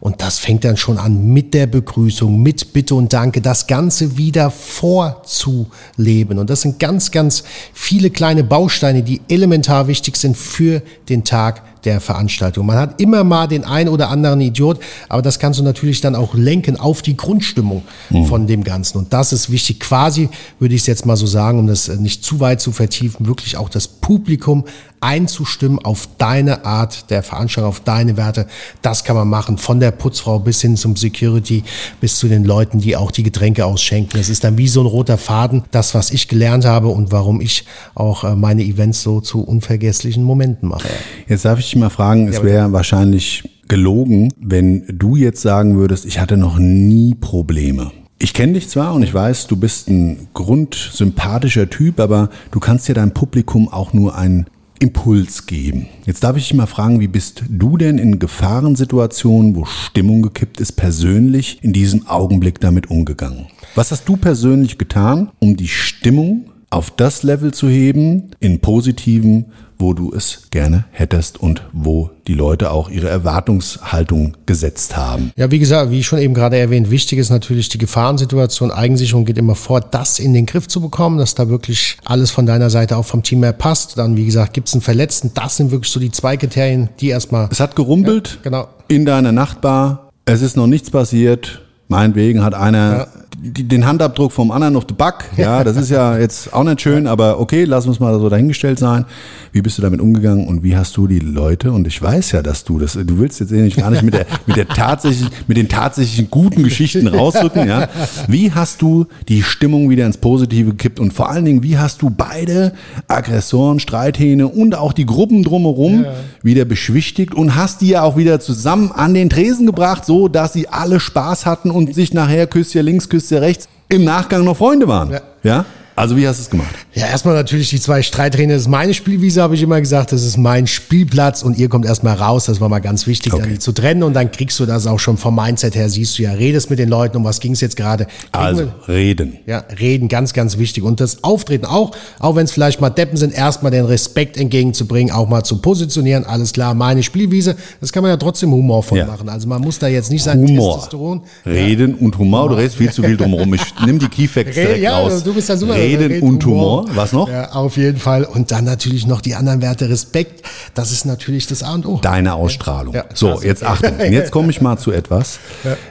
Und 0.07 0.23
das 0.23 0.39
fängt 0.39 0.63
dann 0.63 0.77
schon 0.77 0.99
an 0.99 1.33
mit 1.33 1.53
der 1.53 1.67
Begrüßung, 1.67 2.41
mit 2.41 2.73
Bitte 2.73 2.95
und 2.95 3.13
Danke, 3.13 3.41
das 3.41 3.67
Ganze 3.67 4.17
wieder 4.17 4.53
vorzuleben. 4.53 6.39
Und 6.39 6.49
das 6.49 6.61
sind 6.61 6.79
ganz, 6.79 7.11
ganz 7.11 7.43
viele 7.73 8.11
kleine 8.11 8.45
Bausteine, 8.45 9.03
die 9.03 9.21
elementar 9.29 9.89
wichtig 9.89 10.17
sind 10.17 10.37
für 10.37 10.81
den 11.09 11.25
Tag 11.25 11.76
der 11.87 12.01
Veranstaltung. 12.01 12.67
Man 12.67 12.77
hat 12.77 13.01
immer 13.01 13.25
mal 13.25 13.47
den 13.47 13.65
ein 13.65 13.89
oder 13.89 14.11
anderen 14.11 14.41
Idiot, 14.41 14.81
aber 15.09 15.23
das 15.23 15.39
kannst 15.39 15.59
du 15.59 15.65
natürlich 15.65 16.01
dann 16.01 16.15
auch 16.15 16.35
lenken 16.35 16.79
auf 16.79 17.01
die 17.01 17.17
Grundstimmung 17.17 17.83
von 18.29 18.47
dem 18.47 18.65
Ganzen. 18.65 18.99
Und 18.99 19.13
das 19.13 19.33
ist 19.33 19.51
wichtig. 19.51 19.81
Quasi 19.81 20.29
würde 20.59 20.75
ich 20.75 20.83
es 20.83 20.87
jetzt 20.87 21.07
mal 21.07 21.17
so 21.17 21.27
sagen, 21.27 21.59
um 21.59 21.67
das 21.67 21.89
nicht 21.89 22.25
zu 22.25 22.41
weit 22.41 22.61
zu 22.61 22.73
vertiefen, 22.73 23.27
wirklich 23.27 23.57
auch 23.57 23.69
das 23.69 23.89
Publikum 23.89 24.65
einzustimmen 25.01 25.79
auf 25.79 26.09
deine 26.19 26.65
Art 26.65 27.11
der 27.11 27.23
Veranstaltung, 27.23 27.69
auf 27.69 27.81
deine 27.81 28.17
Werte. 28.17 28.47
Das 28.83 29.05
kann 29.05 29.15
man 29.15 29.29
machen, 29.29 29.59
von 29.59 29.79
der 29.79 29.91
Putzfrau 29.91 30.39
bis 30.39 30.61
hin 30.61 30.77
zum 30.77 30.97
Security, 30.97 31.65
bis 32.01 32.19
zu 32.19 32.29
den 32.29 32.45
Leuten, 32.45 32.81
die 32.81 32.97
auch 32.97 33.11
die 33.11 33.23
Getränke 33.23 33.67
ausschenken. 33.67 34.19
Es 34.19 34.29
ist 34.29 34.43
dann 34.43 34.59
wie 34.59 34.69
so 34.69 34.81
ein 34.81 34.87
roter 34.87 35.19
Faden, 35.19 35.65
das, 35.71 35.95
was 35.95 36.11
ich 36.11 36.29
gelernt 36.29 36.65
habe 36.65 36.89
und 36.89 37.13
warum 37.13 37.41
ich 37.41 37.65
auch 37.95 38.25
äh, 38.25 38.35
meine 38.35 38.65
Events 38.65 39.03
so 39.03 39.21
zu 39.21 39.43
unvergesslichen 39.43 40.25
Momenten 40.25 40.69
mache. 40.69 40.89
Jetzt 41.29 41.45
darf 41.45 41.59
ich 41.59 41.76
dich 41.77 41.81
mal 41.81 41.91
fragen, 41.91 42.29
es 42.29 42.43
wäre 42.43 42.73
wahrscheinlich 42.73 43.61
gelogen, 43.69 44.33
wenn 44.41 44.85
du 44.89 45.17
jetzt 45.17 45.43
sagen 45.43 45.77
würdest, 45.77 46.07
ich 46.07 46.19
hatte 46.19 46.37
noch 46.37 46.59
nie 46.59 47.15
Probleme. 47.15 47.91
Ich 48.19 48.33
kenne 48.33 48.55
dich 48.55 48.69
zwar 48.71 48.95
und 48.95 49.03
ich 49.03 49.13
weiß, 49.13 49.47
du 49.47 49.57
bist 49.57 49.89
ein 49.89 50.29
grundsympathischer 50.33 51.69
Typ, 51.69 52.01
aber 52.01 52.31
du 52.51 52.61
kannst 52.61 52.89
ja 52.89 52.95
deinem 52.95 53.11
Publikum 53.11 53.69
auch 53.69 53.93
nur 53.93 54.17
einen 54.17 54.47
Impuls 54.79 55.47
geben. 55.47 55.87
Jetzt 56.07 56.25
darf 56.25 56.37
ich 56.37 56.49
dich 56.49 56.55
mal 56.55 56.67
fragen, 56.67 57.01
wie 57.01 57.09
bist 57.09 57.45
du 57.49 57.77
denn 57.77 57.99
in 57.99 58.19
Gefahrensituationen, 58.19 59.55
wo 59.55 59.67
Stimmung 59.67 60.23
gekippt 60.23 60.61
ist, 60.61 60.73
persönlich 60.73 61.59
in 61.63 61.75
diesem 61.75 62.07
Augenblick 62.07 62.61
damit 62.61 62.91
umgegangen? 62.91 63.47
Was 63.75 63.91
hast 63.91 64.09
du 64.09 64.17
persönlich 64.17 64.79
getan, 64.79 65.31
um 65.41 65.57
die 65.57 65.69
Stimmung 65.69 66.51
auf 66.71 66.91
das 66.91 67.23
Level 67.23 67.53
zu 67.55 67.69
heben, 67.69 68.31
in 68.41 68.61
positiven, 68.61 69.47
wo 69.79 69.93
du 69.93 70.13
es 70.13 70.49
gerne 70.51 70.85
hättest 70.91 71.39
und 71.39 71.63
wo 71.73 72.11
die 72.27 72.35
Leute 72.35 72.71
auch 72.71 72.89
ihre 72.89 73.09
Erwartungshaltung 73.09 74.37
gesetzt 74.47 74.97
haben. 74.97 75.33
Ja, 75.37 75.51
wie 75.51 75.59
gesagt, 75.59 75.91
wie 75.91 76.03
schon 76.03 76.19
eben 76.19 76.35
gerade 76.35 76.57
erwähnt, 76.57 76.91
wichtig 76.91 77.19
ist 77.19 77.31
natürlich 77.31 77.69
die 77.69 77.79
Gefahrensituation. 77.79 78.71
Eigensicherung 78.71 79.25
geht 79.25 79.39
immer 79.39 79.55
vor, 79.55 79.81
das 79.81 80.19
in 80.19 80.33
den 80.35 80.47
Griff 80.47 80.67
zu 80.67 80.81
bekommen, 80.81 81.19
dass 81.19 81.35
da 81.35 81.49
wirklich 81.49 81.99
alles 82.05 82.31
von 82.31 82.47
deiner 82.47 82.71
Seite 82.71 82.97
auch 82.97 83.05
vom 83.05 83.23
Team 83.23 83.43
her 83.43 83.53
passt. 83.53 83.99
Dann, 83.99 84.17
wie 84.17 84.25
gesagt, 84.25 84.55
gibt 84.55 84.69
es 84.69 84.75
einen 84.75 84.83
Verletzten. 84.83 85.33
Das 85.35 85.57
sind 85.57 85.71
wirklich 85.71 85.93
so 85.93 86.01
die 86.01 86.11
zwei 86.11 86.37
Kriterien, 86.37 86.89
die 87.01 87.09
erstmal. 87.09 87.49
Es 87.51 87.61
hat 87.61 87.77
gerumpelt 87.77 88.31
Ja, 88.37 88.43
genau. 88.43 88.69
in 88.89 89.05
deiner 89.05 89.33
Nachtbar. 89.33 90.11
Es 90.25 90.43
ist 90.43 90.57
noch 90.57 90.67
nichts 90.67 90.91
passiert. 90.91 91.63
Meinetwegen 91.89 92.43
hat 92.43 92.55
einer 92.55 93.07
die, 93.07 93.16
den 93.43 93.87
Handabdruck 93.87 94.33
vom 94.33 94.51
anderen 94.51 94.77
auf 94.77 94.85
the 94.89 94.95
Back. 94.95 95.25
Ja, 95.37 95.63
das 95.65 95.77
ist 95.77 95.91
ja 95.91 96.19
jetzt 96.19 96.53
auch 96.53 96.65
nicht 96.65 96.81
schön, 96.81 97.07
aber 97.07 97.39
okay, 97.39 97.65
lass 97.65 97.87
uns 97.87 98.01
mal 98.01 98.19
so 98.19 98.29
dahingestellt 98.29 98.79
sein. 98.79 99.05
Wie 99.53 99.63
bist 99.63 99.79
du 99.79 99.83
damit 99.83 100.01
umgegangen 100.01 100.47
und 100.47 100.63
wie 100.63 100.77
hast 100.77 100.97
du 100.97 101.07
die 101.07 101.19
Leute? 101.19 101.73
Und 101.73 101.87
ich 101.87 102.01
weiß 102.01 102.33
ja, 102.33 102.43
dass 102.43 102.65
du 102.65 102.79
das, 102.79 102.95
du 102.95 103.19
willst 103.19 103.41
jetzt 103.41 103.53
nicht 103.53 103.77
gar 103.77 103.91
nicht 103.91 104.03
mit 104.03 104.15
der, 104.15 104.27
mit 104.47 104.57
der 104.57 104.69
tatsächlichen, 104.69 105.33
mit 105.47 105.57
den 105.57 105.69
tatsächlichen 105.69 106.31
guten 106.31 106.63
Geschichten 106.63 107.07
rausrücken. 107.07 107.67
Ja, 107.67 107.89
wie 108.29 108.53
hast 108.53 108.83
du 108.83 109.07
die 109.29 109.43
Stimmung 109.43 109.91
wieder 109.91 110.07
ins 110.07 110.19
Positive 110.19 110.71
gekippt 110.71 111.01
und 111.01 111.13
vor 111.13 111.31
allen 111.31 111.45
Dingen, 111.45 111.63
wie 111.63 111.79
hast 111.79 112.03
du 112.03 112.11
beide 112.11 112.73
Aggressoren, 113.09 113.81
Streithähne 113.81 114.49
und 114.49 114.75
auch 114.75 114.93
die 114.93 115.07
Gruppen 115.07 115.43
drumherum 115.43 116.05
ja. 116.05 116.13
wieder 116.43 116.65
beschwichtigt 116.65 117.35
und 117.35 117.55
hast 117.57 117.81
die 117.81 117.89
ja 117.89 118.03
auch 118.03 118.17
wieder 118.17 118.41
zusammen 118.41 118.93
an 118.93 119.15
den 119.15 119.31
Tresen 119.31 119.67
gebracht, 119.67 120.05
so 120.05 120.29
dass 120.29 120.53
sie 120.53 120.69
alle 120.69 121.01
Spaß 121.01 121.47
hatten 121.47 121.71
und 121.71 121.95
sich 121.95 122.13
nachher 122.13 122.47
Küsschen 122.47 122.85
links, 122.85 123.09
Küsschen 123.09 123.26
rechts 123.33 123.69
im 123.89 124.05
Nachgang 124.05 124.45
noch 124.45 124.57
Freunde 124.57 124.89
waren. 124.89 125.11
Ja. 125.11 125.21
ja? 125.43 125.65
Also 125.97 126.15
wie 126.15 126.29
hast 126.29 126.39
du 126.39 126.43
es 126.43 126.51
gemacht? 126.51 126.75
Ja, 126.93 127.07
erstmal 127.07 127.35
natürlich 127.35 127.71
die 127.71 127.81
zwei 127.81 128.03
Streittrainer. 128.03 128.53
Das 128.53 128.63
ist 128.63 128.69
meine 128.69 128.93
Spielwiese, 128.93 129.41
habe 129.41 129.55
ich 129.55 129.63
immer 129.63 129.81
gesagt. 129.81 130.13
Das 130.13 130.25
ist 130.25 130.37
mein 130.37 130.67
Spielplatz 130.67 131.43
und 131.43 131.57
ihr 131.57 131.71
kommt 131.71 131.87
erstmal 131.87 132.17
raus. 132.17 132.45
Das 132.45 132.61
war 132.61 132.69
mal 132.69 132.81
ganz 132.81 133.07
wichtig, 133.07 133.33
okay. 133.33 133.49
die 133.53 133.59
zu 133.59 133.73
trennen. 133.73 134.03
Und 134.03 134.13
dann 134.13 134.31
kriegst 134.31 134.61
du 134.61 134.67
das 134.67 134.87
auch 134.87 134.99
schon 134.99 135.17
vom 135.17 135.35
Mindset 135.35 135.75
her. 135.75 135.89
Siehst 135.89 136.19
du 136.19 136.25
ja, 136.25 136.33
redest 136.33 136.69
mit 136.69 136.79
den 136.79 136.91
Leuten. 136.91 137.17
Um 137.17 137.25
was 137.25 137.41
ging 137.41 137.53
es 137.53 137.63
jetzt 137.63 137.77
gerade? 137.77 138.07
Also 138.31 138.71
reden. 138.87 139.39
Ja, 139.47 139.65
reden, 139.81 140.09
ganz, 140.09 140.35
ganz 140.35 140.59
wichtig. 140.59 140.85
Und 140.85 141.01
das 141.01 141.25
Auftreten 141.25 141.65
auch, 141.65 141.93
auch 142.19 142.37
wenn 142.37 142.45
es 142.45 142.53
vielleicht 142.53 142.83
mal 142.83 142.91
Deppen 142.91 143.17
sind, 143.17 143.33
erstmal 143.33 143.73
den 143.73 143.87
Respekt 143.87 144.37
entgegenzubringen, 144.37 145.15
auch 145.15 145.31
mal 145.31 145.45
zu 145.45 145.63
positionieren. 145.63 146.25
Alles 146.25 146.53
klar, 146.53 146.75
meine 146.75 147.03
Spielwiese. 147.03 147.57
Das 147.81 147.91
kann 147.91 148.03
man 148.03 148.11
ja 148.11 148.19
trotzdem 148.19 148.53
humorvoll 148.53 148.99
ja. 148.99 149.07
machen. 149.07 149.31
Also 149.31 149.49
man 149.49 149.63
muss 149.63 149.79
da 149.79 149.89
jetzt 149.89 150.11
nicht 150.11 150.25
sagen, 150.25 150.47
Humor. 150.47 150.75
Testosteron. 150.75 151.23
Reden 151.47 151.93
ja. 151.93 152.05
und 152.05 152.19
Humor. 152.19 152.51
Du 152.51 152.57
redest 152.57 152.77
viel 152.77 152.93
zu 152.93 153.03
viel 153.03 153.17
drumherum. 153.17 153.55
Ich 153.55 153.63
nimm 153.87 153.99
die 153.99 154.09
Keyfacts 154.09 154.55
direkt 154.55 154.83
ja, 154.83 154.99
raus. 154.99 155.23
Du 155.25 155.33
bist 155.33 155.49
ja 155.49 155.57
super 155.57 155.75
Reden, 155.75 155.86
Reden 155.87 156.23
und 156.23 156.45
Humor. 156.45 156.83
Humor. 156.83 156.97
Was 156.97 157.13
noch? 157.13 157.29
Ja, 157.29 157.53
auf 157.53 157.77
jeden 157.77 157.99
Fall. 157.99 158.25
Und 158.25 158.51
dann 158.51 158.65
natürlich 158.65 159.07
noch 159.07 159.21
die 159.21 159.35
anderen 159.35 159.63
Werte. 159.63 159.89
Respekt. 159.89 160.47
Das 160.75 160.93
ist 160.93 161.07
natürlich 161.07 161.47
das 161.47 161.63
A 161.63 161.75
und 161.75 161.87
O. 161.87 161.99
Deine 162.03 162.35
Ausstrahlung. 162.35 162.95
Ja, 162.95 163.05
so, 163.15 163.41
jetzt 163.43 163.65
Achtung. 163.67 163.99
Und 163.99 164.13
jetzt 164.13 164.31
komme 164.31 164.51
ich 164.51 164.61
mal 164.61 164.77
zu 164.79 164.93
etwas. 164.93 165.39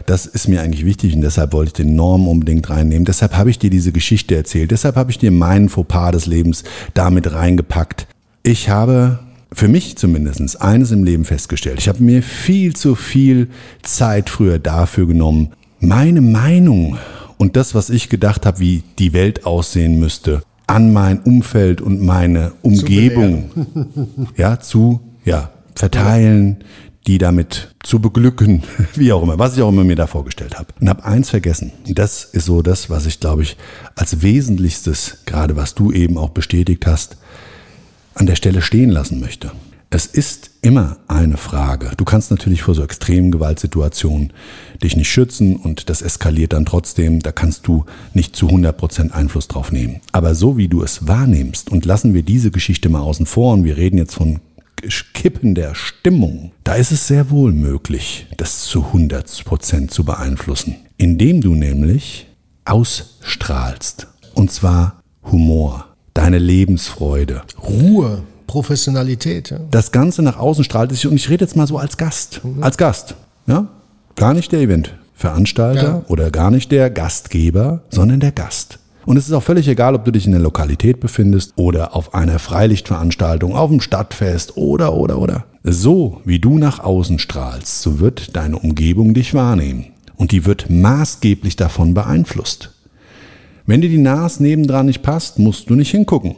Das 0.06 0.26
ist 0.26 0.48
mir 0.48 0.62
eigentlich 0.62 0.86
wichtig 0.86 1.16
und 1.16 1.22
deshalb 1.22 1.54
wollte 1.54 1.70
ich 1.70 1.74
den 1.74 1.96
Norm 1.96 2.28
unbedingt 2.28 2.70
reinnehmen. 2.70 3.06
Deshalb 3.06 3.36
habe 3.36 3.50
ich 3.50 3.60
dir 3.60 3.70
diese 3.70 3.92
Geschichte 3.92 4.36
erzählt. 4.36 4.72
Deshalb 4.72 4.96
habe 4.96 5.12
ich 5.12 5.18
dir 5.18 5.32
meinen 5.32 5.70
Fauxpas 5.70 6.12
des 6.12 6.26
Lebens 6.26 6.64
damit 6.94 7.32
reingepackt. 7.32 8.08
Ich 8.44 8.70
habe 8.70 9.20
für 9.52 9.68
mich 9.68 9.98
zumindest 9.98 10.62
eines 10.62 10.92
im 10.92 11.04
Leben 11.04 11.26
festgestellt. 11.26 11.80
Ich 11.80 11.88
habe 11.88 12.04
mir 12.04 12.22
viel 12.22 12.76
zu 12.76 12.96
viel 12.96 13.50
Zeit 13.84 14.30
früher 14.30 14.60
dafür 14.60 15.08
genommen, 15.08 15.54
meine 15.80 16.22
Meinung 16.22 16.98
und 17.38 17.56
das, 17.56 17.76
was 17.76 17.90
ich 17.90 18.10
gedacht 18.10 18.46
habe, 18.46 18.60
wie 18.60 18.84
die 19.00 19.14
Welt 19.14 19.46
aussehen 19.46 20.00
müsste, 20.00 20.42
an 20.68 20.94
mein 20.94 21.20
Umfeld 21.20 21.82
und 21.82 22.02
meine 22.02 22.54
Umgebung 22.62 23.50
zu 23.54 24.28
ja, 24.38 24.60
zu 24.60 25.02
ja, 25.24 25.52
verteilen, 25.76 26.64
die 27.08 27.18
damit 27.18 27.76
zu 27.84 28.00
beglücken, 28.00 28.64
wie 28.96 29.12
auch 29.14 29.22
immer, 29.22 29.38
was 29.38 29.56
ich 29.56 29.62
auch 29.62 29.70
immer 29.70 29.84
mir 29.84 29.96
da 29.96 30.08
vorgestellt 30.08 30.58
habe. 30.58 30.74
Und 30.80 30.90
habe 30.90 31.06
eins 31.06 31.30
vergessen. 31.30 31.72
Und 31.88 32.00
das 32.00 32.24
ist 32.24 32.46
so 32.46 32.62
das, 32.62 32.90
was 32.90 33.06
ich, 33.06 33.20
glaube 33.20 33.44
ich, 33.44 33.58
als 33.96 34.22
Wesentlichstes, 34.22 35.20
gerade 35.26 35.56
was 35.56 35.76
du 35.76 35.92
eben 35.92 36.18
auch 36.18 36.30
bestätigt 36.30 36.88
hast, 36.88 37.18
an 38.16 38.26
der 38.26 38.36
Stelle 38.36 38.62
stehen 38.62 38.90
lassen 38.90 39.20
möchte. 39.20 39.52
Es 39.90 40.06
ist 40.06 40.52
immer 40.62 40.98
eine 41.08 41.38
Frage. 41.38 41.92
Du 41.96 42.06
kannst 42.06 42.32
natürlich 42.32 42.64
vor 42.64 42.76
so 42.76 42.84
extremen 42.84 43.32
Gewaltsituationen 43.32 44.34
dich 44.84 44.98
nicht 44.98 45.10
schützen 45.10 45.56
und 45.56 45.90
das 45.90 46.02
eskaliert 46.02 46.54
dann 46.54 46.66
trotzdem. 46.66 47.22
Da 47.22 47.32
kannst 47.32 47.68
du 47.68 47.86
nicht 48.14 48.36
zu 48.36 48.48
100 48.48 48.76
Prozent 48.76 49.14
Einfluss 49.14 49.48
drauf 49.48 49.72
nehmen. 49.72 50.02
Aber 50.12 50.36
so 50.36 50.58
wie 50.58 50.68
du 50.68 50.82
es 50.84 51.08
wahrnimmst 51.08 51.72
und 51.72 51.86
lassen 51.86 52.14
wir 52.14 52.24
diese 52.24 52.52
Geschichte 52.52 52.90
mal 52.90 53.02
außen 53.02 53.26
vor 53.26 53.54
und 53.54 53.64
wir 53.64 53.78
reden 53.78 53.98
jetzt 53.98 54.16
von 54.16 54.40
Kippen 55.14 55.56
der 55.56 55.74
Stimmung, 55.74 56.52
da 56.64 56.76
ist 56.76 56.92
es 56.92 57.08
sehr 57.08 57.30
wohl 57.32 57.52
möglich, 57.52 58.28
das 58.38 58.66
zu 58.66 58.86
100 58.86 59.46
Prozent 59.46 59.92
zu 59.92 60.04
beeinflussen. 60.04 60.76
Indem 60.98 61.42
du 61.42 61.56
nämlich 61.56 62.28
ausstrahlst. 62.66 64.08
Und 64.34 64.52
zwar 64.52 65.02
Humor, 65.32 65.88
deine 66.14 66.40
Lebensfreude. 66.40 67.44
Ruhe. 67.62 68.24
Professionalität. 68.48 69.52
Ja. 69.52 69.60
Das 69.72 69.92
Ganze 69.92 70.22
nach 70.22 70.38
außen 70.38 70.64
strahlt 70.64 70.92
sich, 70.92 71.08
und 71.08 71.16
ich 71.16 71.30
rede 71.30 71.44
jetzt 71.44 71.56
mal 71.56 71.68
so 71.68 71.78
als 71.78 71.98
Gast, 71.98 72.42
mhm. 72.44 72.64
als 72.64 72.78
Gast, 72.78 73.16
ja, 73.48 73.68
gar 74.16 74.34
nicht 74.34 74.52
der 74.52 74.62
Eventveranstalter 74.62 75.84
ja. 75.84 76.06
oder 76.08 76.32
gar 76.32 76.52
nicht 76.52 76.72
der 76.72 76.90
Gastgeber, 76.90 77.82
sondern 77.90 78.20
der 78.20 78.32
Gast. 78.32 78.80
Und 79.06 79.18
es 79.18 79.28
ist 79.28 79.34
auch 79.34 79.44
völlig 79.44 79.68
egal, 79.68 79.94
ob 79.94 80.04
du 80.04 80.12
dich 80.12 80.26
in 80.26 80.32
der 80.32 80.42
Lokalität 80.42 81.00
befindest 81.00 81.54
oder 81.58 81.96
auf 81.96 82.16
einer 82.16 82.40
Freilichtveranstaltung, 82.40 83.56
auf 83.56 83.70
dem 83.70 83.80
Stadtfest 83.80 84.58
oder, 84.58 84.94
oder, 84.96 85.20
oder. 85.20 85.46
So 85.64 86.22
wie 86.26 86.40
du 86.40 86.58
nach 86.58 86.80
außen 86.80 87.20
strahlst, 87.20 87.82
so 87.82 88.00
wird 88.00 88.36
deine 88.36 88.58
Umgebung 88.58 89.14
dich 89.14 89.34
wahrnehmen. 89.34 89.88
Und 90.16 90.32
die 90.32 90.46
wird 90.46 90.70
maßgeblich 90.70 91.56
davon 91.56 91.94
beeinflusst. 91.94 92.72
Wenn 93.68 93.82
dir 93.82 93.90
die 93.90 93.98
Nase 93.98 94.42
nebendran 94.42 94.86
nicht 94.86 95.04
passt, 95.04 95.40
musst 95.40 95.70
du 95.70 95.76
nicht 95.76 95.92
hingucken. 95.92 96.36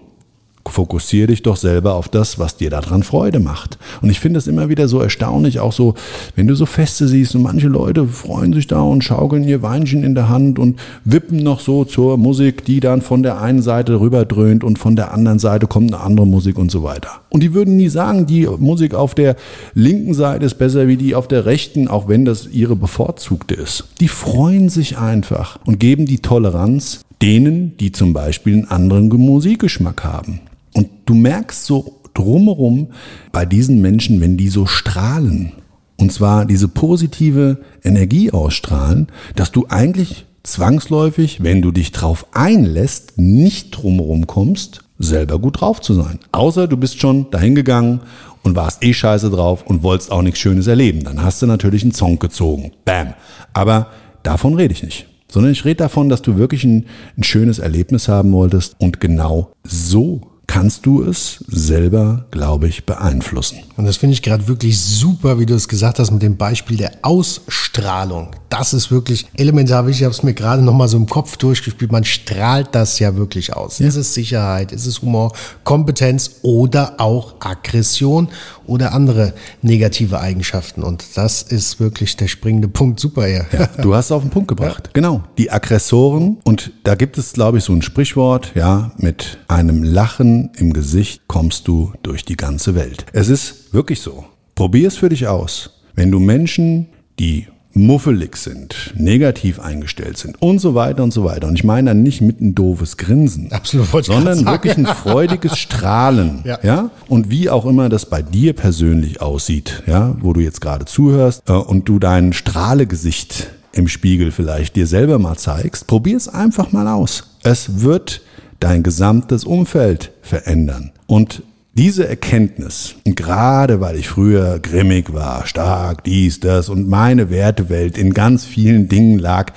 Fokussiere 0.72 1.28
dich 1.28 1.44
doch 1.44 1.56
selber 1.56 1.96
auf 1.96 2.10
das, 2.10 2.40
was 2.40 2.58
dir 2.58 2.70
daran 2.70 3.04
Freude 3.04 3.40
macht. 3.40 3.78
Und 4.02 4.10
ich 4.10 4.20
finde 4.20 4.40
es 4.40 4.48
immer 4.48 4.70
wieder 4.70 4.88
so 4.88 5.00
erstaunlich, 5.00 5.60
auch 5.60 5.74
so, 5.74 5.96
wenn 6.36 6.48
du 6.48 6.56
so 6.56 6.66
Feste 6.66 7.08
siehst 7.08 7.36
und 7.36 7.44
manche 7.44 7.68
Leute 7.68 8.08
freuen 8.08 8.54
sich 8.54 8.68
da 8.68 8.82
und 8.82 9.04
schaukeln 9.04 9.44
ihr 9.44 9.62
Weinchen 9.62 10.04
in 10.04 10.16
der 10.16 10.30
Hand 10.30 10.60
und 10.60 10.80
wippen 11.04 11.38
noch 11.38 11.60
so 11.60 11.84
zur 11.84 12.18
Musik, 12.18 12.66
die 12.66 12.80
dann 12.80 13.02
von 13.02 13.24
der 13.24 13.42
einen 13.42 13.62
Seite 13.62 14.00
rüberdröhnt 14.00 14.64
und 14.64 14.80
von 14.80 14.96
der 14.96 15.14
anderen 15.14 15.40
Seite 15.40 15.68
kommt 15.68 15.94
eine 15.94 16.04
andere 16.04 16.28
Musik 16.28 16.58
und 16.58 16.72
so 16.72 16.84
weiter. 16.84 17.10
Und 17.30 17.44
die 17.44 17.54
würden 17.54 17.78
nie 17.78 17.90
sagen, 17.90 18.26
die 18.26 18.48
Musik 18.48 18.94
auf 18.94 19.16
der 19.16 19.36
linken 19.74 20.14
Seite 20.14 20.46
ist 20.46 20.56
besser 20.56 20.88
wie 20.88 20.98
die 20.98 21.16
auf 21.16 21.28
der 21.28 21.46
rechten, 21.46 21.88
auch 21.88 22.08
wenn 22.08 22.26
das 22.26 22.48
ihre 22.48 22.76
bevorzugte 22.76 23.56
ist. 23.56 23.86
Die 24.00 24.08
freuen 24.08 24.70
sich 24.70 24.98
einfach 24.98 25.60
und 25.66 25.80
geben 25.80 26.06
die 26.06 26.20
Toleranz 26.20 27.02
denen, 27.22 27.76
die 27.78 27.92
zum 27.92 28.14
Beispiel 28.14 28.54
einen 28.54 28.66
anderen 28.66 29.08
Musikgeschmack 29.08 30.04
haben. 30.04 30.42
Und 30.78 30.90
du 31.08 31.16
merkst 31.16 31.66
so 31.66 32.02
drumherum 32.14 32.90
bei 33.32 33.46
diesen 33.46 33.82
Menschen, 33.82 34.22
wenn 34.22 34.38
die 34.38 34.48
so 34.48 34.68
strahlen, 34.68 35.54
und 35.98 36.14
zwar 36.14 36.46
diese 36.46 36.68
positive 36.68 37.58
Energie 37.84 38.30
ausstrahlen, 38.32 39.08
dass 39.36 39.52
du 39.52 39.66
eigentlich 39.70 40.28
zwangsläufig, 40.44 41.42
wenn 41.42 41.64
du 41.64 41.72
dich 41.72 41.92
drauf 41.92 42.28
einlässt, 42.32 43.18
nicht 43.18 43.72
drumherum 43.72 44.28
kommst, 44.28 44.84
selber 45.00 45.40
gut 45.40 45.62
drauf 45.62 45.82
zu 45.82 45.96
sein. 45.96 46.20
Außer 46.32 46.68
du 46.68 46.78
bist 46.78 47.00
schon 47.00 47.32
dahin 47.32 47.56
gegangen 47.56 48.02
und 48.44 48.56
warst 48.56 48.84
eh 48.84 48.94
scheiße 48.94 49.32
drauf 49.32 49.64
und 49.66 49.82
wolltest 49.82 50.12
auch 50.12 50.22
nichts 50.22 50.40
Schönes 50.40 50.68
erleben. 50.68 51.04
Dann 51.04 51.24
hast 51.24 51.42
du 51.42 51.48
natürlich 51.48 51.82
einen 51.82 51.92
Song 51.92 52.20
gezogen. 52.20 52.72
Bam. 52.86 53.16
Aber 53.54 53.88
davon 54.22 54.54
rede 54.54 54.76
ich 54.76 54.84
nicht. 54.84 55.08
Sondern 55.28 55.54
ich 55.54 55.66
rede 55.66 55.78
davon, 55.78 56.08
dass 56.08 56.22
du 56.22 56.38
wirklich 56.38 56.64
ein, 56.64 56.86
ein 57.18 57.24
schönes 57.24 57.58
Erlebnis 57.58 58.08
haben 58.08 58.32
wolltest 58.32 58.76
und 58.78 59.00
genau 59.02 59.54
so 59.64 60.37
kannst 60.48 60.86
du 60.86 61.04
es 61.04 61.44
selber, 61.50 62.26
glaube 62.32 62.68
ich, 62.68 62.86
beeinflussen. 62.86 63.60
Und 63.76 63.86
das 63.86 63.98
finde 63.98 64.14
ich 64.14 64.22
gerade 64.22 64.48
wirklich 64.48 64.80
super, 64.80 65.40
wie 65.40 65.46
du 65.46 65.54
es 65.54 65.68
gesagt 65.68 66.00
hast 66.00 66.10
mit 66.10 66.22
dem 66.22 66.38
Beispiel 66.38 66.78
der 66.78 66.94
Ausstrahlung. 67.02 68.30
Das 68.50 68.74
ist 68.74 68.90
wirklich 68.90 69.28
elementar 69.36 69.86
wichtig. 69.86 70.02
Ich 70.02 70.06
habe 70.06 70.16
es 70.16 70.24
mir 70.24 70.34
gerade 70.34 70.62
noch 70.62 70.74
mal 70.74 70.88
so 70.88 70.98
im 70.98 71.06
Kopf 71.06 71.36
durchgespielt. 71.36 71.92
Man 71.92 72.06
strahlt 72.06 72.70
das 72.72 72.98
ja 72.98 73.16
wirklich 73.18 73.54
aus. 73.54 73.80
Ja. 73.80 73.88
Ist 73.88 73.98
es 73.98 74.14
Sicherheit, 74.14 74.72
ist 74.72 74.86
es 74.86 75.02
Humor, 75.02 75.34
Kompetenz 75.66 76.38
oder 76.44 76.96
auch 76.98 77.36
Aggression 77.42 78.30
oder 78.66 78.94
andere 78.94 79.34
negative 79.62 80.22
Eigenschaften. 80.22 80.82
Und 80.82 81.04
das 81.16 81.42
ist 81.42 81.82
wirklich 81.82 82.16
der 82.16 82.28
springende 82.28 82.70
Punkt. 82.70 83.02
Super, 83.02 83.28
ja. 83.28 83.46
ja 83.52 83.68
du 83.82 83.94
hast 83.94 84.06
es 84.06 84.12
auf 84.14 84.22
den 84.22 84.32
Punkt 84.32 84.48
gebracht. 84.48 84.88
Ja. 84.88 84.92
Genau. 84.94 85.24
Die 85.38 85.52
Aggressoren. 85.52 86.38
Und 86.46 86.72
da 86.84 86.96
gibt 86.96 87.18
es, 87.18 87.34
glaube 87.34 87.58
ich, 87.58 87.66
so 87.66 87.74
ein 87.74 87.82
Sprichwort, 87.82 88.54
ja, 88.56 88.92
mit 88.98 89.40
einem 89.50 89.84
Lachen 89.84 90.37
im 90.58 90.74
Gesicht 90.74 91.22
kommst 91.28 91.68
du 91.68 91.94
durch 92.04 92.26
die 92.26 92.38
ganze 92.38 92.76
Welt. 92.76 93.06
Es 93.14 93.30
ist 93.30 93.74
wirklich 93.74 94.02
so. 94.02 94.26
Probier 94.56 94.88
es 94.88 94.98
für 94.98 95.10
dich 95.10 95.28
aus. 95.28 95.82
Wenn 95.96 96.12
du 96.12 96.20
Menschen, 96.20 96.88
die 97.20 97.48
muffelig 97.78 98.38
sind, 98.38 98.94
negativ 98.96 99.60
eingestellt 99.60 100.18
sind 100.18 100.42
und 100.42 100.60
so 100.60 100.76
weiter 100.76 101.04
und 101.04 101.12
so 101.12 101.24
weiter. 101.24 101.48
Und 101.48 101.56
ich 101.56 101.64
meine 101.64 101.92
dann 101.92 102.04
nicht 102.04 102.22
mit 102.22 102.42
ein 102.42 102.56
doofes 102.56 102.98
Grinsen, 102.98 103.52
Absolut, 103.52 104.06
sondern 104.06 104.46
wirklich 104.46 104.78
ein 104.78 104.88
freudiges 104.88 105.58
Strahlen. 105.58 106.42
ja. 106.44 106.60
ja. 106.64 106.90
Und 107.08 107.30
wie 107.30 107.50
auch 107.50 107.66
immer 107.66 107.90
das 107.90 108.08
bei 108.08 108.22
dir 108.22 108.54
persönlich 108.54 109.22
aussieht, 109.22 109.84
ja, 109.86 110.16
wo 110.20 110.34
du 110.34 110.42
jetzt 110.42 110.60
gerade 110.60 110.86
zuhörst 110.86 111.44
äh, 111.48 111.54
und 111.54 111.88
du 111.88 112.00
dein 112.00 112.34
Strahlegesicht 112.34 113.50
im 113.74 113.88
Spiegel 113.88 114.32
vielleicht 114.32 114.76
dir 114.76 114.88
selber 114.88 115.20
mal 115.20 115.38
zeigst, 115.38 115.88
probier 115.88 116.18
es 116.18 116.28
einfach 116.28 116.72
mal 116.72 116.88
aus. 116.88 117.36
Es 117.44 117.82
wird 117.82 118.22
dein 118.60 118.84
gesamtes 118.84 119.44
Umfeld 119.44 120.12
verändern. 120.22 120.92
Und 121.06 121.44
Diese 121.78 122.08
Erkenntnis, 122.08 122.96
gerade 123.06 123.80
weil 123.80 123.98
ich 123.98 124.08
früher 124.08 124.58
grimmig 124.58 125.14
war, 125.14 125.46
stark, 125.46 126.04
dies, 126.06 126.40
das 126.40 126.70
und 126.70 126.90
meine 126.90 127.30
Wertewelt 127.30 128.00
in 128.00 128.16
ganz 128.16 128.46
vielen 128.46 128.90
Dingen 128.90 129.20
lag, 129.20 129.54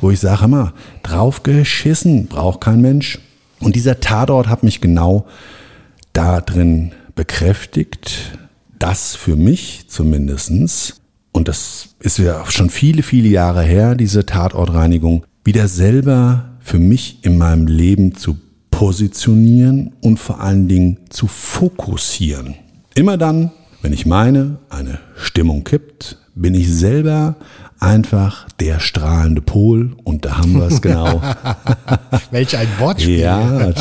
wo 0.00 0.12
ich 0.12 0.20
sage 0.20 0.44
immer, 0.44 0.72
drauf 1.02 1.42
geschissen, 1.42 2.28
braucht 2.28 2.60
kein 2.60 2.80
Mensch. 2.80 3.18
Und 3.58 3.74
dieser 3.74 3.98
Tatort 3.98 4.46
hat 4.46 4.62
mich 4.62 4.80
genau 4.80 5.26
da 6.12 6.40
drin 6.40 6.92
bekräftigt, 7.16 8.38
dass 8.78 9.16
für 9.16 9.34
mich 9.34 9.86
zumindestens 9.88 11.00
und 11.32 11.48
das 11.48 11.96
ist 11.98 12.18
ja 12.18 12.48
schon 12.48 12.70
viele, 12.70 13.02
viele 13.02 13.28
Jahre 13.28 13.64
her, 13.64 13.96
diese 13.96 14.24
Tatortreinigung, 14.24 15.24
wieder 15.42 15.66
selber 15.66 16.50
für 16.60 16.78
mich 16.78 17.18
in 17.24 17.36
meinem 17.36 17.66
Leben 17.66 18.14
zu 18.14 18.38
positionieren 18.74 19.92
und 20.00 20.18
vor 20.18 20.40
allen 20.40 20.66
Dingen 20.66 20.98
zu 21.08 21.28
fokussieren. 21.28 22.56
Immer 22.96 23.16
dann, 23.16 23.52
wenn 23.82 23.92
ich 23.92 24.04
meine, 24.04 24.58
eine 24.68 24.98
Stimmung 25.16 25.62
kippt, 25.62 26.18
bin 26.34 26.56
ich 26.56 26.72
selber 26.74 27.36
einfach 27.84 28.46
der 28.60 28.80
strahlende 28.80 29.42
Pol 29.42 29.92
und 30.04 30.24
da 30.24 30.38
haben 30.38 30.54
wir 30.54 30.66
es 30.66 30.80
genau. 30.80 31.20
Welch 32.30 32.56
ein 32.56 32.68
Wortspiel. 32.78 33.18
Ja, 33.18 33.72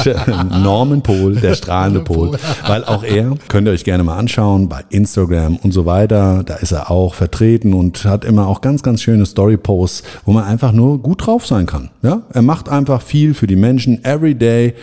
Norman 0.43 1.01
Pol, 1.01 1.35
der 1.35 1.55
strahlende 1.55 2.01
Pol. 2.01 2.37
Weil 2.67 2.83
auch 2.83 3.03
er, 3.03 3.35
könnt 3.47 3.67
ihr 3.67 3.71
euch 3.71 3.83
gerne 3.83 4.03
mal 4.03 4.17
anschauen, 4.17 4.67
bei 4.67 4.83
Instagram 4.89 5.55
und 5.57 5.71
so 5.71 5.85
weiter, 5.85 6.43
da 6.43 6.55
ist 6.55 6.71
er 6.71 6.91
auch 6.91 7.13
vertreten 7.13 7.73
und 7.73 8.03
hat 8.03 8.25
immer 8.25 8.47
auch 8.47 8.61
ganz, 8.61 8.83
ganz 8.83 9.01
schöne 9.01 9.25
Story-Posts, 9.25 10.03
wo 10.25 10.33
man 10.33 10.43
einfach 10.43 10.73
nur 10.73 11.01
gut 11.01 11.25
drauf 11.25 11.47
sein 11.47 11.65
kann. 11.65 11.89
Ja, 12.01 12.23
er 12.33 12.41
macht 12.41 12.67
einfach 12.67 13.01
viel 13.01 13.33
für 13.33 13.47
die 13.47 13.55
Menschen, 13.55 14.03
every 14.03 14.35
day. 14.35 14.75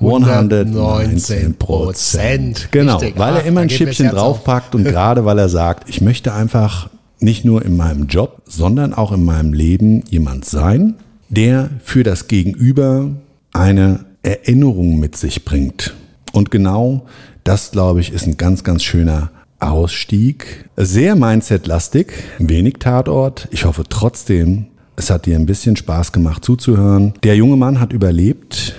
119 0.00 1.56
Prozent. 1.56 2.68
Genau, 2.70 2.98
Richtig. 2.98 3.18
weil 3.18 3.34
er 3.34 3.44
immer 3.44 3.62
ein 3.62 3.70
Schippchen 3.70 4.10
draufpackt 4.10 4.76
und 4.76 4.84
gerade 4.84 5.24
weil 5.24 5.38
er 5.40 5.48
sagt, 5.48 5.88
ich 5.88 6.00
möchte 6.00 6.32
einfach 6.32 6.88
nicht 7.20 7.44
nur 7.44 7.64
in 7.64 7.76
meinem 7.76 8.06
Job, 8.06 8.42
sondern 8.46 8.94
auch 8.94 9.12
in 9.12 9.24
meinem 9.24 9.52
Leben 9.52 10.04
jemand 10.08 10.44
sein, 10.44 10.94
der 11.28 11.70
für 11.82 12.02
das 12.02 12.28
Gegenüber 12.28 13.10
eine 13.52 14.04
Erinnerung 14.22 14.98
mit 14.98 15.16
sich 15.16 15.44
bringt. 15.44 15.94
Und 16.32 16.50
genau 16.50 17.06
das, 17.44 17.70
glaube 17.70 18.00
ich, 18.00 18.12
ist 18.12 18.26
ein 18.26 18.36
ganz, 18.36 18.64
ganz 18.64 18.82
schöner 18.82 19.30
Ausstieg. 19.60 20.68
Sehr 20.76 21.16
Mindset-lastig, 21.16 22.12
wenig 22.38 22.74
Tatort. 22.78 23.48
Ich 23.50 23.64
hoffe 23.64 23.84
trotzdem, 23.88 24.66
es 24.96 25.10
hat 25.10 25.26
dir 25.26 25.36
ein 25.36 25.46
bisschen 25.46 25.76
Spaß 25.76 26.12
gemacht 26.12 26.44
zuzuhören. 26.44 27.14
Der 27.22 27.36
junge 27.36 27.56
Mann 27.56 27.80
hat 27.80 27.92
überlebt 27.92 28.74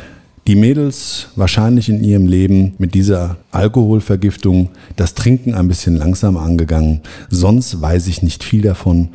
die 0.50 0.56
Mädels 0.56 1.28
wahrscheinlich 1.36 1.90
in 1.90 2.04
ihrem 2.04 2.26
Leben 2.26 2.74
mit 2.80 2.96
dieser 2.96 3.38
Alkoholvergiftung 3.52 4.70
das 4.96 5.14
Trinken 5.14 5.54
ein 5.54 5.68
bisschen 5.68 5.96
langsam 5.96 6.38
angegangen. 6.38 7.02
Sonst 7.30 7.80
weiß 7.80 8.08
ich 8.08 8.24
nicht 8.24 8.44
viel 8.44 8.64
davon, 8.64 9.10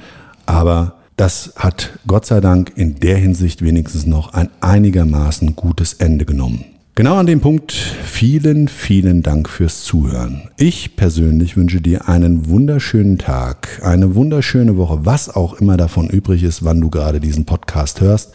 aber 0.47 0.95
das 1.17 1.55
hat 1.57 1.99
Gott 2.07 2.25
sei 2.25 2.41
Dank 2.41 2.75
in 2.77 3.01
der 3.01 3.17
Hinsicht 3.17 3.63
wenigstens 3.63 4.07
noch 4.07 4.33
ein 4.33 4.49
einigermaßen 4.61 5.57
gutes 5.57 5.95
Ende 5.95 6.25
genommen. 6.25 6.67
Genau 6.95 7.17
an 7.17 7.27
dem 7.27 7.41
Punkt 7.41 7.73
vielen, 7.73 8.69
vielen 8.69 9.25
Dank 9.25 9.49
fürs 9.49 9.83
Zuhören. 9.83 10.51
Ich 10.57 10.95
persönlich 10.95 11.57
wünsche 11.57 11.81
dir 11.81 12.09
einen 12.09 12.49
wunderschönen 12.49 13.19
Tag, 13.19 13.81
eine 13.83 14.15
wunderschöne 14.15 14.77
Woche, 14.77 15.05
was 15.05 15.35
auch 15.35 15.55
immer 15.55 15.77
davon 15.77 16.09
übrig 16.09 16.45
ist, 16.45 16.65
wann 16.65 16.81
du 16.81 16.91
gerade 16.91 17.19
diesen 17.19 17.45
Podcast 17.45 18.01
hörst. 18.01 18.33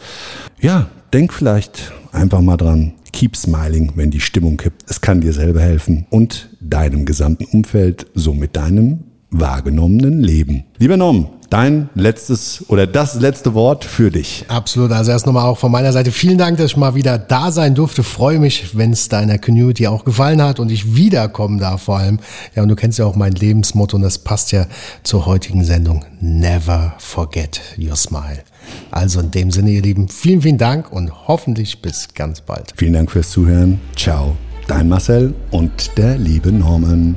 Ja, 0.60 0.90
denk 1.14 1.32
vielleicht 1.32 1.94
einfach 2.12 2.40
mal 2.40 2.56
dran. 2.56 2.92
Keep 3.12 3.36
smiling, 3.36 3.92
wenn 3.96 4.10
die 4.10 4.20
Stimmung 4.20 4.56
kippt. 4.56 4.84
Es 4.88 5.00
kann 5.00 5.20
dir 5.20 5.32
selber 5.32 5.60
helfen 5.60 6.06
und 6.10 6.50
deinem 6.60 7.04
gesamten 7.04 7.44
Umfeld, 7.44 8.06
somit 8.14 8.56
deinem 8.56 9.04
wahrgenommenen 9.30 10.22
Leben. 10.22 10.64
Lieber 10.78 10.96
Norm, 10.96 11.28
dein 11.50 11.88
letztes 11.94 12.64
oder 12.68 12.86
das 12.86 13.20
letzte 13.20 13.54
Wort 13.54 13.84
für 13.84 14.10
dich. 14.10 14.44
Absolut. 14.48 14.92
Also 14.92 15.10
erst 15.10 15.26
nochmal 15.26 15.46
auch 15.46 15.58
von 15.58 15.70
meiner 15.70 15.92
Seite 15.92 16.12
vielen 16.12 16.38
Dank, 16.38 16.56
dass 16.58 16.72
ich 16.72 16.76
mal 16.76 16.94
wieder 16.94 17.18
da 17.18 17.50
sein 17.52 17.74
durfte. 17.74 18.02
Freue 18.02 18.38
mich, 18.38 18.76
wenn 18.76 18.92
es 18.92 19.08
deiner 19.08 19.38
Community 19.38 19.86
auch 19.86 20.04
gefallen 20.04 20.42
hat 20.42 20.60
und 20.60 20.70
ich 20.70 20.94
wiederkommen 20.94 21.58
darf 21.58 21.82
vor 21.82 21.98
allem. 21.98 22.20
Ja, 22.54 22.62
und 22.62 22.68
du 22.68 22.76
kennst 22.76 22.98
ja 22.98 23.04
auch 23.04 23.16
mein 23.16 23.32
Lebensmotto 23.32 23.96
und 23.96 24.02
das 24.02 24.18
passt 24.18 24.52
ja 24.52 24.66
zur 25.02 25.26
heutigen 25.26 25.64
Sendung. 25.64 26.04
Never 26.20 26.94
forget 26.98 27.60
your 27.78 27.96
smile. 27.96 28.42
Also 28.90 29.20
in 29.20 29.30
dem 29.30 29.50
Sinne, 29.50 29.70
ihr 29.70 29.82
Lieben, 29.82 30.08
vielen, 30.08 30.42
vielen 30.42 30.58
Dank 30.58 30.92
und 30.92 31.28
hoffentlich 31.28 31.80
bis 31.82 32.08
ganz 32.14 32.40
bald. 32.40 32.72
Vielen 32.76 32.94
Dank 32.94 33.10
fürs 33.10 33.30
Zuhören. 33.30 33.80
Ciao. 33.96 34.36
Dein 34.66 34.88
Marcel 34.88 35.34
und 35.50 35.96
der 35.98 36.16
liebe 36.16 36.52
Norman. 36.52 37.16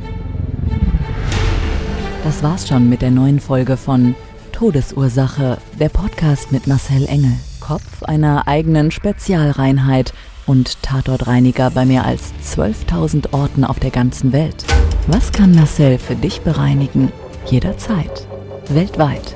Das 2.23 2.41
war's 2.41 2.67
schon 2.67 2.89
mit 2.89 3.01
der 3.01 3.11
neuen 3.11 3.39
Folge 3.39 3.77
von 3.77 4.15
Todesursache, 4.51 5.57
der 5.79 5.89
Podcast 5.89 6.51
mit 6.51 6.67
Marcel 6.67 7.05
Engel. 7.05 7.33
Kopf 7.59 8.03
einer 8.03 8.47
eigenen 8.47 8.91
Spezialreinheit 8.91 10.13
und 10.45 10.81
Tatortreiniger 10.81 11.69
bei 11.71 11.85
mehr 11.85 12.05
als 12.05 12.33
12.000 12.43 13.33
Orten 13.33 13.63
auf 13.63 13.79
der 13.79 13.91
ganzen 13.91 14.31
Welt. 14.31 14.65
Was 15.07 15.31
kann 15.31 15.53
Marcel 15.53 15.97
für 15.97 16.15
dich 16.15 16.41
bereinigen? 16.41 17.11
Jederzeit. 17.45 18.27
Weltweit. 18.69 19.35